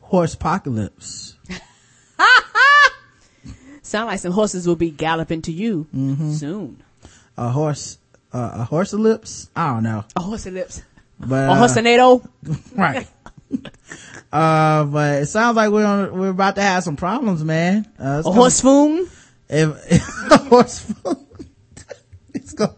[0.00, 1.34] horse apocalypse.
[3.82, 6.32] Sound like some horses will be galloping to you Mm-hmm.
[6.32, 6.82] soon.
[7.36, 7.98] A horse,
[8.32, 9.48] uh, a horse lips?
[9.54, 10.04] I don't know.
[10.16, 10.82] A horse lips.
[11.20, 12.26] But, A uh, horsenado.
[12.76, 13.06] right.
[14.32, 17.86] uh, but it sounds like we're on, we're about to have some problems, man.
[17.98, 19.08] Uh, A horse spoon.
[19.48, 20.92] If, if a horse,
[22.34, 22.74] it's gonna,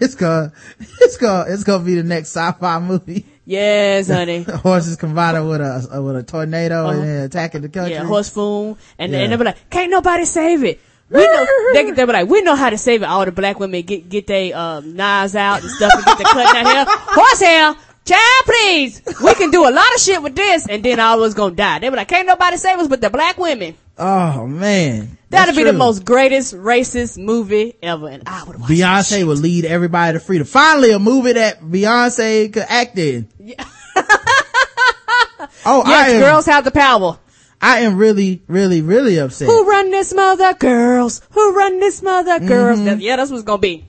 [0.00, 0.52] it's gonna,
[1.00, 3.26] it's gonna, it's gonna be the next sci-fi movie.
[3.44, 4.42] Yes, honey.
[4.48, 7.96] Horses combined with a with a tornado and attacking the country.
[7.96, 8.04] Uh-huh.
[8.04, 8.76] Yeah, horse food.
[8.98, 9.18] And, Yeah.
[9.18, 10.80] and they be like, can't nobody save it.
[11.10, 13.06] We know, they, they be like, we know how to save it.
[13.06, 16.24] All the black women get, get their, um, knives out and stuff and get the
[16.24, 16.84] cutting out hair.
[16.88, 17.74] Horse hair.
[18.04, 19.02] Child, please.
[19.22, 20.68] We can do a lot of shit with this.
[20.68, 21.80] And then all of us gonna die.
[21.80, 23.76] They be like, can't nobody save us but the black women.
[23.98, 28.08] Oh man, That'd be the most greatest racist movie ever.
[28.08, 30.46] And I would watch Beyonce would lead everybody to freedom.
[30.46, 33.28] Finally, a movie that Beyonce could act in.
[33.38, 33.64] Yeah.
[35.64, 37.18] oh, I Yes, am, girls have the power.
[37.60, 39.46] I am really, really, really upset.
[39.48, 40.54] Who run this mother?
[40.54, 41.20] Girls.
[41.30, 42.40] Who run this mother?
[42.40, 42.78] Girls.
[42.78, 42.86] Mm-hmm.
[42.86, 43.88] That- yeah, that's what it's gonna be.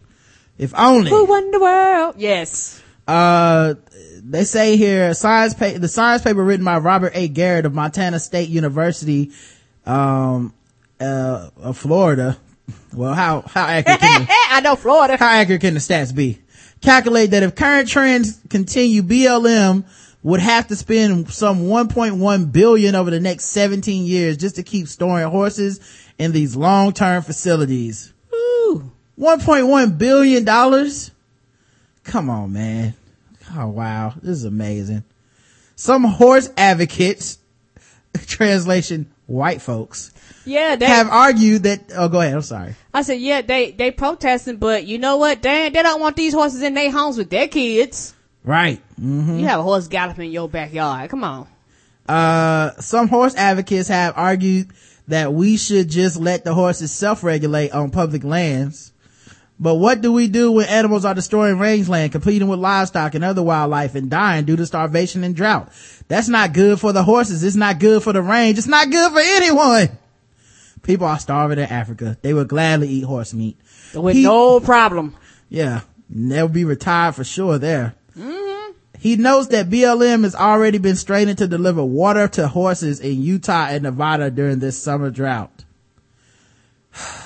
[0.58, 1.10] If only.
[1.10, 2.16] Who won the world?
[2.18, 2.82] Yes.
[3.08, 3.74] Uh,
[4.24, 7.28] they say here, science pa- the science paper written by Robert A.
[7.28, 9.32] Garrott of Montana State University,
[9.86, 10.54] um,
[11.00, 12.38] uh, of Florida.
[12.94, 15.18] Well, how, how accurate can the, I know Florida.
[15.18, 16.40] how accurate can the stats be?
[16.82, 19.86] Calculate that if current trends continue, BLM
[20.22, 24.88] would have to spend some 1.1 billion over the next 17 years just to keep
[24.88, 25.80] storing horses
[26.18, 28.14] in these long-term facilities.
[28.34, 28.92] Ooh.
[29.20, 31.12] 1.1 billion dollars?
[32.04, 32.96] Come on, man.
[33.56, 34.14] Oh wow.
[34.22, 35.04] This is amazing.
[35.76, 37.38] Some horse advocates,
[38.26, 40.12] translation, white folks,
[40.46, 40.86] Yeah, they.
[40.86, 42.76] have argued that, oh go ahead, I'm sorry.
[42.94, 45.42] I said, yeah, they they protesting, but you know what?
[45.42, 48.14] They they don't want these horses in their homes with their kids.
[48.44, 48.82] Right.
[49.00, 49.40] Mm-hmm.
[49.40, 51.10] You have a horse galloping in your backyard.
[51.10, 51.48] Come on.
[52.08, 54.70] Uh, some horse advocates have argued
[55.08, 58.93] that we should just let the horses self-regulate on public lands.
[59.64, 63.42] But what do we do when animals are destroying rangeland, competing with livestock and other
[63.42, 65.72] wildlife and dying due to starvation and drought?
[66.10, 67.46] That's not good for the horses.
[67.46, 68.58] It's not good for the range.
[68.58, 69.98] It's not good for anyone.
[70.82, 72.18] People are starving in Africa.
[72.22, 73.58] They would gladly eat horse meat.
[73.96, 75.16] With He- no problem.
[75.48, 75.80] Yeah,
[76.10, 77.96] they'll be retired for sure there.
[78.20, 78.74] Mm-hmm.
[79.00, 83.68] He notes that BLM has already been straining to deliver water to horses in Utah
[83.70, 85.64] and Nevada during this summer drought.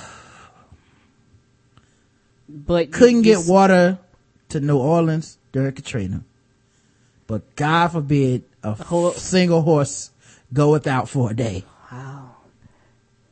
[2.65, 3.99] But Couldn't get water
[4.49, 6.23] to New Orleans during Katrina.
[7.27, 8.75] But God forbid a
[9.15, 10.11] single horse
[10.53, 11.65] go without for a day.
[11.91, 12.35] Wow.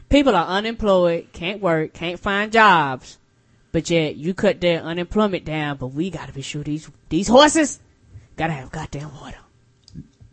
[0.09, 3.17] People are unemployed, can't work, can't find jobs.
[3.71, 7.79] But yet you cut their unemployment down, but we gotta be sure these these horses
[8.37, 9.37] gotta have goddamn water.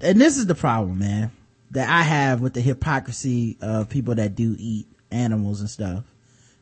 [0.00, 1.30] And this is the problem, man,
[1.70, 6.04] that I have with the hypocrisy of people that do eat animals and stuff.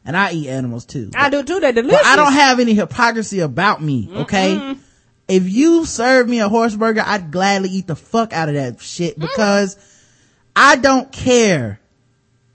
[0.05, 1.10] And I eat animals too.
[1.14, 2.01] I do too, they're delicious.
[2.01, 4.77] But I don't have any hypocrisy about me, okay?
[5.28, 8.81] If you serve me a horse burger, I'd gladly eat the fuck out of that
[8.81, 9.20] shit mm.
[9.20, 9.77] because
[10.56, 11.81] I don't care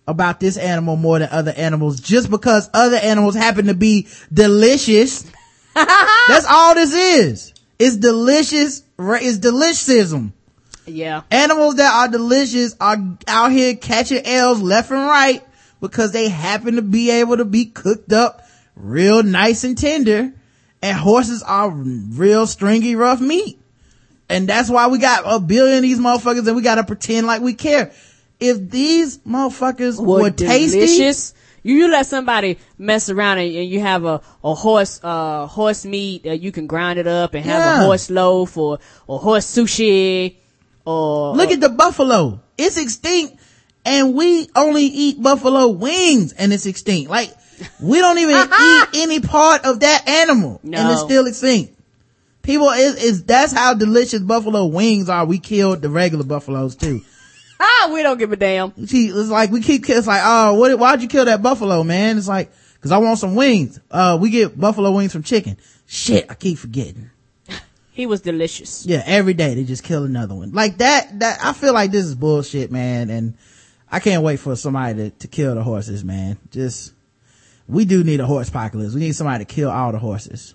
[0.07, 5.23] about this animal more than other animals just because other animals happen to be delicious.
[5.73, 7.53] That's all this is.
[7.80, 8.84] It's delicious.
[8.99, 10.34] It's delicicism.
[10.85, 11.23] Yeah.
[11.31, 12.97] Animals that are delicious are
[13.27, 15.43] out here catching L's left and right
[15.81, 18.41] because they happen to be able to be cooked up
[18.76, 20.34] real nice and tender.
[20.81, 23.60] And horses are real stringy, rough meat.
[24.30, 27.41] And that's why we got a billion of these motherfuckers and we gotta pretend like
[27.41, 27.91] we care.
[28.39, 31.34] If these motherfuckers Were were tasty, delicious.
[31.64, 35.85] You, you let somebody mess around and, and you have a, a horse, uh, horse
[35.85, 37.81] meat, uh, you can grind it up and have Yeah.
[37.81, 38.77] a horse loaf or,
[39.07, 40.35] or horse sushi
[40.85, 41.35] or.
[41.35, 42.41] Look at the buffalo.
[42.57, 43.38] It's extinct
[43.86, 47.10] and we only eat buffalo wings and it's extinct.
[47.10, 47.32] Like,
[47.80, 51.74] we don't even eat any part of that animal and it's still extinct.
[52.41, 55.26] People is, is, that's how delicious buffalo wings are.
[55.26, 57.02] We killed the regular buffaloes too.
[57.57, 58.86] Ah, we don't give a damn.
[58.86, 62.18] See, it's like we keep, it's like, oh, what, why'd you kill that buffalo, man?
[62.18, 62.52] It's like,
[62.82, 63.80] cause I want some wings.
[63.90, 65.56] Uh, we get buffalo wings from chicken.
[65.88, 67.12] Shit, I keep forgetting.
[67.94, 68.86] He was delicious.
[68.86, 70.52] Yeah, every day they just kill another one.
[70.52, 73.10] Like that, that, I feel like this is bullshit, man.
[73.10, 73.38] And
[73.95, 76.38] I can't wait for somebody to, to kill the horses, man.
[76.51, 76.91] Just,
[77.65, 78.93] we do need a horse apocalypse.
[78.93, 80.53] We need somebody to kill all the horses.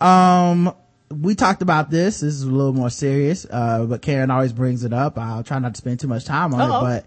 [0.00, 0.72] Um,
[1.10, 2.20] we talked about this.
[2.20, 5.18] This is a little more serious, uh, but Karen always brings it up.
[5.18, 6.86] I'll try not to spend too much time on Uh-oh.
[6.86, 7.06] it,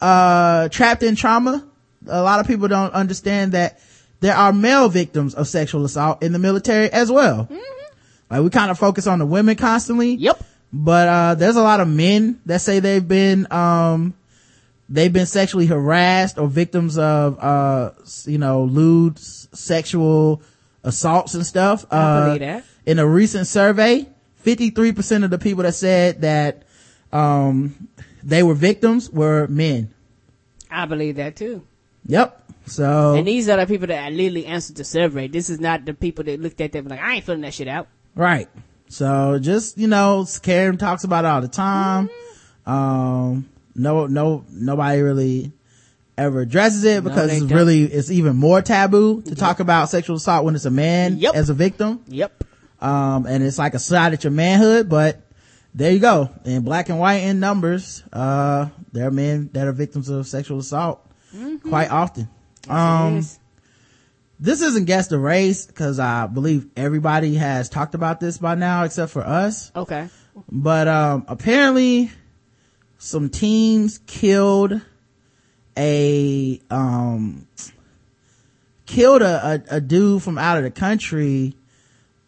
[0.00, 1.64] but, uh, trapped in trauma.
[2.08, 3.78] A lot of people don't understand that
[4.18, 7.48] there are male victims of sexual assault in the military as well.
[8.28, 10.14] Like we kind of focus on the women constantly.
[10.16, 10.42] Yep.
[10.72, 14.14] But, uh, there's a lot of men that say they've been, um,
[14.88, 17.90] they've been sexually harassed or victims of, uh,
[18.24, 20.42] you know, lewd sexual
[20.82, 21.86] assaults and stuff.
[21.90, 22.64] I uh, believe that.
[22.86, 24.06] In a recent survey,
[24.44, 26.64] 53% of the people that said that,
[27.12, 27.88] um,
[28.22, 29.92] they were victims were men.
[30.70, 31.66] I believe that too.
[32.06, 32.42] Yep.
[32.66, 35.28] So, And these are the people that literally answered the survey.
[35.28, 37.68] This is not the people that looked at them like, I ain't filling that shit
[37.68, 37.88] out.
[38.14, 38.48] right.
[38.86, 42.10] So just, you know, Karen talks about it all the time.
[42.64, 45.52] Um, no, no, nobody really
[46.16, 47.56] ever addresses it because they it's don't.
[47.58, 51.34] really, it's even more taboo to talk about sexual assault when it's a man Yep.
[51.34, 52.00] as a victim.
[52.08, 52.44] Yep.
[52.80, 55.20] Um, and it's like a shot at your manhood, but
[55.74, 56.30] there you go.
[56.44, 60.58] In black and white in numbers, uh, there are men that are victims of sexual
[60.58, 61.00] assault
[61.68, 62.28] quite often.
[62.68, 63.38] Um, Yes.
[64.38, 68.84] this isn't guess the race because I believe everybody has talked about this by now
[68.84, 69.72] except for us.
[69.74, 70.08] Okay.
[70.50, 72.10] But, um, apparently
[73.04, 74.80] some teens killed
[75.76, 77.46] a, um,
[78.86, 81.54] killed a, a, a dude from out of the country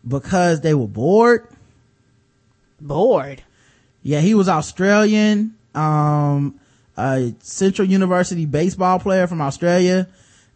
[0.06, 1.48] because they were bored.
[2.78, 3.42] Bored.
[4.02, 6.60] Yeah, he was Australian, um,
[6.94, 10.06] a Central University baseball player from Australia.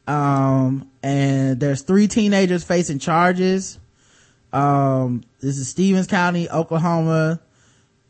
[0.07, 3.79] Um, and there's three teenagers facing charges.
[4.53, 7.41] Um, this is Stephens County, Oklahoma,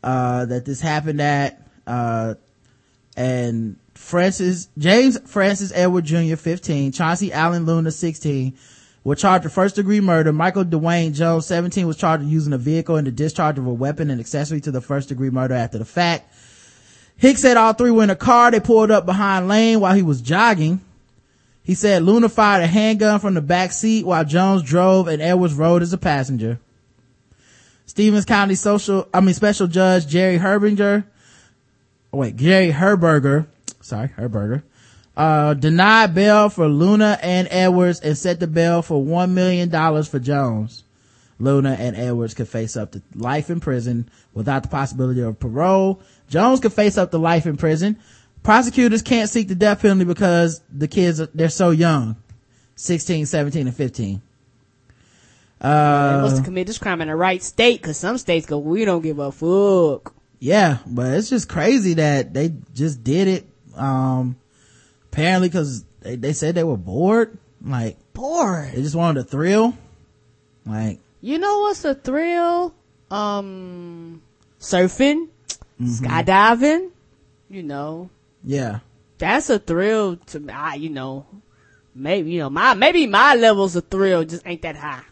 [0.03, 1.60] uh, that this happened at,
[1.91, 2.35] uh,
[3.17, 8.53] and Francis, James Francis Edward Jr., 15, Chauncey Allen Luna, 16,
[9.03, 10.31] were charged with first degree murder.
[10.31, 13.73] Michael Dwayne Jones, 17, was charged with using a vehicle in the discharge of a
[13.73, 16.33] weapon and accessory to the first degree murder after the fact.
[17.17, 18.51] Hicks said all three were in a car.
[18.51, 20.79] They pulled up behind Lane while he was jogging.
[21.61, 25.53] He said Luna fired a handgun from the back seat while Jones drove and Edwards
[25.55, 26.57] rode as a passenger.
[27.85, 31.03] Stephens County social, I mean special judge Jerry Herbinger,
[32.13, 33.47] oh, wait, Jerry Herberger,
[33.81, 34.63] sorry, Herberger,
[35.17, 40.07] uh, denied bail for Luna and Edwards and set the bail for one million dollars
[40.07, 40.83] for Jones.
[41.39, 45.99] Luna and Edwards could face up to life in prison without the possibility of parole.
[46.29, 47.97] Jones could face up to life in prison.
[48.43, 52.15] Prosecutors can't seek the death penalty because the kids, they're so young.
[52.75, 54.21] 16, 17, and 15.
[55.59, 58.57] they Uh, must have committed this crime in the right state, cause some states go,
[58.57, 60.13] we don't give a fuck.
[60.41, 63.45] Yeah, but it's just crazy that they just did it.
[63.77, 64.35] Um,
[65.05, 67.37] apparently cause they, they said they were bored.
[67.63, 68.71] Like, Bored.
[68.73, 69.77] they just wanted a thrill.
[70.65, 72.73] Like, You know what's a thrill?
[73.11, 74.23] Um,
[74.59, 75.27] surfing,
[75.79, 76.89] skydiving,
[77.49, 78.09] you know,
[78.43, 78.79] yeah.
[79.19, 80.51] that's a thrill to me.
[80.53, 81.25] I, you know,
[81.93, 85.03] maybe, you know, my, maybe my levels of thrill just ain't that high.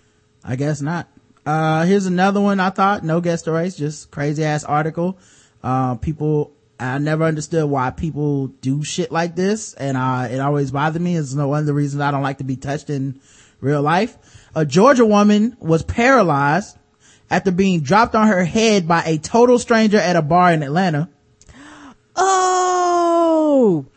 [0.43, 1.07] I guess not.
[1.49, 5.17] Uh, here's another one I thought, no guest the race, just crazy ass article.
[5.63, 10.69] Uh, people, I never understood why people do shit like this and, uh, it always
[10.69, 11.15] bothered me.
[11.15, 13.19] It's no one of the reasons I don't like to be touched in
[13.61, 14.15] real life.
[14.53, 16.77] A Georgia woman was paralyzed
[17.31, 21.09] after being dropped on her head by a total stranger at a bar in Atlanta.
[22.21, 23.88] Oh,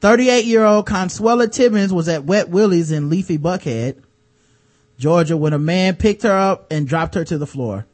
[0.00, 4.02] 38 year old Consuela Timmons was at Wet Willie's in Leafy Buckhead,
[5.00, 7.86] Georgia when a man picked her up and dropped her to the floor.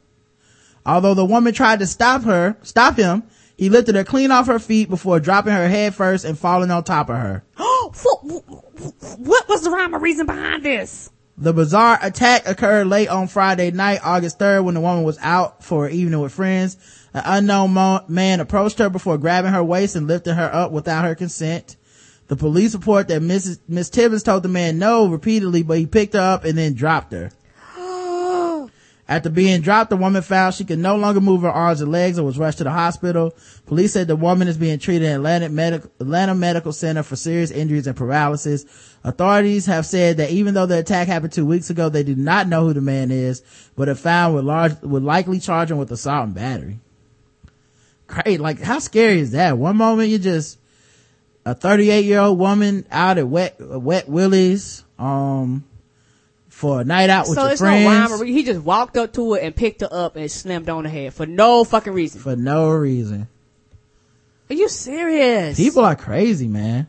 [0.85, 3.23] Although the woman tried to stop her, stop him,
[3.55, 6.83] he lifted her clean off her feet before dropping her head first and falling on
[6.83, 7.43] top of her.
[7.57, 11.09] what, was the rhyme or reason behind this?
[11.37, 15.63] The bizarre attack occurred late on Friday night, August 3rd, when the woman was out
[15.63, 16.75] for an evening with friends.
[17.13, 21.05] An unknown mo- man approached her before grabbing her waist and lifting her up without
[21.05, 21.77] her consent.
[22.27, 23.59] The police report that Mrs.
[23.67, 27.13] Miss Tibbins told the man no repeatedly, but he picked her up and then dropped
[27.13, 27.31] her.
[29.07, 32.17] After being dropped, the woman found she could no longer move her arms and legs
[32.17, 33.33] and was rushed to the hospital.
[33.65, 37.49] Police said the woman is being treated at Atlanta, Medical, Atlanta Medical Center for serious
[37.49, 38.65] injuries and paralysis.
[39.05, 42.49] Authorities have said that even though the attack happened two weeks ago, they do not
[42.49, 43.41] know who the man is,
[43.77, 46.79] but have found would large, would likely charge him with assault and battery.
[48.07, 48.41] Great.
[48.41, 49.57] Like, how scary is that?
[49.57, 50.59] One moment you're just
[51.47, 55.63] a 38 year old woman out at Wet, Wet Willie's, um,
[56.49, 57.85] for a night out with so your it's friends.
[57.85, 58.25] no rhyme or.
[58.25, 61.13] He just walked up to her and picked her up and slammed on her head
[61.13, 62.19] for no fucking reason.
[62.19, 63.29] for no reason.
[64.49, 65.55] Are you serious?
[65.55, 66.87] People are crazy, man.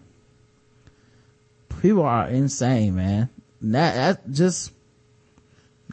[1.80, 3.28] People are insane, man.
[3.60, 4.72] That, that just,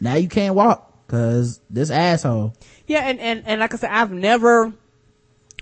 [0.00, 2.52] now you can't walk cause this asshole.
[2.88, 4.72] Yeah, and, and, and like I said, I've never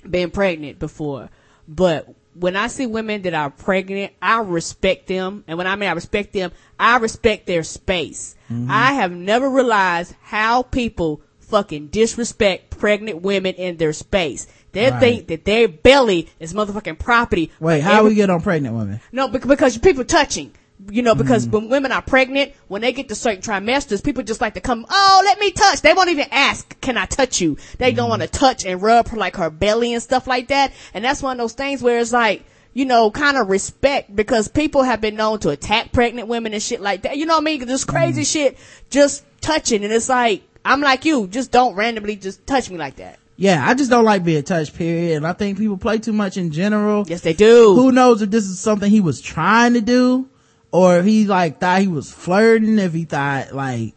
[0.08, 1.28] been pregnant before,
[1.68, 5.44] but when I see women that are pregnant, I respect them.
[5.46, 8.34] And when I mean I respect them, I respect their space.
[8.50, 8.70] Mm-hmm.
[8.70, 14.46] I have never realized how people fucking disrespect pregnant women in their space.
[14.72, 14.98] They Right.
[15.00, 17.52] think that their belly is motherfucking property.
[17.60, 19.00] Wait, how every- we get on pregnant women?
[19.12, 20.50] no, because people touching.
[20.90, 21.52] You know, because Mm.
[21.52, 24.84] when women are pregnant, when they get to certain trimesters, people just like to come,
[24.90, 25.80] oh, let me touch.
[25.82, 27.56] They won't even ask, can I touch you?
[27.78, 28.10] They don't Mm.
[28.10, 30.72] want to touch and rub her like her belly and stuff like that.
[30.92, 32.44] And that's one of those things where it's like,
[32.74, 36.62] you know, kind of respect because people have been known to attack pregnant women and
[36.62, 37.16] shit like that.
[37.16, 37.66] You know what I mean?
[37.66, 38.32] This crazy Mm.
[38.32, 38.58] shit
[38.90, 41.28] just touching and it's like, I'm like you.
[41.28, 43.20] Just don't randomly just touch me like that.
[43.36, 45.18] Yeah, I just don't like being touched, period.
[45.18, 47.04] And I think people play too much in general.
[47.06, 47.74] Yes, they do.
[47.74, 50.26] Who knows if this is something he was trying to do
[50.74, 53.94] or if he like thought he was flirting, if he thought like,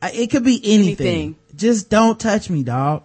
[0.00, 1.06] it could be anything.
[1.06, 1.36] anything.
[1.56, 3.02] Just don't touch me, dog.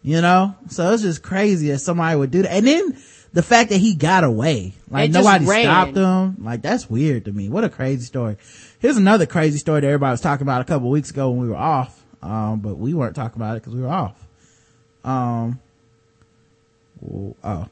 [0.00, 0.54] You know?
[0.68, 2.52] So it's just crazy that somebody would do that.
[2.52, 3.02] And then
[3.32, 7.48] the fact that he got away, like nobody stopped him, like that's weird to me.
[7.48, 8.36] What a crazy story.
[8.78, 11.48] Here's another crazy story that everybody was talking about a couple weeks ago when we
[11.48, 12.00] were off.
[12.22, 14.24] Um, but we weren't talking about it because we were off.
[15.04, 15.58] Um,
[17.42, 17.66] oh,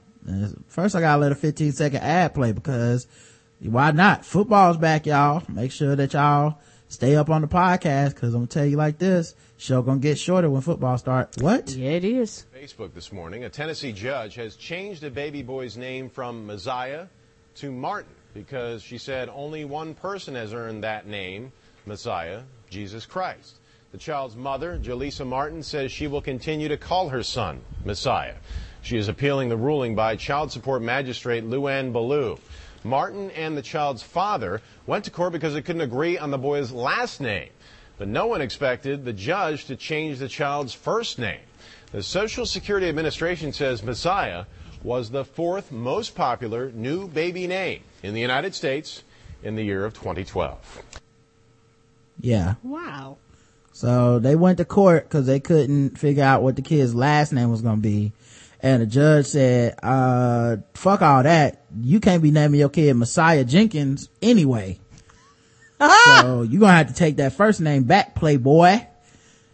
[0.66, 3.06] first I gotta let a 15 second ad play because
[3.70, 4.24] why not?
[4.24, 5.42] Football's back, y'all.
[5.48, 6.58] Make sure that y'all
[6.88, 10.18] stay up on the podcast because I'm gonna tell you like this: show gonna get
[10.18, 11.38] shorter when football starts.
[11.38, 11.70] What?
[11.70, 12.46] Yeah, it is.
[12.54, 17.06] Facebook this morning, a Tennessee judge has changed a baby boy's name from Messiah
[17.56, 21.52] to Martin because she said only one person has earned that name,
[21.86, 23.58] Messiah, Jesus Christ.
[23.92, 28.34] The child's mother, Jaleesa Martin, says she will continue to call her son Messiah.
[28.84, 32.38] She is appealing the ruling by child support magistrate Lu Ann Ballew.
[32.84, 36.70] Martin and the child's father went to court because they couldn't agree on the boy's
[36.70, 37.48] last name.
[37.96, 41.40] But no one expected the judge to change the child's first name.
[41.92, 44.44] The Social Security Administration says Messiah
[44.82, 49.02] was the fourth most popular new baby name in the United States
[49.42, 50.82] in the year of 2012.
[52.20, 52.56] Yeah.
[52.62, 53.16] Wow.
[53.72, 57.50] So they went to court because they couldn't figure out what the kid's last name
[57.50, 58.12] was going to be.
[58.64, 61.66] And the judge said, uh, fuck all that.
[61.78, 64.80] You can't be naming your kid Messiah Jenkins anyway.
[65.80, 68.80] so you're going to have to take that first name back, playboy.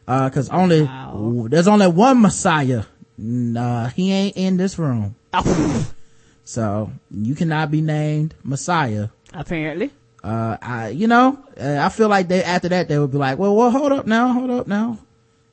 [0.07, 1.47] Uh, cause only, wow.
[1.51, 2.85] there's only one Messiah.
[3.19, 5.17] Uh, he ain't in this room.
[5.33, 5.93] Oh.
[6.45, 9.09] so you cannot be named Messiah.
[9.35, 9.91] Apparently
[10.23, 13.39] uh, I, you know, uh, I feel like they, after that, they would be like,
[13.39, 14.99] well, well, hold up now, hold up now.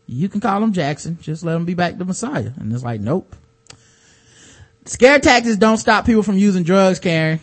[0.05, 1.17] You can call him Jackson.
[1.21, 2.51] Just let him be back to Messiah.
[2.57, 3.35] And it's like, nope.
[4.87, 7.39] Scare tactics don't stop people from using drugs, Karen.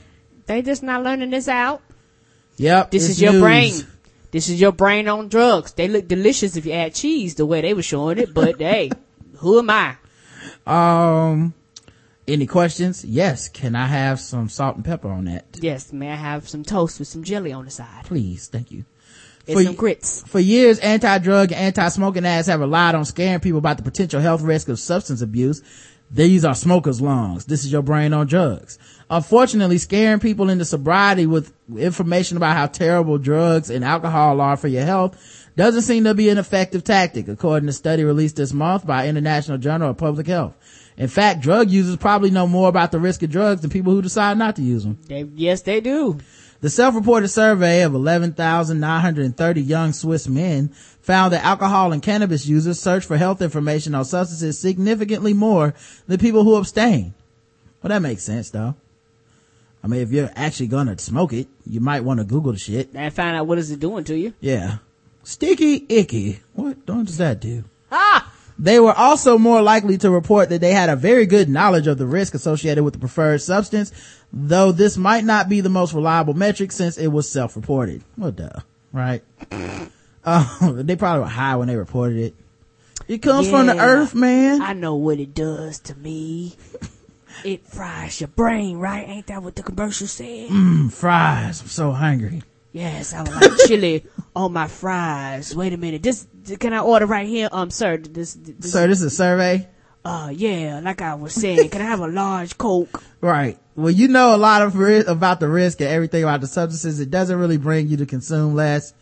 [0.47, 1.83] They just not learning this out.
[2.57, 2.91] Yep.
[2.91, 3.43] This is your news.
[3.43, 3.73] brain.
[4.31, 5.73] This is your brain on drugs.
[5.73, 8.91] They look delicious if you add cheese the way they were showing it, but hey,
[9.37, 9.97] who am I?
[10.67, 11.55] Um,
[12.27, 13.05] any questions?
[13.05, 13.49] Yes.
[13.49, 15.45] Can I have some salt and pepper on that?
[15.61, 15.93] Yes.
[15.93, 18.05] May I have some toast with some jelly on the side?
[18.07, 18.49] Please.
[18.49, 18.85] Thank you.
[19.47, 20.23] And for, some grits.
[20.27, 24.41] For years, anti-drug, and anti-smoking ads have relied on scaring people about the potential health
[24.41, 25.63] risk of substance abuse.
[26.15, 27.47] These are smokers' lungs.
[27.47, 28.79] This is your brain on drugs.
[29.11, 34.69] Unfortunately, scaring people into sobriety with information about how terrible drugs and alcohol are for
[34.69, 35.19] your health
[35.57, 39.09] doesn't seem to be an effective tactic, according to a study released this month by
[39.09, 40.55] International Journal of Public Health.
[40.97, 44.01] In fact, drug users probably know more about the risk of drugs than people who
[44.01, 45.01] decide not to use them.
[45.09, 46.21] They, yes, they do.
[46.65, 50.69] The self-reported survey of 11,930 young Swiss men
[51.03, 55.75] found that alcohol and cannabis users search for health information on substances significantly more
[56.07, 57.13] than people who abstain.
[57.83, 58.77] Well, that makes sense though.
[59.83, 62.89] I mean, if you're actually gonna smoke it, you might want to Google the shit.
[62.95, 64.33] And find out what is it doing to you.
[64.41, 64.79] Yeah.
[65.23, 66.41] Sticky icky.
[66.55, 67.65] What, what does that do?
[67.93, 68.24] Ah!
[68.59, 71.99] They were also more likely to report that they had a very good knowledge of
[71.99, 73.93] the risk associated with the preferred substance,
[74.33, 78.03] though this might not be the most reliable metric since it was self-reported.
[78.17, 78.61] Well, duh,
[78.93, 79.23] right?
[80.25, 82.35] uh, they probably were high when they reported it.
[83.09, 84.63] It comes yeah, from the earth, man.
[84.63, 86.55] I know what it does to me.
[87.45, 89.07] it fries your brain, right?
[89.09, 90.49] Ain't that what the commercial said?
[90.49, 91.61] Mmm, fries.
[91.61, 92.43] I'm so hungry.
[92.73, 94.05] Yes, I would like chili
[94.35, 95.55] on my fries.
[95.55, 96.03] Wait a minute.
[96.03, 96.27] This
[96.59, 97.49] can I order right here?
[97.53, 99.69] Um, sir, this, this sir, this is a survey.
[100.05, 103.03] Uh, yeah, like I was saying, can I have a large Coke?
[103.21, 103.59] Right.
[103.75, 107.01] Well, you know a lot of ri- about the risk and everything about the substances.
[107.01, 108.93] It doesn't really bring you to consume less.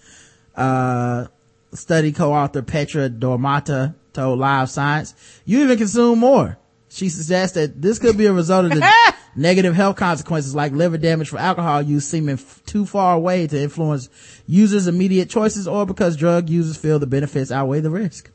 [0.54, 1.26] Uh,
[1.74, 5.14] study co-author Petra Dermota told Live Science,
[5.44, 6.56] you even consume more.
[6.88, 8.80] She suggests that this could be a result of the
[9.34, 13.60] negative health consequences like liver damage from alcohol use seeming f- too far away to
[13.60, 14.08] influence
[14.46, 18.30] users' immediate choices or because drug users feel the benefits outweigh the risk.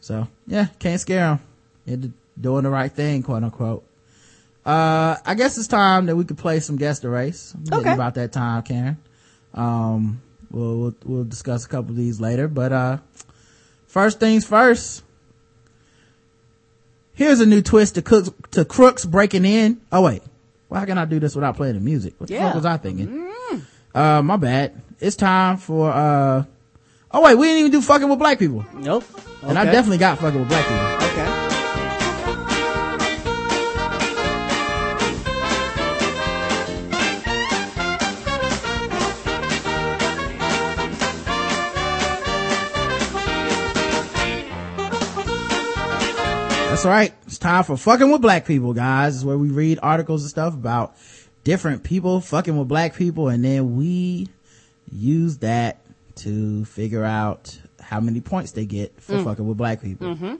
[0.00, 1.40] So, yeah, can't scare them
[1.86, 3.84] into doing the right thing, quote unquote.
[4.64, 7.54] Uh, I guess it's time that we could play some guess the race.
[7.70, 7.92] Okay.
[7.92, 8.96] About that time, Karen.
[9.52, 12.98] Um, we'll, we'll, we'll discuss a couple of these later, but, uh,
[13.86, 15.03] first things first,
[17.14, 19.80] Here's a new twist to Cooks, to Crooks breaking in.
[19.92, 20.22] Oh wait,
[20.68, 22.14] why can I do this without playing the music?
[22.18, 22.46] What the yeah.
[22.46, 23.08] fuck was I thinking?
[23.08, 23.62] Mm.
[23.94, 24.82] Uh, my bad.
[24.98, 26.44] It's time for, uh,
[27.12, 28.64] oh wait, we didn't even do fucking with black people.
[28.74, 29.04] Nope.
[29.14, 29.48] Okay.
[29.48, 31.22] And I definitely got fucking with black people.
[31.22, 31.43] Okay.
[46.84, 47.14] That's right.
[47.26, 49.14] It's time for fucking with black people, guys.
[49.16, 50.94] It's where we read articles and stuff about
[51.42, 54.28] different people fucking with black people and then we
[54.92, 55.80] use that
[56.16, 59.24] to figure out how many points they get for mm.
[59.24, 60.08] fucking with black people.
[60.08, 60.34] Mm-hmm.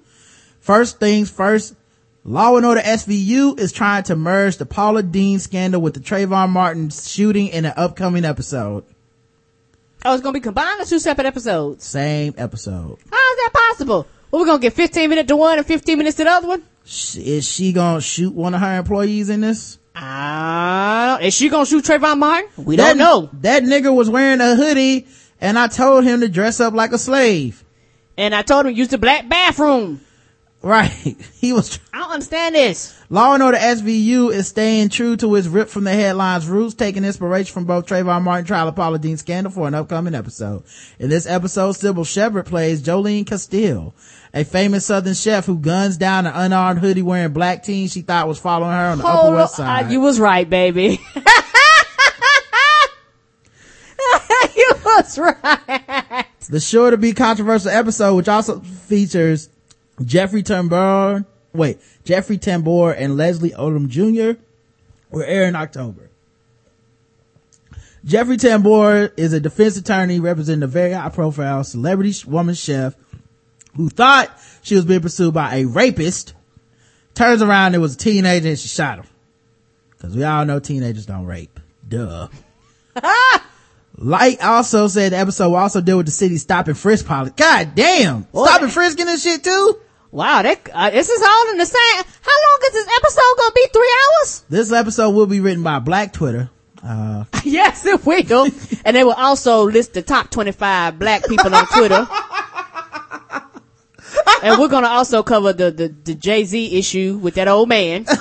[0.61, 1.77] First things first,
[2.25, 6.51] Law and Order SVU is trying to merge the Paula Deen scandal with the Trayvon
[6.51, 8.85] Martin shooting in an upcoming episode.
[10.05, 11.87] Oh, it's gonna be combined or two separate episodes?
[11.87, 12.99] Same episode.
[13.11, 14.07] How is that possible?
[14.35, 16.65] Well, we're gonna get 15 minutes to one and 15 minutes to the other one?
[16.85, 19.78] Is she gonna shoot one of her employees in this?
[19.94, 22.51] Ah, is she gonna shoot Trayvon Martin?
[22.56, 23.31] We that, don't know.
[23.43, 25.06] That nigga was wearing a hoodie
[25.40, 27.62] and I told him to dress up like a slave.
[28.19, 30.01] And I told him use the black bathroom.
[30.65, 30.90] Right.
[31.44, 32.98] He was, I don't understand this.
[33.11, 37.05] Law and Order SVU is staying true to its rip from the headlines roots, taking
[37.05, 40.62] inspiration from both Trayvon Martin trial and Paula Deen scandal for an upcoming episode.
[40.98, 43.94] In this episode, Cybill Shepherd plays Jolene Castile,
[44.35, 48.27] a famous Southern chef who guns down an unarmed hoodie wearing black teen she thought
[48.27, 49.55] was following her on the Upper West.
[49.55, 49.86] Side.
[49.86, 51.01] Uh, you was right, baby.
[54.56, 56.27] you was right.
[56.51, 59.48] The sure to be controversial episode, which also features
[60.05, 64.40] Jeffrey Tambor, wait, Jeffrey Tambor and Leslie Odom Jr.
[65.11, 66.11] will air in October.
[68.05, 72.94] Jeffrey Tambor is a defense attorney representing a very high profile celebrity woman chef
[73.76, 74.30] who thought
[74.62, 76.34] she was being pursued by a rapist.
[77.14, 79.06] Turns around, it was a teenager and she shot him.
[79.98, 81.60] Cause we all know teenagers don't rape.
[81.86, 82.28] Duh.
[83.96, 87.32] Light also said the episode will also deal with the city stop and frisk policy.
[87.36, 88.22] God damn!
[88.22, 88.44] Boy.
[88.44, 89.80] Stop and frisking this shit too?
[90.10, 92.05] Wow, that, uh, this is all in the same.
[92.22, 93.66] How long is this episode gonna be?
[93.72, 94.44] Three hours?
[94.48, 96.51] This episode will be written by Black Twitter.
[96.82, 98.48] Uh, yes, it will.
[98.84, 102.06] and they will also list the top 25 black people on Twitter.
[104.43, 108.05] and we're gonna also cover the, the, the Jay-Z issue with that old man.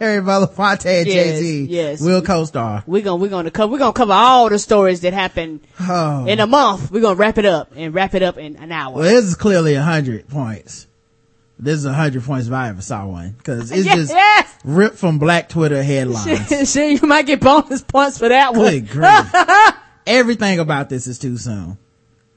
[0.00, 2.00] Harry Belafonte and Yes, Jay-Z yes.
[2.00, 2.82] we'll co-star.
[2.86, 6.26] We're gonna, we're gonna cover, we're gonna cover all the stories that happened Oh.
[6.26, 6.90] in a month.
[6.90, 8.94] We're gonna wrap it up and wrap it up in an hour.
[8.94, 10.86] Well, this is clearly a hundred points.
[11.58, 13.36] This is a hundred points if I ever saw one.
[13.44, 14.58] Cause it's Yes, just yes.
[14.64, 16.48] ripped from Black Twitter headlines.
[16.72, 18.70] Shit, you might get bonus points for that one.
[18.80, 19.74] Good grief.
[20.06, 21.78] Everything about this is too soon.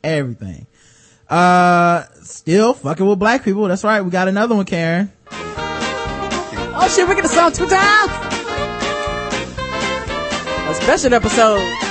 [0.03, 0.67] Everything.
[1.29, 3.67] Uh, still fucking with black people.
[3.67, 4.01] That's right.
[4.01, 5.11] We got another one, Karen.
[5.29, 8.11] Oh shit, we get the song two times.
[10.69, 11.87] A special episode.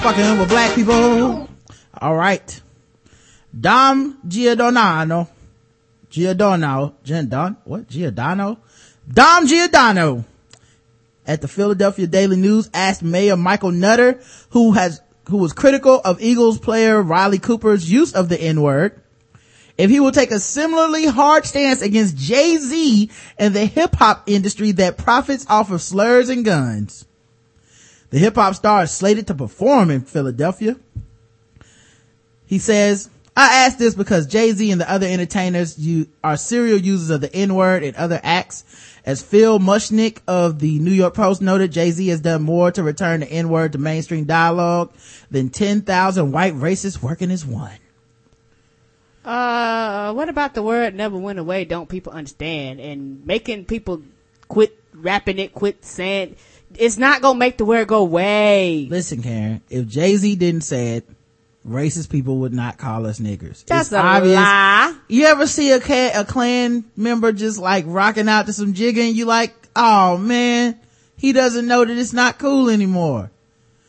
[0.00, 1.46] fucking with black people.
[2.00, 2.62] All right.
[3.52, 5.28] Dom Giordano.
[6.08, 6.94] Giordano.
[7.04, 7.56] Giordano.
[7.64, 7.86] What?
[7.86, 8.58] Giordano?
[9.06, 10.24] Dom Giordano
[11.30, 16.20] at the Philadelphia Daily News asked Mayor Michael Nutter, who has, who was critical of
[16.20, 19.00] Eagles player Riley Cooper's use of the N-word,
[19.78, 24.72] if he will take a similarly hard stance against Jay-Z and the hip hop industry
[24.72, 27.06] that profits off of slurs and guns.
[28.10, 30.76] The hip hop star is slated to perform in Philadelphia.
[32.44, 37.10] He says, I ask this because Jay-Z and the other entertainers you are serial users
[37.10, 38.64] of the N-word and other acts.
[39.04, 43.20] As Phil Mushnick of the New York Post noted, Jay-Z has done more to return
[43.20, 44.92] the N-word to mainstream dialogue
[45.30, 47.78] than 10,000 white racists working as one.
[49.24, 51.64] Uh, what about the word never went away?
[51.64, 52.80] Don't people understand?
[52.80, 54.02] And making people
[54.48, 56.36] quit rapping it, quit saying
[56.76, 58.86] it's not gonna make the word go away.
[58.90, 61.08] Listen, Karen, if Jay-Z didn't say it,
[61.66, 63.64] racist people would not call us niggers.
[63.66, 64.34] That's It's a obvious.
[64.36, 64.94] lie.
[65.08, 69.14] You ever see a ca- a Klan member just like rocking out to some jigging?
[69.14, 70.78] you like, oh man,
[71.16, 73.30] he doesn't know that it's not cool anymore.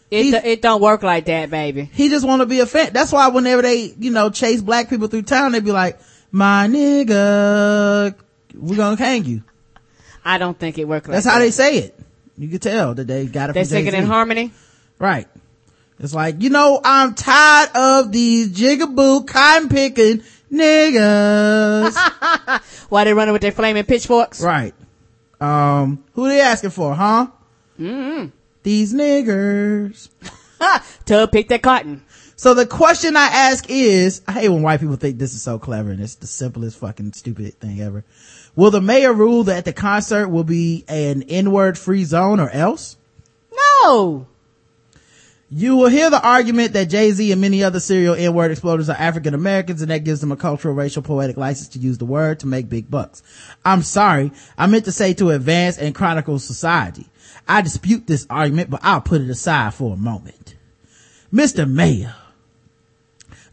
[0.09, 1.89] It it don't work like that, baby.
[1.93, 2.91] He just want to be a fan.
[2.91, 5.99] That's why whenever they, you know, chase black people through town, they be like,
[6.31, 8.13] my nigga,
[8.53, 9.43] we're gonna hang you.
[10.25, 11.23] I don't think it worked like that.
[11.23, 11.31] That's that.
[11.31, 11.97] how they say it.
[12.37, 14.51] You can tell that they got it They sing it in harmony.
[14.99, 15.27] Right.
[16.01, 21.95] It's like, you know, I'm tired of these jigaboo cotton picking niggas.
[22.89, 24.41] Why they running with their flaming pitchforks?
[24.41, 24.73] right.
[25.39, 27.27] Um, who they asking for, huh?
[27.79, 28.27] Mm-hmm.
[28.63, 30.09] These niggers.
[31.05, 32.03] To pick that cotton.
[32.35, 35.57] So the question I ask is, I hate when white people think this is so
[35.57, 38.03] clever and it's the simplest fucking stupid thing ever.
[38.55, 42.95] Will the mayor rule that the concert will be an N-word free zone or else?
[43.83, 44.27] No.
[45.53, 49.33] You will hear the argument that Jay-Z and many other serial N-word exploders are African
[49.33, 52.47] Americans and that gives them a cultural, racial, poetic license to use the word to
[52.47, 53.21] make big bucks.
[53.65, 54.31] I'm sorry.
[54.57, 57.05] I meant to say to advance and chronicle society.
[57.49, 60.55] I dispute this argument, but I'll put it aside for a moment.
[61.33, 61.69] Mr.
[61.69, 62.15] Mayor,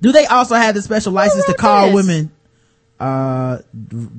[0.01, 1.95] Do they also have the special license to call this?
[1.97, 2.31] women,
[3.01, 3.59] uh,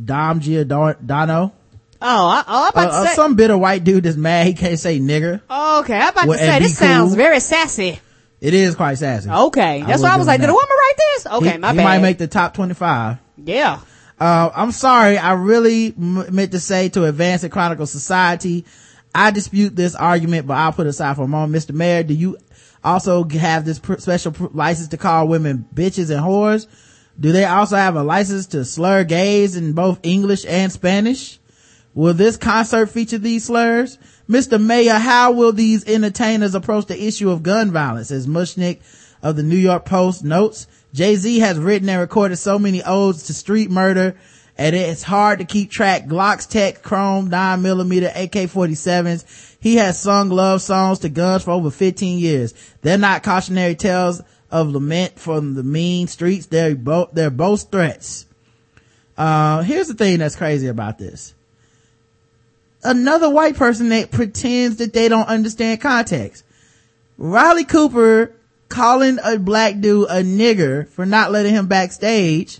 [0.04, 1.54] Dom Giordano?
[2.02, 3.16] Oh, I, oh, I'm Uh, about uh, to say.
[3.16, 5.42] some bitter white dude that's mad he can't say nigger.
[5.50, 6.88] oh, okay, I'm about Well, to say this cool.
[6.88, 8.00] sounds very sassy.
[8.42, 9.30] It is quite sassy.
[9.30, 11.28] Okay, that's why I was like, did a woman write this?
[11.28, 11.84] Okay, he, my he bad.
[11.84, 13.18] might make the top 25.
[13.44, 13.80] yeah.
[14.22, 15.18] Uh, I'm sorry.
[15.18, 18.66] I really m- meant to say to advance the Chronicle Society.
[19.16, 21.54] I dispute this argument, but I'll put aside for a moment.
[21.64, 21.74] Mr.
[21.74, 22.38] Mayor, do you
[22.84, 26.68] also have this pr- special pr- license to call women bitches and whores?
[27.18, 31.39] Do they also have a license to slur gays in both English and Spanish?
[31.94, 33.98] Will this concert feature these slurs?
[34.30, 34.62] Mr.
[34.64, 38.12] Mayor, how will these entertainers approach the issue of gun violence?
[38.12, 38.82] As Mushnick
[39.24, 43.34] of the New York Post notes, Jay-Z has written and recorded so many odes to
[43.34, 44.16] street murder
[44.60, 46.06] and it's hard to keep track.
[46.06, 49.56] Glocks, Tech, Chrome, 9mm, AK-47s.
[49.62, 52.54] He has sung love songs to guns for over 15 years.
[52.82, 54.22] They're not cautionary tales
[54.52, 56.48] of lament from the mean streets.
[56.48, 58.26] They're both, they're both threats.
[59.18, 61.34] Uh, here's the thing that's crazy about this
[62.84, 66.44] another white person that pretends that they don't understand context.
[67.18, 68.34] Riley Cooper
[68.70, 72.60] calling a black dude a nigger for not letting him backstage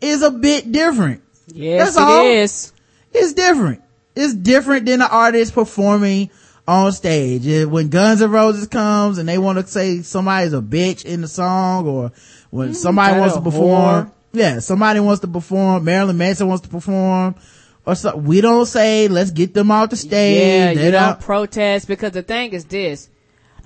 [0.00, 1.22] is a bit different.
[1.48, 2.24] Yes, That's all.
[2.24, 2.72] it is.
[3.12, 3.82] It's different.
[4.14, 6.30] It's different than an artist performing
[6.68, 7.66] on stage.
[7.66, 11.28] When Guns N' Roses comes and they want to say somebody's a bitch in the
[11.28, 12.12] song or
[12.50, 14.06] when mm, somebody wants to perform.
[14.06, 14.10] whore.
[14.32, 15.84] Yeah, somebody wants to perform.
[15.84, 17.34] Marilyn Manson wants to perform
[17.86, 18.16] or so.
[18.16, 20.38] We don't say, let's get them off the stage.
[20.38, 23.08] Yeah, They you don't- don't protest because the thing is this.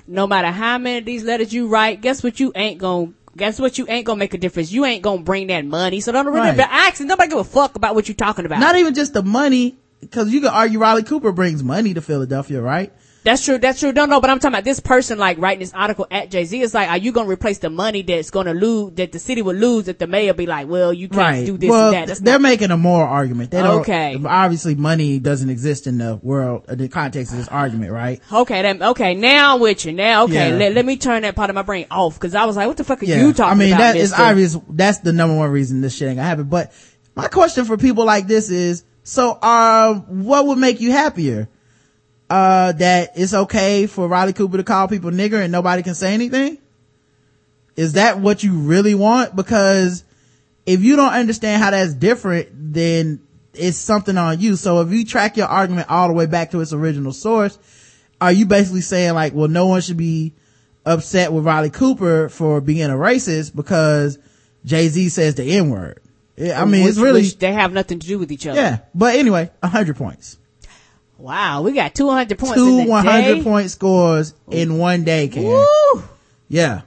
[0.06, 3.60] No matter how many of these letters you write, guess what you ain't gonna, guess
[3.60, 4.72] what you ain't gonna make a difference.
[4.72, 6.00] You ain't gonna bring that money.
[6.00, 6.56] So don't really, Right.
[6.56, 8.58] but nobody give a fuck about what you're talking about.
[8.60, 9.76] Not even just the money,
[10.10, 12.90] cause you could argue Riley Cooper brings money to Philadelphia, right?
[13.24, 13.58] That's true.
[13.58, 13.92] That's true.
[13.92, 16.62] No, no, but I'm talking about this person like writing this article at Jay Z.
[16.62, 19.56] It's like, are you gonna replace the money that's gonna lose, that the city would
[19.56, 21.46] lose if the mayor be like, well, you can't right.
[21.46, 22.06] do this well, and that.
[22.06, 23.50] That's they're not, making a moral argument.
[23.50, 24.18] They don't, Okay.
[24.24, 28.22] Obviously, money doesn't exist in the world, the context of this argument, right?
[28.32, 29.92] okay, then, okay, now I'm with you.
[29.92, 30.56] Now, okay, Yeah.
[30.56, 32.76] let, let me turn that part of my brain off because I was like, what
[32.76, 33.20] the fuck are Yeah.
[33.20, 33.50] you talking about?
[33.50, 33.78] I mean, about?
[33.94, 34.56] that is obvious.
[34.70, 36.44] That's the number one reason this shit ain't gonna happen.
[36.44, 36.72] But
[37.14, 41.48] my question for people like this is, so, uh, what would make you happier?
[42.30, 46.12] Uh, that it's okay for Riley Cooper to call people nigger and nobody can say
[46.12, 46.58] anything?
[47.74, 49.34] Is that what you really want?
[49.34, 50.04] Because
[50.66, 53.20] if you don't understand how that's different, then
[53.54, 54.56] it's something on you.
[54.56, 57.58] So if you track your argument all the way back to its original source,
[58.20, 60.34] are you basically saying like, well, no one should be
[60.84, 64.18] upset with Riley Cooper for being a racist because
[64.64, 66.00] Jay-Z says the N word?
[66.38, 68.60] I mean, Which- it's really, they have nothing to do with each other.
[68.60, 68.78] yeah.
[68.94, 70.36] But anyway, a hundred points.
[71.18, 73.42] Wow, we got 200 points Two in 100 day.
[73.42, 75.48] point scores in one day, Karen.
[75.50, 76.02] Woo!
[76.48, 76.82] Yeah.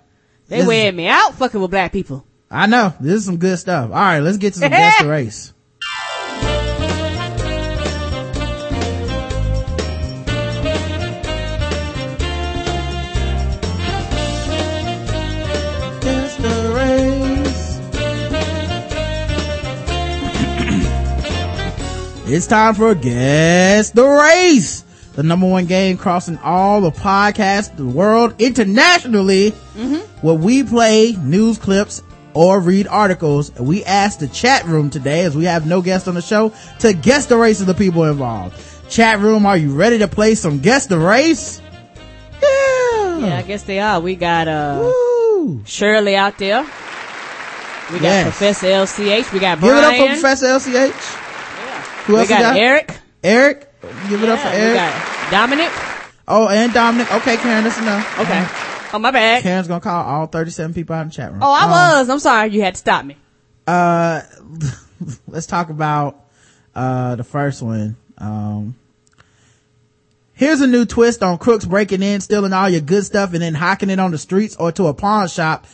[0.48, 2.26] They This- wearing me out fucking with black people.
[2.50, 2.94] I know.
[3.00, 3.90] This is some good stuff.
[3.92, 5.54] All right, let's get to some guess the race.
[22.34, 24.84] It's time for Guess the Race.
[25.14, 29.50] The number one game crossing all the podcasts, the world internationally
[30.22, 32.02] where we play news clips
[32.34, 33.52] or read articles.
[33.60, 36.94] We asked the chat room today, as we have no guest on the show, to
[36.94, 38.56] guess the race of the people involved.
[38.90, 41.62] Chat room, are you ready to play some guess the race?
[42.42, 43.18] Yeah.
[43.20, 44.00] Yeah, I guess they are.
[44.00, 45.62] We got, uh, Woo.
[45.66, 46.62] Shirley out there.
[46.64, 48.24] We got Yes.
[48.38, 49.34] Professor LCH.
[49.34, 49.76] We got Brian.
[49.76, 51.18] Give it up for Professor LCH.
[52.12, 52.58] Who we else we got got?
[52.58, 52.98] Eric.
[53.24, 53.68] Eric.
[54.10, 54.76] Give it up for Yeah, we Eric.
[54.76, 55.72] got Dominic.
[56.28, 57.12] Oh, and Dominic.
[57.14, 58.20] Okay, Karen, that's enough.
[58.20, 58.48] Okay.
[58.94, 59.42] Oh, my bad.
[59.44, 61.42] Karen's gonna call all 37 people out in the chat room.
[61.42, 62.10] Oh, I Um, was.
[62.10, 62.52] I'm sorry.
[62.52, 63.18] You had to stop me.
[63.68, 64.22] uh
[65.28, 66.26] let's talk about
[66.76, 68.76] uh the first one um
[70.34, 73.54] here's a new twist on crooks breaking in stealing all your good stuff and then
[73.54, 75.66] hocking it on the streets or to a pawn shop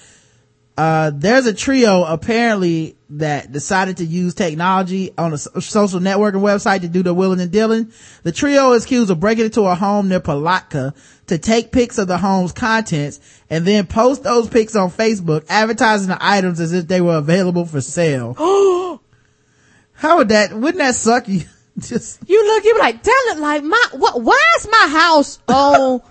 [0.78, 6.82] uh there's a trio apparently that decided to use technology on a social networking website
[6.82, 7.92] to do the willing and dealing
[8.24, 10.94] the trio is accused of breaking into a home near palatka
[11.26, 16.10] to take pics of the home's contents and then post those pics on facebook advertising
[16.10, 18.34] the items as if they were available for sale.
[19.94, 21.42] How would that wouldn't that suck you?
[21.80, 25.40] Just You look, you be like, tell it like my, what, why is my house
[25.48, 26.02] on,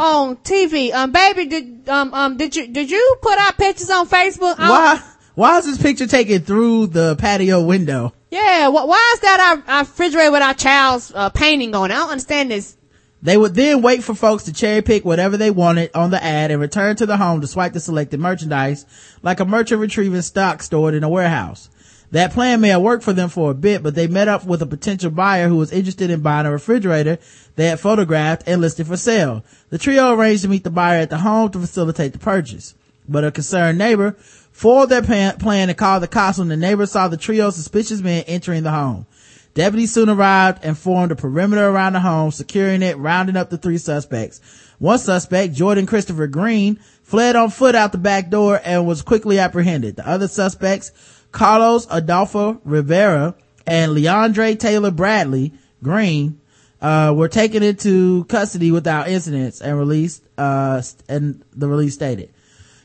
[0.00, 0.92] on TV?
[0.92, 4.58] Um, baby, did, um, um, did you, did you put out pictures on Facebook?
[4.58, 5.02] Um, why
[5.34, 9.72] why is this picture taken through the patio window Yeah, wh- why is that our,
[9.74, 11.90] our refrigerator with our child's, uh, painting on?
[11.90, 12.76] I don't understand this.
[13.22, 16.50] They would then wait for folks to cherry pick whatever they wanted on the ad
[16.50, 18.86] and return to the home to swipe the selected merchandise
[19.22, 21.69] like a merchant retrieving stock stored in a warehouse.
[22.12, 24.62] That plan may have worked for them for a bit, but they met up with
[24.62, 27.18] a potential buyer who was interested in buying a refrigerator
[27.56, 29.44] they had photographed and listed for sale.
[29.68, 32.74] The trio arranged to meet the buyer at the home to facilitate the purchase.
[33.08, 34.16] But a concerned neighbor
[34.50, 38.00] foiled their plan, plan and called the cops when the neighbor saw the trio suspicious
[38.00, 39.06] men entering the home.
[39.54, 43.58] Deputies soon arrived and formed a perimeter around the home, securing it, rounding up the
[43.58, 44.40] three suspects.
[44.78, 49.38] One suspect, Jordan Christopher Green, fled on foot out the back door and was quickly
[49.38, 49.96] apprehended.
[49.96, 50.92] The other suspects,
[51.32, 53.34] Carlos Adolfo Rivera
[53.66, 55.52] and Leandre Taylor Bradley
[55.82, 56.40] Green,
[56.80, 62.30] uh, were taken into custody without incidents and released, uh, and the release stated.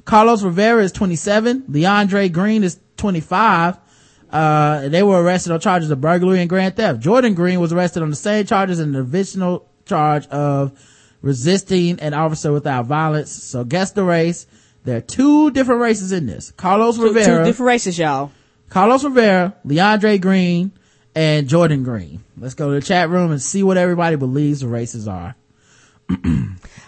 [0.04, 1.64] Carlos Rivera is 27.
[1.64, 3.78] Leandre Green is 25.
[4.30, 7.00] Uh, they were arrested on charges of burglary and grand theft.
[7.00, 10.74] Jordan Green was arrested on the same charges and an additional charge of
[11.22, 13.32] resisting an officer without violence.
[13.32, 14.46] So guess the race.
[14.86, 16.52] There are two different races in this.
[16.52, 17.40] Carlos Two, Rivera.
[17.40, 18.32] two different races, y'all.
[18.70, 20.72] Carlos Rivera, Leandre Green,
[21.14, 22.24] and Jordan Green.
[22.38, 25.36] Let's go to the chat room and see what everybody believes the races are.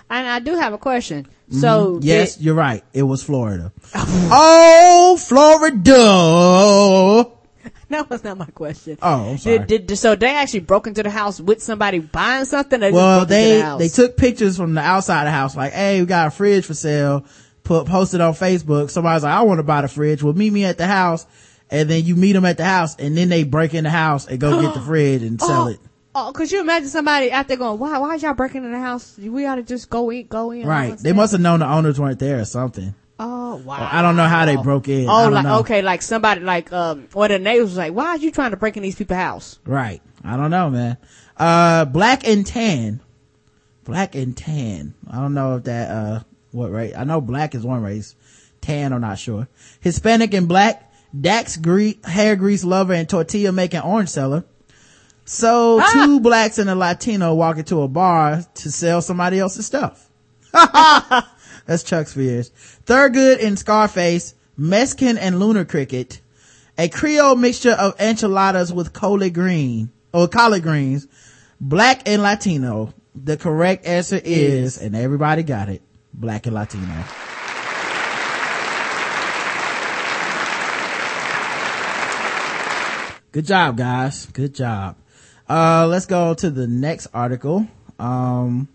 [0.09, 1.27] And I do have a question.
[1.51, 1.99] So Mm-hmm.
[2.03, 2.83] Yes, did- you're right.
[2.93, 3.71] It was Florida.
[3.95, 5.77] oh, Florida.
[7.89, 8.97] that was not my question.
[9.01, 9.59] Oh, I'm sorry.
[9.59, 12.83] Did, did, so they actually broke into the house with somebody buying something?
[12.83, 13.79] Or well, just they, the house?
[13.79, 16.65] they took pictures from the outside of the house, like, hey, we got a fridge
[16.65, 17.25] for sale,
[17.67, 18.89] put, posted on Facebook.
[18.89, 20.23] Somebody's like, I want to buy the fridge.
[20.23, 21.27] Well, meet me at the house.
[21.69, 24.25] And then you meet them at the house and then they break in the house
[24.25, 25.79] and go get the fridge and sell oh, it.
[26.15, 27.99] Oh, could you imagine somebody out there going, "Why?
[27.99, 29.17] Why is y'all breaking in the house?
[29.17, 30.97] We ought to just go in, go in." Right.
[30.97, 32.95] They must have known the owners weren't there or something.
[33.19, 33.87] Oh wow.
[33.91, 35.09] I don't know how they broke in.
[35.09, 35.59] Oh, like know.
[35.59, 38.51] okay, like somebody like um, one of the neighbors was like, "Why are you trying
[38.51, 40.01] to break in these people's house?" Right.
[40.23, 40.97] I don't know, man.
[41.35, 43.01] Uh, black and tan.
[43.83, 44.95] Black and tan.
[45.09, 46.19] I don't know if that, uh,
[46.51, 46.93] what race.
[46.95, 48.15] I know black is one race.
[48.61, 49.47] Tan, I'm not sure.
[49.81, 50.83] Hispanic and black.
[51.19, 54.43] Dax gre- hair grease lover and tortilla making orange seller.
[55.25, 55.89] So Ah!
[55.93, 60.09] two blacks and a Latino walk into a bar to sell somebody else's stuff.
[61.65, 62.51] That's Chuck Spears.
[62.85, 66.21] Thurgood and Scarface, Mexican and Lunar Cricket,
[66.77, 71.07] a Creole mixture of enchiladas with collard green, or collard greens,
[71.59, 72.93] black and Latino.
[73.15, 75.81] The correct answer is, and everybody got it,
[76.17, 77.03] black and Latino.
[83.31, 84.25] Good job, guys.
[84.25, 84.95] Good job.
[85.47, 87.67] Uh, let's go to the next article.
[87.99, 88.67] Um,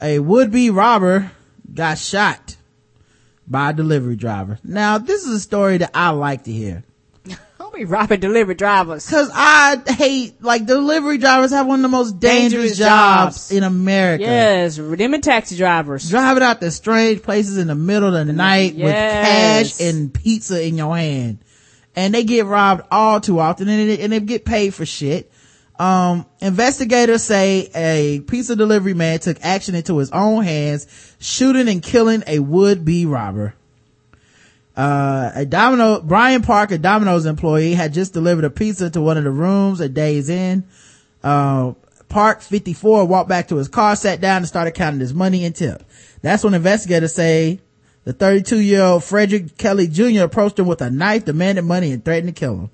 [0.00, 1.32] a would-be robber
[1.72, 2.56] got shot
[3.46, 4.58] by a delivery driver.
[4.62, 6.84] Now, this is a story that I like to hear.
[7.72, 9.08] Don't be robbing delivery drivers.
[9.08, 13.52] Cause I hate, like, delivery drivers have one of the most dangerous, Dangerous jobs, jobs.
[13.52, 14.24] in America.
[14.24, 16.10] Yes, them and taxi drivers.
[16.10, 20.62] Driving out to strange places in the middle of the night with cash and pizza
[20.62, 21.38] in your hand.
[21.96, 25.32] And they get robbed all too often and they, and they get paid for shit.
[25.78, 30.86] Um, investigators say a pizza delivery man took action into his own hands,
[31.20, 33.54] shooting and killing a would-be robber.
[34.76, 39.18] Uh, a Domino, Brian Park, a Domino's employee, had just delivered a pizza to one
[39.18, 40.64] of the rooms at Days Inn.
[41.22, 41.72] Uh,
[42.08, 45.54] Park, 54, walked back to his car, sat down and started counting his money and
[45.54, 45.82] tip.
[46.22, 47.60] That's when investigators say
[48.04, 50.22] the 32 year old Frederick Kelly Jr.
[50.22, 52.70] approached him with a knife, demanded money and threatened to kill him.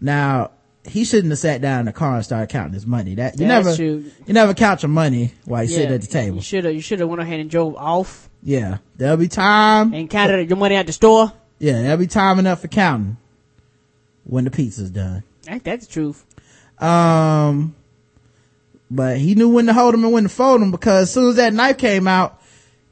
[0.00, 0.50] Now,
[0.86, 3.14] he shouldn't have sat down in the car and started counting his money.
[3.14, 4.04] That, you That's never, true.
[4.26, 6.36] you never count your money while you sit at the table.
[6.36, 6.74] You should have.
[6.74, 8.78] You should have went ahead and drove off Yeah.
[8.96, 9.92] There'll be time.
[9.94, 11.32] and counted your money at the store.
[11.58, 13.16] Yeah, there'll be time enough for counting
[14.24, 15.24] when the pizza's done.
[15.48, 16.24] Ain't that the truth?
[16.78, 17.74] Um,
[18.90, 21.30] but he knew when to hold him and when to fold him because as soon
[21.30, 22.40] as that knife came out,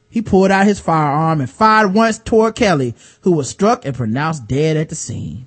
[0.08, 4.46] he pulled out his firearm and fired once toward Kelly, who was struck and pronounced
[4.46, 5.46] dead at the scene.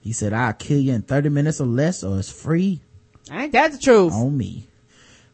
[0.00, 2.80] He said, I'll kill you in 30 minutes or less or it's free
[3.30, 4.12] Ain't that the truth?
[4.12, 4.66] on me.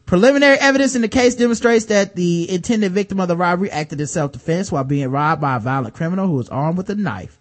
[0.05, 4.07] Preliminary evidence in the case demonstrates that the intended victim of the robbery acted in
[4.07, 7.39] self-defense while being robbed by a violent criminal who was armed with a knife.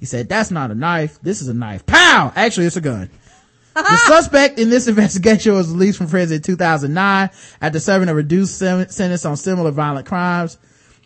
[0.00, 1.20] He said, that's not a knife.
[1.22, 1.86] This is a knife.
[1.86, 2.32] Pow!
[2.34, 3.08] Actually, it's a gun.
[3.74, 7.30] the suspect in this investigation was released from prison in 2009
[7.60, 10.58] after serving a reduced sen- sentence on similar violent crimes.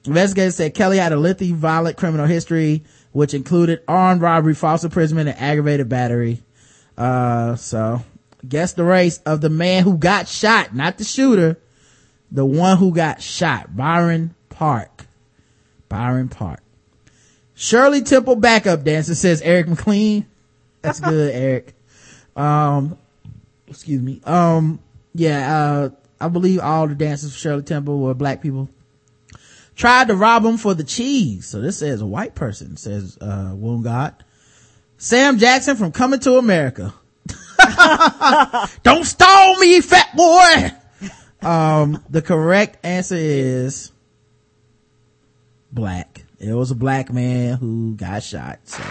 [0.06, 5.28] Investigators said Kelly had a lengthy violent criminal history, which included armed robbery, false imprisonment,
[5.28, 6.43] and aggravated battery.
[6.97, 8.02] Uh, so
[8.48, 11.59] guess the race of the man who got shot, not the shooter,
[12.31, 15.06] the one who got shot, Byron Park.
[15.89, 16.60] Byron Park.
[17.55, 20.27] Shirley Temple backup dancer says Eric McLean.
[20.82, 21.74] That's good, Eric.
[22.36, 22.98] Um,
[23.66, 24.20] excuse me.
[24.24, 24.81] Um,
[25.14, 25.89] Yeah, uh,
[26.20, 28.68] I believe all the dancers for Shirley Temple were black people.
[29.74, 31.47] Tried to rob him for the cheese.
[31.47, 34.24] So this says a white person, says, uh, Wound God.
[34.98, 36.94] Sam Jackson from Coming to America.
[38.83, 40.73] Don't stall me, fat boy!
[41.47, 43.93] Um, the correct answer is
[45.73, 46.25] black.
[46.39, 48.83] It was a black man who got shot, so.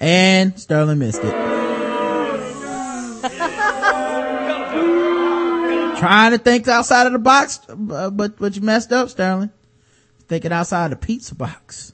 [0.00, 1.34] And Sterling missed it.
[5.98, 9.50] Trying to think outside of the box, uh, but, but you messed up, Sterling.
[10.28, 11.92] Thinking outside the pizza box.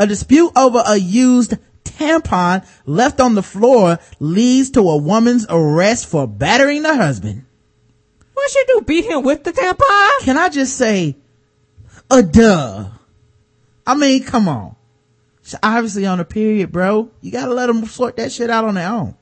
[0.00, 6.06] A dispute over a used tampon left on the floor leads to a woman's arrest
[6.06, 7.44] for battering the husband.
[8.32, 8.80] What she do?
[8.80, 10.24] Beat him with the tampon?
[10.24, 11.18] Can I just say,
[12.10, 12.88] a duh.
[13.86, 14.74] I mean, come on.
[15.42, 17.10] She's obviously on a period, bro.
[17.20, 19.16] You gotta let them sort that shit out on their own.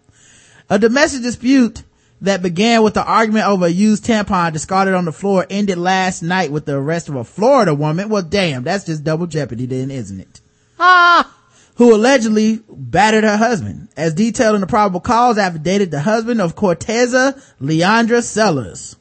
[0.71, 1.83] A domestic dispute
[2.21, 6.23] that began with the argument over a used tampon discarded on the floor ended last
[6.23, 8.09] night with the arrest of a Florida woman.
[8.11, 10.41] Well, damn, that's just double jeopardy then, isn't it?
[10.79, 11.35] Ah!
[11.77, 13.89] Who allegedly battered her husband.
[13.97, 18.97] As detailed in the probable cause affidavit, the husband of Corteza Leandra Sellers,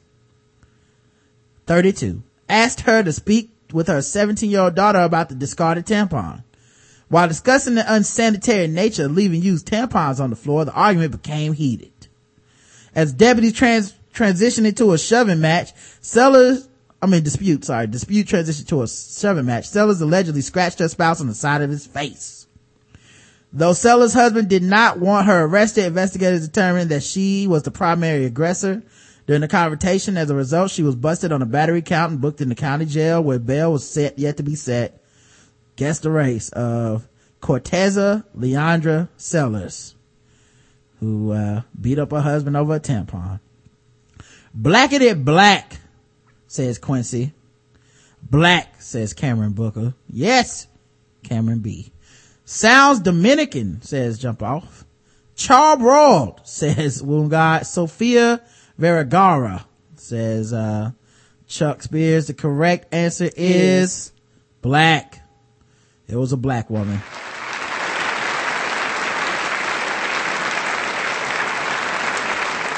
[1.66, 6.42] 32, asked her to speak with her 17 year old daughter about the discarded tampon.
[7.08, 11.54] While discussing the unsanitary nature of leaving used tampons on the floor, the argument became
[11.54, 11.92] heated.
[12.94, 16.68] As deputies trans- transitioned into a shoving match, Sellers,
[17.00, 19.68] I mean dispute, sorry, dispute transitioned to a seven match.
[19.68, 22.46] Sellers allegedly scratched her spouse on the side of his face.
[23.52, 28.24] Though Sellers' husband did not want her arrested, investigators determined that she was the primary
[28.24, 28.82] aggressor.
[29.26, 32.40] During the confrontation, as a result, she was busted on a battery count and booked
[32.40, 35.02] in the county jail where bail was set yet to be set.
[35.76, 37.08] Guess the race of
[37.40, 39.94] Corteza Leandra Sellers,
[41.00, 43.40] who uh, beat up her husband over a tampon.
[44.52, 45.78] Blacked it black,
[46.48, 47.32] says Quincy.
[48.20, 49.94] Black, says Cameron Booker.
[50.08, 50.66] Yes,
[51.22, 51.92] Cameron B.
[52.44, 54.84] Sounds Dominican, says Jump Off.
[55.36, 57.66] Charbroiled, says Wound God.
[57.66, 58.40] Sofia
[58.76, 60.90] Vergara, says uh,
[61.46, 62.26] Chuck Spears.
[62.26, 64.12] The correct answer is
[64.62, 65.22] black.
[66.08, 67.00] It was a black woman.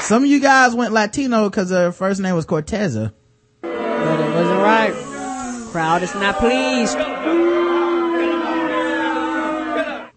[0.01, 3.13] Some of you guys went Latino because her first name was Corteza.
[4.71, 4.93] Right.
[5.73, 6.97] Crowd is not pleased.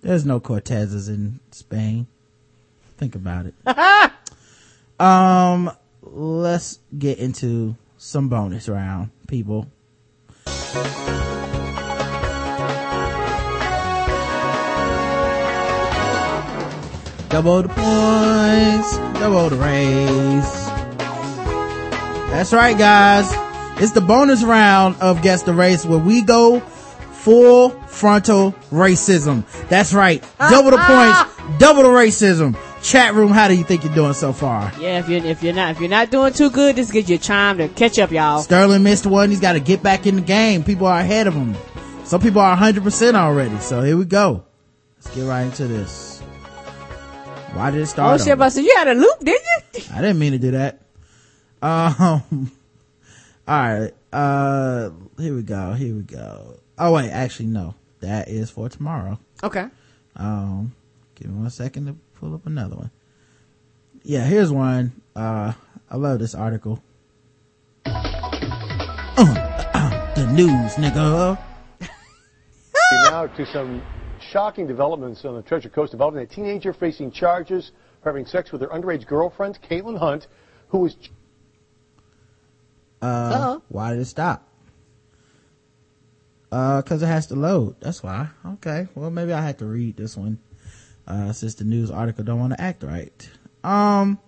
[0.00, 2.06] There's no Cortezes in Spain.
[2.96, 3.54] Think about it.
[5.00, 5.72] um,
[6.02, 9.66] let's get into some bonus round, people.
[17.28, 20.64] Double the points, double the race.
[22.30, 23.43] That's right, guys.
[23.76, 29.44] It's the bonus round of Guess the Race where we go full frontal racism.
[29.68, 30.22] That's right.
[30.38, 32.56] Double the points, double the racism.
[32.82, 34.70] Chat room, how do you think you're doing so far?
[34.78, 37.16] Yeah, if you're if you're not if you're not doing too good, this gives you
[37.16, 38.40] a time to catch up, y'all.
[38.40, 39.30] Sterling missed one.
[39.30, 40.62] He's got to get back in the game.
[40.62, 41.56] People are ahead of him.
[42.04, 43.58] Some people are 100% already.
[43.58, 44.44] So here we go.
[44.98, 46.20] Let's get right into this.
[47.54, 48.20] Why did it start?
[48.20, 49.42] Oh shit, but so you had a loop, didn't
[49.74, 49.80] you?
[49.94, 50.82] I didn't mean to do that.
[51.62, 52.52] Um,
[53.46, 53.92] all right.
[54.12, 55.72] Uh, here we go.
[55.72, 56.60] Here we go.
[56.78, 57.74] Oh wait, actually no.
[58.00, 59.18] That is for tomorrow.
[59.42, 59.66] Okay.
[60.16, 60.74] Um,
[61.14, 62.90] give me one second to pull up another one.
[64.02, 64.92] Yeah, here's one.
[65.16, 65.52] Uh,
[65.90, 66.82] I love this article.
[67.86, 67.92] Uh,
[69.16, 71.38] uh, the news, nigga.
[73.10, 73.82] now to some
[74.30, 77.72] shocking developments on the Treasure Coast involving a teenager facing charges
[78.02, 80.26] for having sex with her underage girlfriend, Kaitlyn Hunt,
[80.68, 80.96] who was
[83.04, 84.48] Uh, why did it stop?
[86.50, 87.76] Uh, cause it has to load.
[87.80, 88.28] That's why.
[88.46, 88.88] Okay.
[88.94, 90.38] Well, maybe I had to read this one,
[91.06, 93.30] uh, since the news article don't want to act right.
[93.62, 94.18] Um,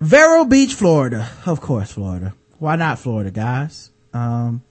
[0.00, 1.28] Vero Beach, Florida.
[1.46, 2.34] Of course, Florida.
[2.58, 3.90] Why not Florida, guys?
[4.12, 4.62] Um,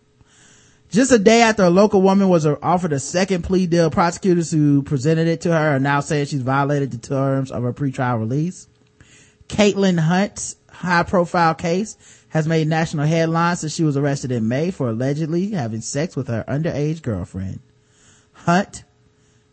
[0.90, 4.84] just a day after a local woman was offered a second plea deal, prosecutors who
[4.84, 8.68] presented it to her are now saying she's violated the terms of her pretrial release.
[9.48, 11.98] Kaitlyn Hunt's high profile case
[12.32, 16.28] has made national headlines since she was arrested in May for allegedly having sex with
[16.28, 17.60] her underage girlfriend.
[18.32, 18.86] Hunt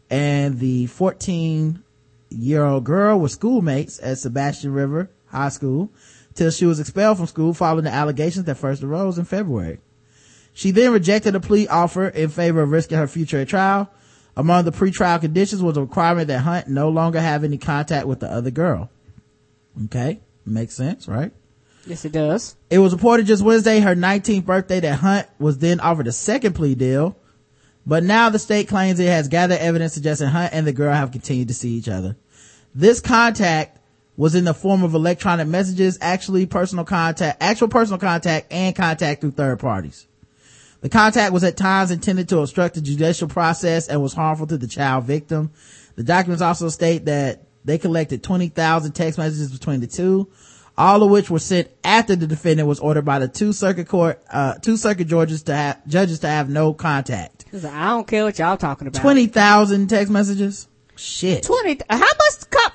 [0.08, 1.82] and the 14
[2.30, 5.90] year old girl were schoolmates at Sebastian River High School
[6.34, 9.80] till she was expelled from school following the allegations that first arose in February.
[10.52, 13.90] She then rejected a plea offer in favor of risking her future at trial.
[14.36, 18.20] Among the pretrial conditions was a requirement that Hunt no longer have any contact with
[18.20, 18.88] the other girl.
[19.86, 20.20] Okay.
[20.46, 21.32] Makes sense, right?
[21.88, 22.54] Yes, it does.
[22.68, 26.52] It was reported just Wednesday, her 19th birthday, that Hunt was then offered a second
[26.52, 27.16] plea deal.
[27.86, 31.12] But now the state claims it has gathered evidence suggesting Hunt and the girl have
[31.12, 32.16] continued to see each other.
[32.74, 33.78] This contact
[34.18, 39.22] was in the form of electronic messages, actually personal contact, actual personal contact and contact
[39.22, 40.06] through third parties.
[40.82, 44.58] The contact was at times intended to obstruct the judicial process and was harmful to
[44.58, 45.52] the child victim.
[45.96, 50.28] The documents also state that they collected 20,000 text messages between the two,
[50.78, 54.22] all of which were sent after the defendant was ordered by the two circuit court,
[54.32, 57.44] uh, two circuit judges to have, judges to have no contact.
[57.52, 59.02] I don't care what y'all talking about.
[59.02, 60.68] 20,000 text messages?
[60.96, 61.42] Shit.
[61.42, 62.72] 20 how much co-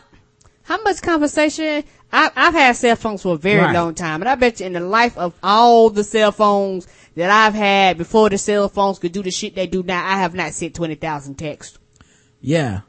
[0.64, 3.74] how much conversation I, i've had cell phones for a very Right.
[3.74, 7.30] long time and i bet you in the life of all the cell phones that
[7.30, 10.34] i've had before the cell phones could do the shit they do now i have
[10.34, 11.78] not sent 20,000 texts
[12.40, 12.82] Yeah.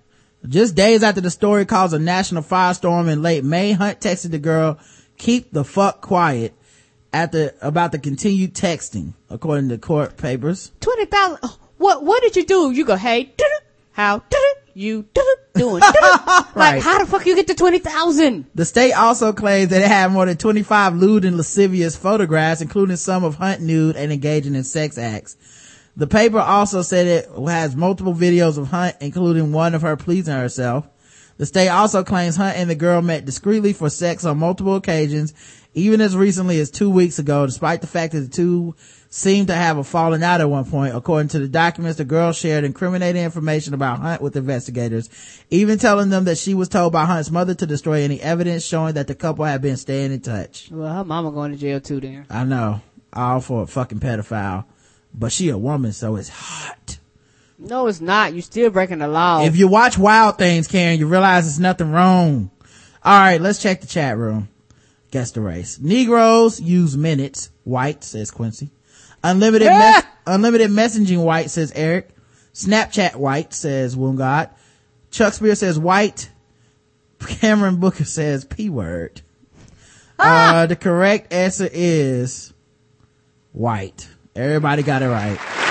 [0.46, 4.38] Just days after the story caused a national firestorm in late May, Hunt texted the
[4.38, 4.78] girl,
[5.16, 6.54] keep the fuck quiet
[7.12, 10.72] at the, about the continued texting, according to court papers.
[10.80, 13.32] 20,000 oh, what what did you do you go hey
[13.92, 14.22] how
[14.74, 15.06] you
[15.54, 15.82] doing.
[16.56, 16.74] Right.
[16.76, 20.12] like how the fuck you get to 20,000 The state also claims that it had
[20.12, 24.62] more than 25 lewd and lascivious photographs, including some of Hunt nude and engaging in
[24.62, 25.36] sex acts.
[25.96, 30.34] The paper also said it has multiple videos of Hunt, including one of her pleasing
[30.34, 30.86] herself.
[31.36, 35.34] The state also claims Hunt and the girl met discreetly for sex on multiple occasions,
[35.74, 38.76] even as recently as two weeks ago, despite the fact that the two
[39.10, 40.94] seemed to have a falling out at one point.
[40.94, 45.08] According to the documents, the girl shared incriminating information about Hunt with investigators,
[45.50, 48.94] even telling them that she was told by Hunt's mother to destroy any evidence showing
[48.94, 50.68] that the couple had been staying in touch.
[50.70, 52.80] well her mama going to jail too then I know,
[53.12, 54.64] all for a fucking pedophile,
[55.12, 56.98] but she a woman, so it's hot.
[57.64, 61.06] No it's not You're still breaking the law If you watch Wild Things, Karen, you
[61.06, 62.50] realize there's nothing wrong.
[63.02, 64.48] All right, let's check the chat room.
[65.10, 65.78] Guess the race.
[65.78, 67.50] Negroes use minutes.
[67.64, 68.70] White says Quincy.
[69.22, 72.10] Unlimited, mes- unlimited messaging white says Eric.
[72.52, 74.50] Snapchat white says Woongod.
[75.10, 76.30] Chuck Spear says white.
[77.20, 79.22] Cameron Booker says P word.
[80.18, 82.52] Uh, the correct answer is
[83.52, 84.08] white.
[84.34, 85.63] Everybody got it right.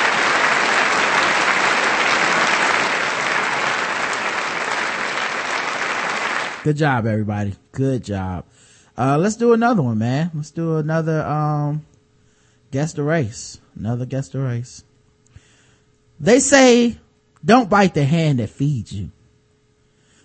[6.64, 7.56] Good job, everybody.
[7.74, 8.46] Good job.
[8.98, 10.32] Uh, let's do another one, man.
[10.34, 11.86] Let's do another, um,
[12.72, 13.60] guess the race.
[13.78, 14.86] Another guess the race.
[16.22, 17.00] They say,
[17.44, 19.12] don't bite the hand that feeds you.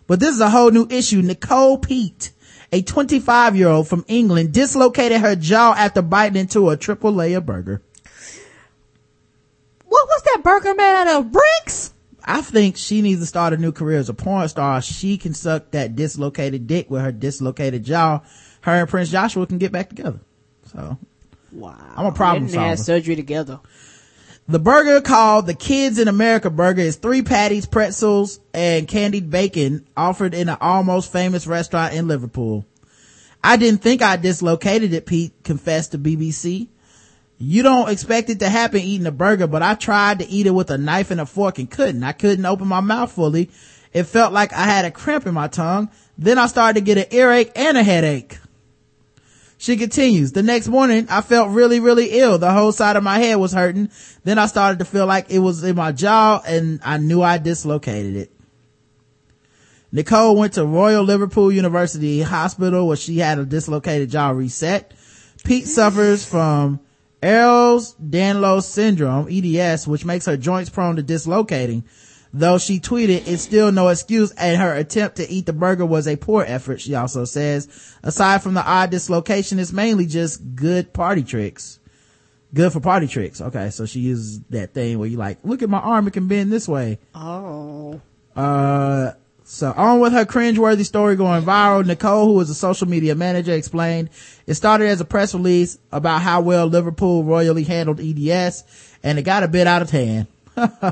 [0.06, 1.22] But this is a whole new issue.
[1.22, 2.30] Nicole Pete,
[2.70, 7.40] a 25 year old from England, dislocated her jaw after biting into a triple layer
[7.40, 7.82] burger.
[9.86, 11.92] what was that burger made out of bricks
[12.28, 14.82] I think she needs to start a new career as a porn star.
[14.82, 18.20] She can suck that dislocated dick with her dislocated jaw.
[18.60, 20.20] Her and Prince Yahshua can get back together.
[20.66, 20.98] So
[21.50, 23.58] wow I'm a problem They didn't have surgery together
[24.48, 29.86] the burger called the Kids in America burger is three patties, pretzels, and candied bacon
[29.94, 32.64] offered in an almost famous restaurant in Liverpool.
[33.44, 36.68] I didn't think I dislocated it, Pete confessed to BBC.
[37.38, 40.50] You don't expect it to happen eating a burger, but I tried to eat it
[40.50, 42.02] with a knife and a fork and couldn't.
[42.02, 43.50] I couldn't open my mouth fully.
[43.92, 45.88] It felt like I had a cramp in my tongue.
[46.18, 48.38] Then I started to get an earache and a headache.
[49.56, 52.38] She continues, the next morning I felt really, really ill.
[52.38, 53.90] The whole side of my head was hurting.
[54.24, 57.38] Then I started to feel like it was in my jaw and I knew I
[57.38, 58.32] dislocated it.
[59.90, 64.92] Nicole went to Royal Liverpool University Hospital where she had a dislocated jaw reset.
[65.44, 66.78] Pete suffers from
[67.22, 71.84] Ehlers-Danlos syndrome, EDS, which makes her joints prone to dislocating.
[72.32, 76.06] Though she tweeted, it's still no excuse and her attempt to eat the burger was
[76.06, 77.96] a poor effort, she also says.
[78.02, 81.80] Aside from the odd dislocation, it's mainly just good party tricks.
[82.52, 83.40] Good for party tricks.
[83.40, 86.28] Okay, so she uses that thing where you like, look at my arm, it can
[86.28, 86.98] bend this way.
[87.14, 88.00] oh
[88.36, 89.12] Uh,
[89.50, 91.84] so on with her cringeworthy story going viral.
[91.84, 94.10] Nicole, who was a social media manager, explained
[94.46, 98.64] it started as a press release about how well Liverpool royally handled EDS
[99.02, 100.26] and it got a bit out of hand.
[100.54, 100.84] ha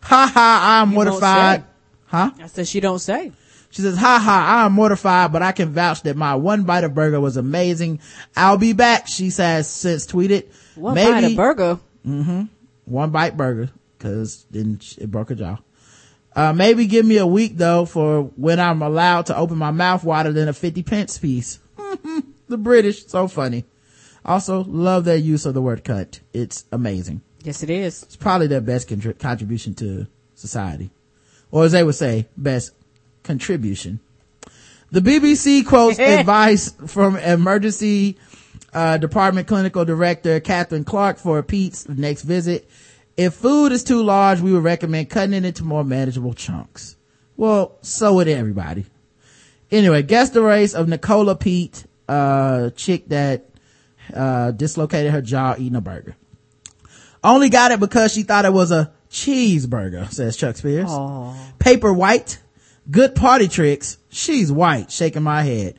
[0.00, 1.64] ha, I'm You mortified.
[2.06, 2.30] Huh?
[2.40, 3.32] I said she don't say.
[3.70, 6.94] She says, ha ha, I'm mortified, but I can vouch that my one bite of
[6.94, 7.98] burger was amazing.
[8.36, 10.46] I'll be back, she says since tweeted.
[10.76, 11.80] What bite of burger?
[12.06, 12.42] Mm-hmm.
[12.84, 15.56] one bite burger because then it broke her jaw.
[16.34, 20.02] Uh, maybe give me a week though for when I'm allowed to open my mouth
[20.02, 21.60] wider than a 50 pence piece.
[22.48, 23.64] the British, so funny.
[24.24, 26.20] Also, love their use of the word cunt.
[26.32, 27.20] It's amazing.
[27.42, 28.02] Yes, it is.
[28.02, 30.90] It's probably their best contri- contribution to society.
[31.50, 32.72] Or as they would say, best
[33.22, 34.00] contribution.
[34.90, 38.16] The BBC quotes advice from emergency
[38.72, 42.68] uh, department clinical director Catherine Clark for Pete's next visit.
[43.16, 46.96] If food is too large, we would recommend cutting it into more manageable chunks.
[47.36, 48.86] Well, so would everybody.
[49.70, 53.46] Anyway, guess the race of Nicola Pete, uh, chick that,
[54.12, 56.16] uh, dislocated her jaw eating a burger.
[57.22, 60.90] Only got it because she thought it was a cheeseburger, says Chuck Spears.
[60.90, 61.34] Aw.
[61.58, 62.38] Paper white.
[62.90, 63.96] Good party tricks.
[64.10, 65.76] She's white, shaking my head.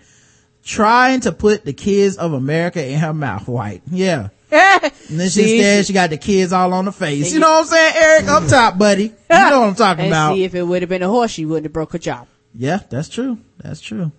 [0.63, 3.83] Trying to put the kids of America in her mouth white.
[3.91, 4.29] Yeah.
[4.51, 5.61] And then she See?
[5.61, 7.33] said she got the kids all on the face.
[7.33, 8.27] You know what I'm saying, Eric?
[8.27, 9.03] Up top, buddy.
[9.05, 10.33] You know what I'm talking And about.
[10.35, 12.25] see, if it would have been a horse, she wouldn't have broke her jaw.
[12.53, 13.39] Yeah, that's true.
[13.57, 14.11] That's true.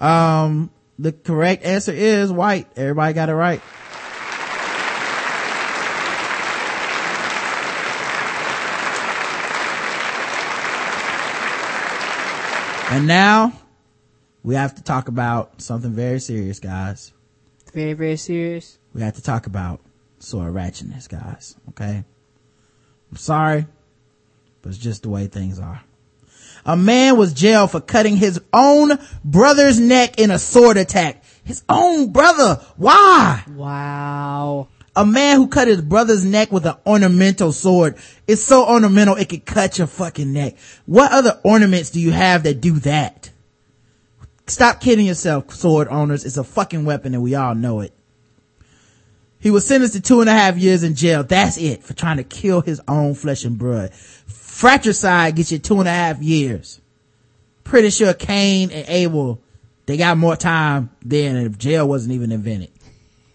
[0.00, 2.68] Um, the correct answer is white.
[2.76, 3.60] Everybody got it right.
[12.90, 13.52] And now
[14.42, 17.10] we have to talk about something very serious, guys.
[17.72, 18.76] Very, very serious.
[18.94, 19.80] We have to talk about
[20.18, 21.56] sword ratchetness, guys.
[21.70, 22.04] Okay.
[23.10, 23.66] I'm sorry,
[24.62, 25.82] but it's just the way things are.
[26.64, 31.24] A man was jailed for cutting his own brother's neck in a sword attack.
[31.44, 32.64] His own brother.
[32.76, 33.42] Why?
[33.54, 34.68] Wow.
[34.94, 37.96] A man who cut his brother's neck with an ornamental sword.
[38.28, 40.56] It's so ornamental it could cut your fucking neck.
[40.86, 43.30] What other ornaments do you have that do that?
[44.46, 46.24] Stop kidding yourself, sword owners.
[46.24, 47.92] It's a fucking weapon and we all know it.
[49.42, 51.24] He was sentenced to two and a half years in jail.
[51.24, 53.92] That's it for trying to kill his own flesh and blood.
[53.92, 56.80] Fratricide gets you two and a half years.
[57.64, 59.42] Pretty sure Cain and Abel,
[59.86, 62.70] they got more time then if jail wasn't even invented.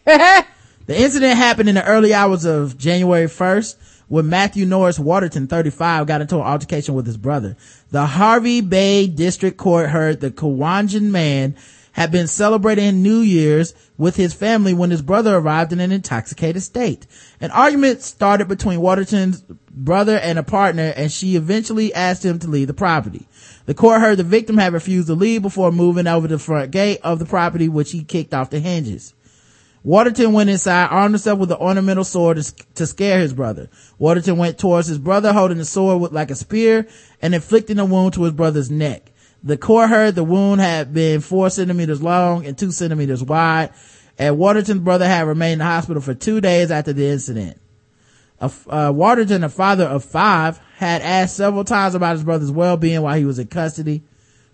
[0.88, 3.75] The incident happened in the early hours of January 1st
[4.07, 7.57] when Matthew Norris Waterton, 35, got into an altercation with his brother.
[7.91, 11.57] The Hervey Bay District Court heard the Kawungan man
[11.97, 16.61] had been celebrating New Year's with his family when his brother arrived in an intoxicated
[16.61, 17.07] state.
[17.41, 19.41] An argument started between Waterton's
[19.71, 23.27] brother and a partner and she eventually asked him to leave the property.
[23.65, 26.99] The court heard the victim had refused to leave before moving over the front gate
[27.03, 29.15] of the property which he kicked off the hinges.
[29.83, 32.37] Waterton went inside, armed himself with an ornamental sword
[32.75, 33.69] to, scare his brother.
[33.97, 36.87] Waterton went towards his brother holding the sword with, like a spear
[37.21, 39.11] and inflicting a wound to his brother's neck.
[39.43, 43.72] The court heard the wound had been four centimeters long and two centimeters wide,
[44.18, 47.59] and Waterton's brother had remained in the hospital for two days after the incident.
[48.39, 53.01] A, uh, Waterton, a father of five, had asked several times about his brother's well-being
[53.01, 54.03] while he was in custody.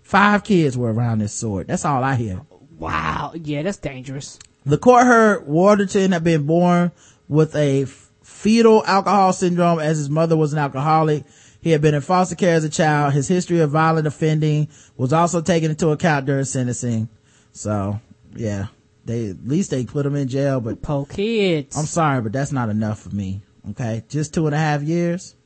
[0.02, 1.66] Five kids were around this sword.
[1.66, 2.42] That's all I hear.
[2.78, 3.32] Wow.
[3.34, 4.38] Yeah, that's dangerous.
[4.66, 6.92] The court heard Waterton had been born
[7.28, 7.86] with a
[8.22, 11.24] fetal alcohol syndrome as his mother was an alcoholic.
[11.64, 13.14] He had been in foster care as a child.
[13.14, 14.68] His history of violent offending
[14.98, 17.08] was also taken into account during sentencing.
[17.52, 17.98] So,
[18.36, 18.66] yeah,
[19.06, 21.74] they, at least they put him in jail, but Po kids.
[21.74, 23.40] I'm sorry, but that's not enough for me.
[23.70, 24.04] Okay.
[24.10, 25.36] Just two and a half years.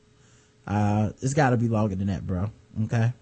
[0.67, 2.51] Uh, it's gotta be longer than that, bro.
[2.83, 3.13] Okay.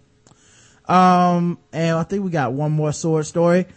[0.87, 3.67] Um, and I think we got one more sword story.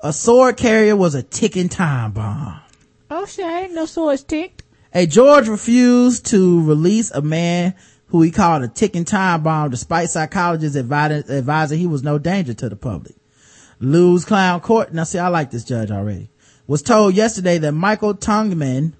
[0.00, 2.62] A sword carrier was a ticking time bomb.
[3.10, 4.62] oh shit, no swords ticked.
[4.94, 7.74] A George refused to release a man
[8.14, 12.68] who he called a ticking time bomb despite psychologists advising, he was no danger to
[12.68, 13.16] the public.
[13.80, 16.30] Lewes Clown Court, now see I like this judge already,
[16.68, 18.92] was told yesterday that Michael Tongman,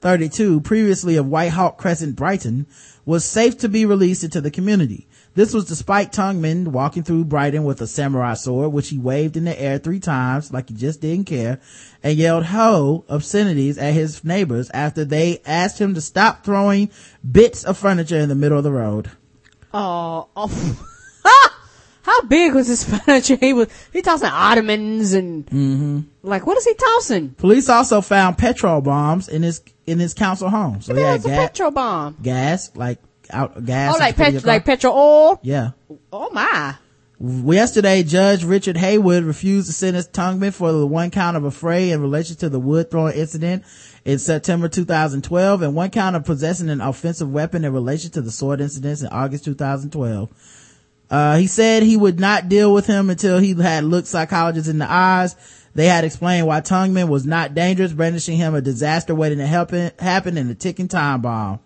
[0.00, 2.68] 32, previously of White Hawk Crescent, Brighton,
[3.04, 5.08] was safe to be released into the community.
[5.34, 9.44] This was despite Tungman walking through Brighton with a samurai sword, which he waved in
[9.44, 11.58] the air three times like he just didn't care,
[12.02, 16.90] and yelled ho obscenities at his neighbors after they asked him to stop throwing
[17.28, 19.10] bits of furniture in the middle of the road.
[19.72, 20.86] Oh, oh.
[22.04, 23.36] How big was this furniture?
[23.36, 26.00] He was, he tossing ottomans and, Mm-hmm.
[26.22, 27.30] like, what is he tossing?
[27.30, 30.80] Police also found petrol bombs in his in his council home.
[30.82, 32.16] So he had That's a ga- petrol bomb.
[32.20, 32.98] gas, like
[33.32, 33.94] out gas.
[33.94, 35.40] Oh, like you put in your pet, like petrol oil?
[35.42, 35.70] yeah.
[36.12, 36.76] Oh my.
[37.24, 42.00] Yesterday, Judge Richard Haywood refused to sentence Tungman for the one count of affray in
[42.00, 43.62] relation to the wood throwing incident
[44.04, 48.32] in September 2012 and one count of possessing an offensive weapon in relation to the
[48.32, 50.30] sword incidents in August 2012.
[51.10, 54.78] Uh, he said he would not deal with him until he had looked psychologists in
[54.78, 55.36] the eyes.
[55.76, 59.92] They had explained why Tungman was not dangerous, brandishing him a disaster waiting to happen,
[59.98, 61.60] happen in a ticking time bomb.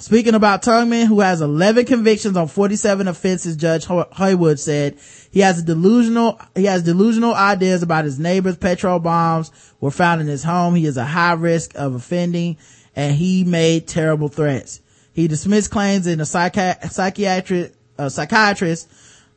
[0.00, 3.86] Speaking about Tungman, who has 11 convictions on 47 offenses, Judge
[4.16, 4.98] Haywood said
[5.30, 8.56] he has delusional, he has delusional ideas about his neighbors.
[8.56, 10.74] Petrol bombs were found in his home.
[10.74, 12.56] He is a high risk of offending
[12.96, 14.80] and he made terrible threats.
[15.12, 17.74] He dismissed claims in a psychi- psychiatric,
[18.08, 18.88] psychiatrist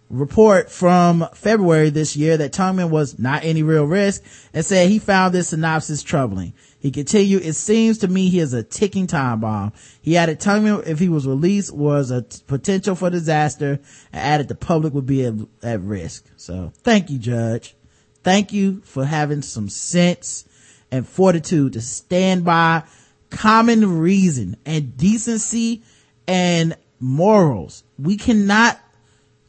[0.10, 4.24] report from February this year that Tungman was not any real risk
[4.54, 6.54] and said he found this synopsis troubling.
[6.84, 9.72] He continued, it seems to me he is a ticking time bomb.
[10.02, 13.80] He added telling me if he was released, was a t- potential for disaster
[14.12, 15.34] and added the public would be at,
[15.64, 16.26] at risk.
[16.36, 17.74] So thank you, Judge.
[18.22, 20.44] Thank you for having some sense
[20.92, 22.84] and fortitude to stand by
[23.30, 25.84] common reason and decency
[26.28, 27.86] and morals.
[27.98, 28.78] We cannot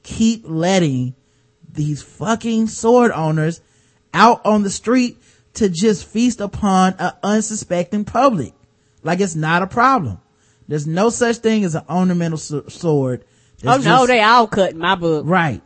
[0.05, 1.17] keep letting
[1.69, 3.61] these fucking sword owners
[4.13, 5.19] out on the street
[5.55, 8.53] to just feast upon an unsuspecting public.
[9.03, 10.21] Like it's not a problem.
[10.69, 13.25] There's no such thing as an ornamental sword.
[13.65, 15.25] Oh no, just- they all cut in my book.
[15.27, 15.61] right.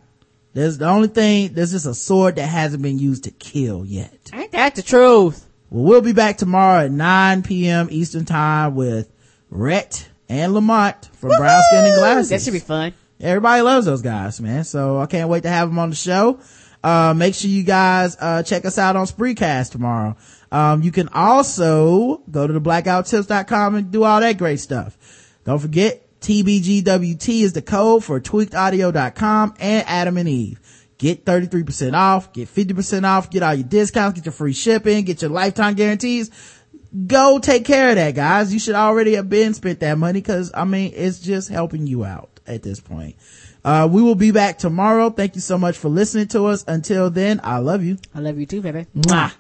[0.54, 4.30] There's the only thing, there's just a sword that hasn't been used to kill yet.
[4.32, 5.46] Ain't that the truth?
[5.70, 7.86] Well, we'll be back tomorrow at 9 p.m.
[7.90, 9.08] Eastern time with
[9.50, 12.30] Rhett and Lamont from Brown Skin and Glasses.
[12.30, 12.92] That should be fun.
[13.20, 14.64] Everybody loves those guys, man.
[14.64, 16.40] So I can't wait to have them on the show.
[16.82, 20.16] Uh, make sure you guys, uh, check us out on Spreecast tomorrow.
[20.52, 24.96] Um, you can also go to theblackguywhotips.com and do all that great stuff.
[25.44, 30.60] Don't forget, TBGWT is the code for tweakedaudio.com and Adam and Eve.
[30.98, 35.22] Get 33% off, get 50% off, get all your discounts, get your free shipping, get
[35.22, 36.30] your lifetime guarantees.
[37.06, 38.52] Go take care of that, guys.
[38.52, 42.04] You should already have been spent that money because, I mean, it's just helping you
[42.04, 43.16] out at this point.
[43.68, 45.10] Uh, we will be back tomorrow.
[45.10, 46.64] Thank you so much for listening to us.
[46.66, 47.98] Until then, I love you.
[48.14, 48.86] I love you too, baby.
[48.96, 49.34] Mwah.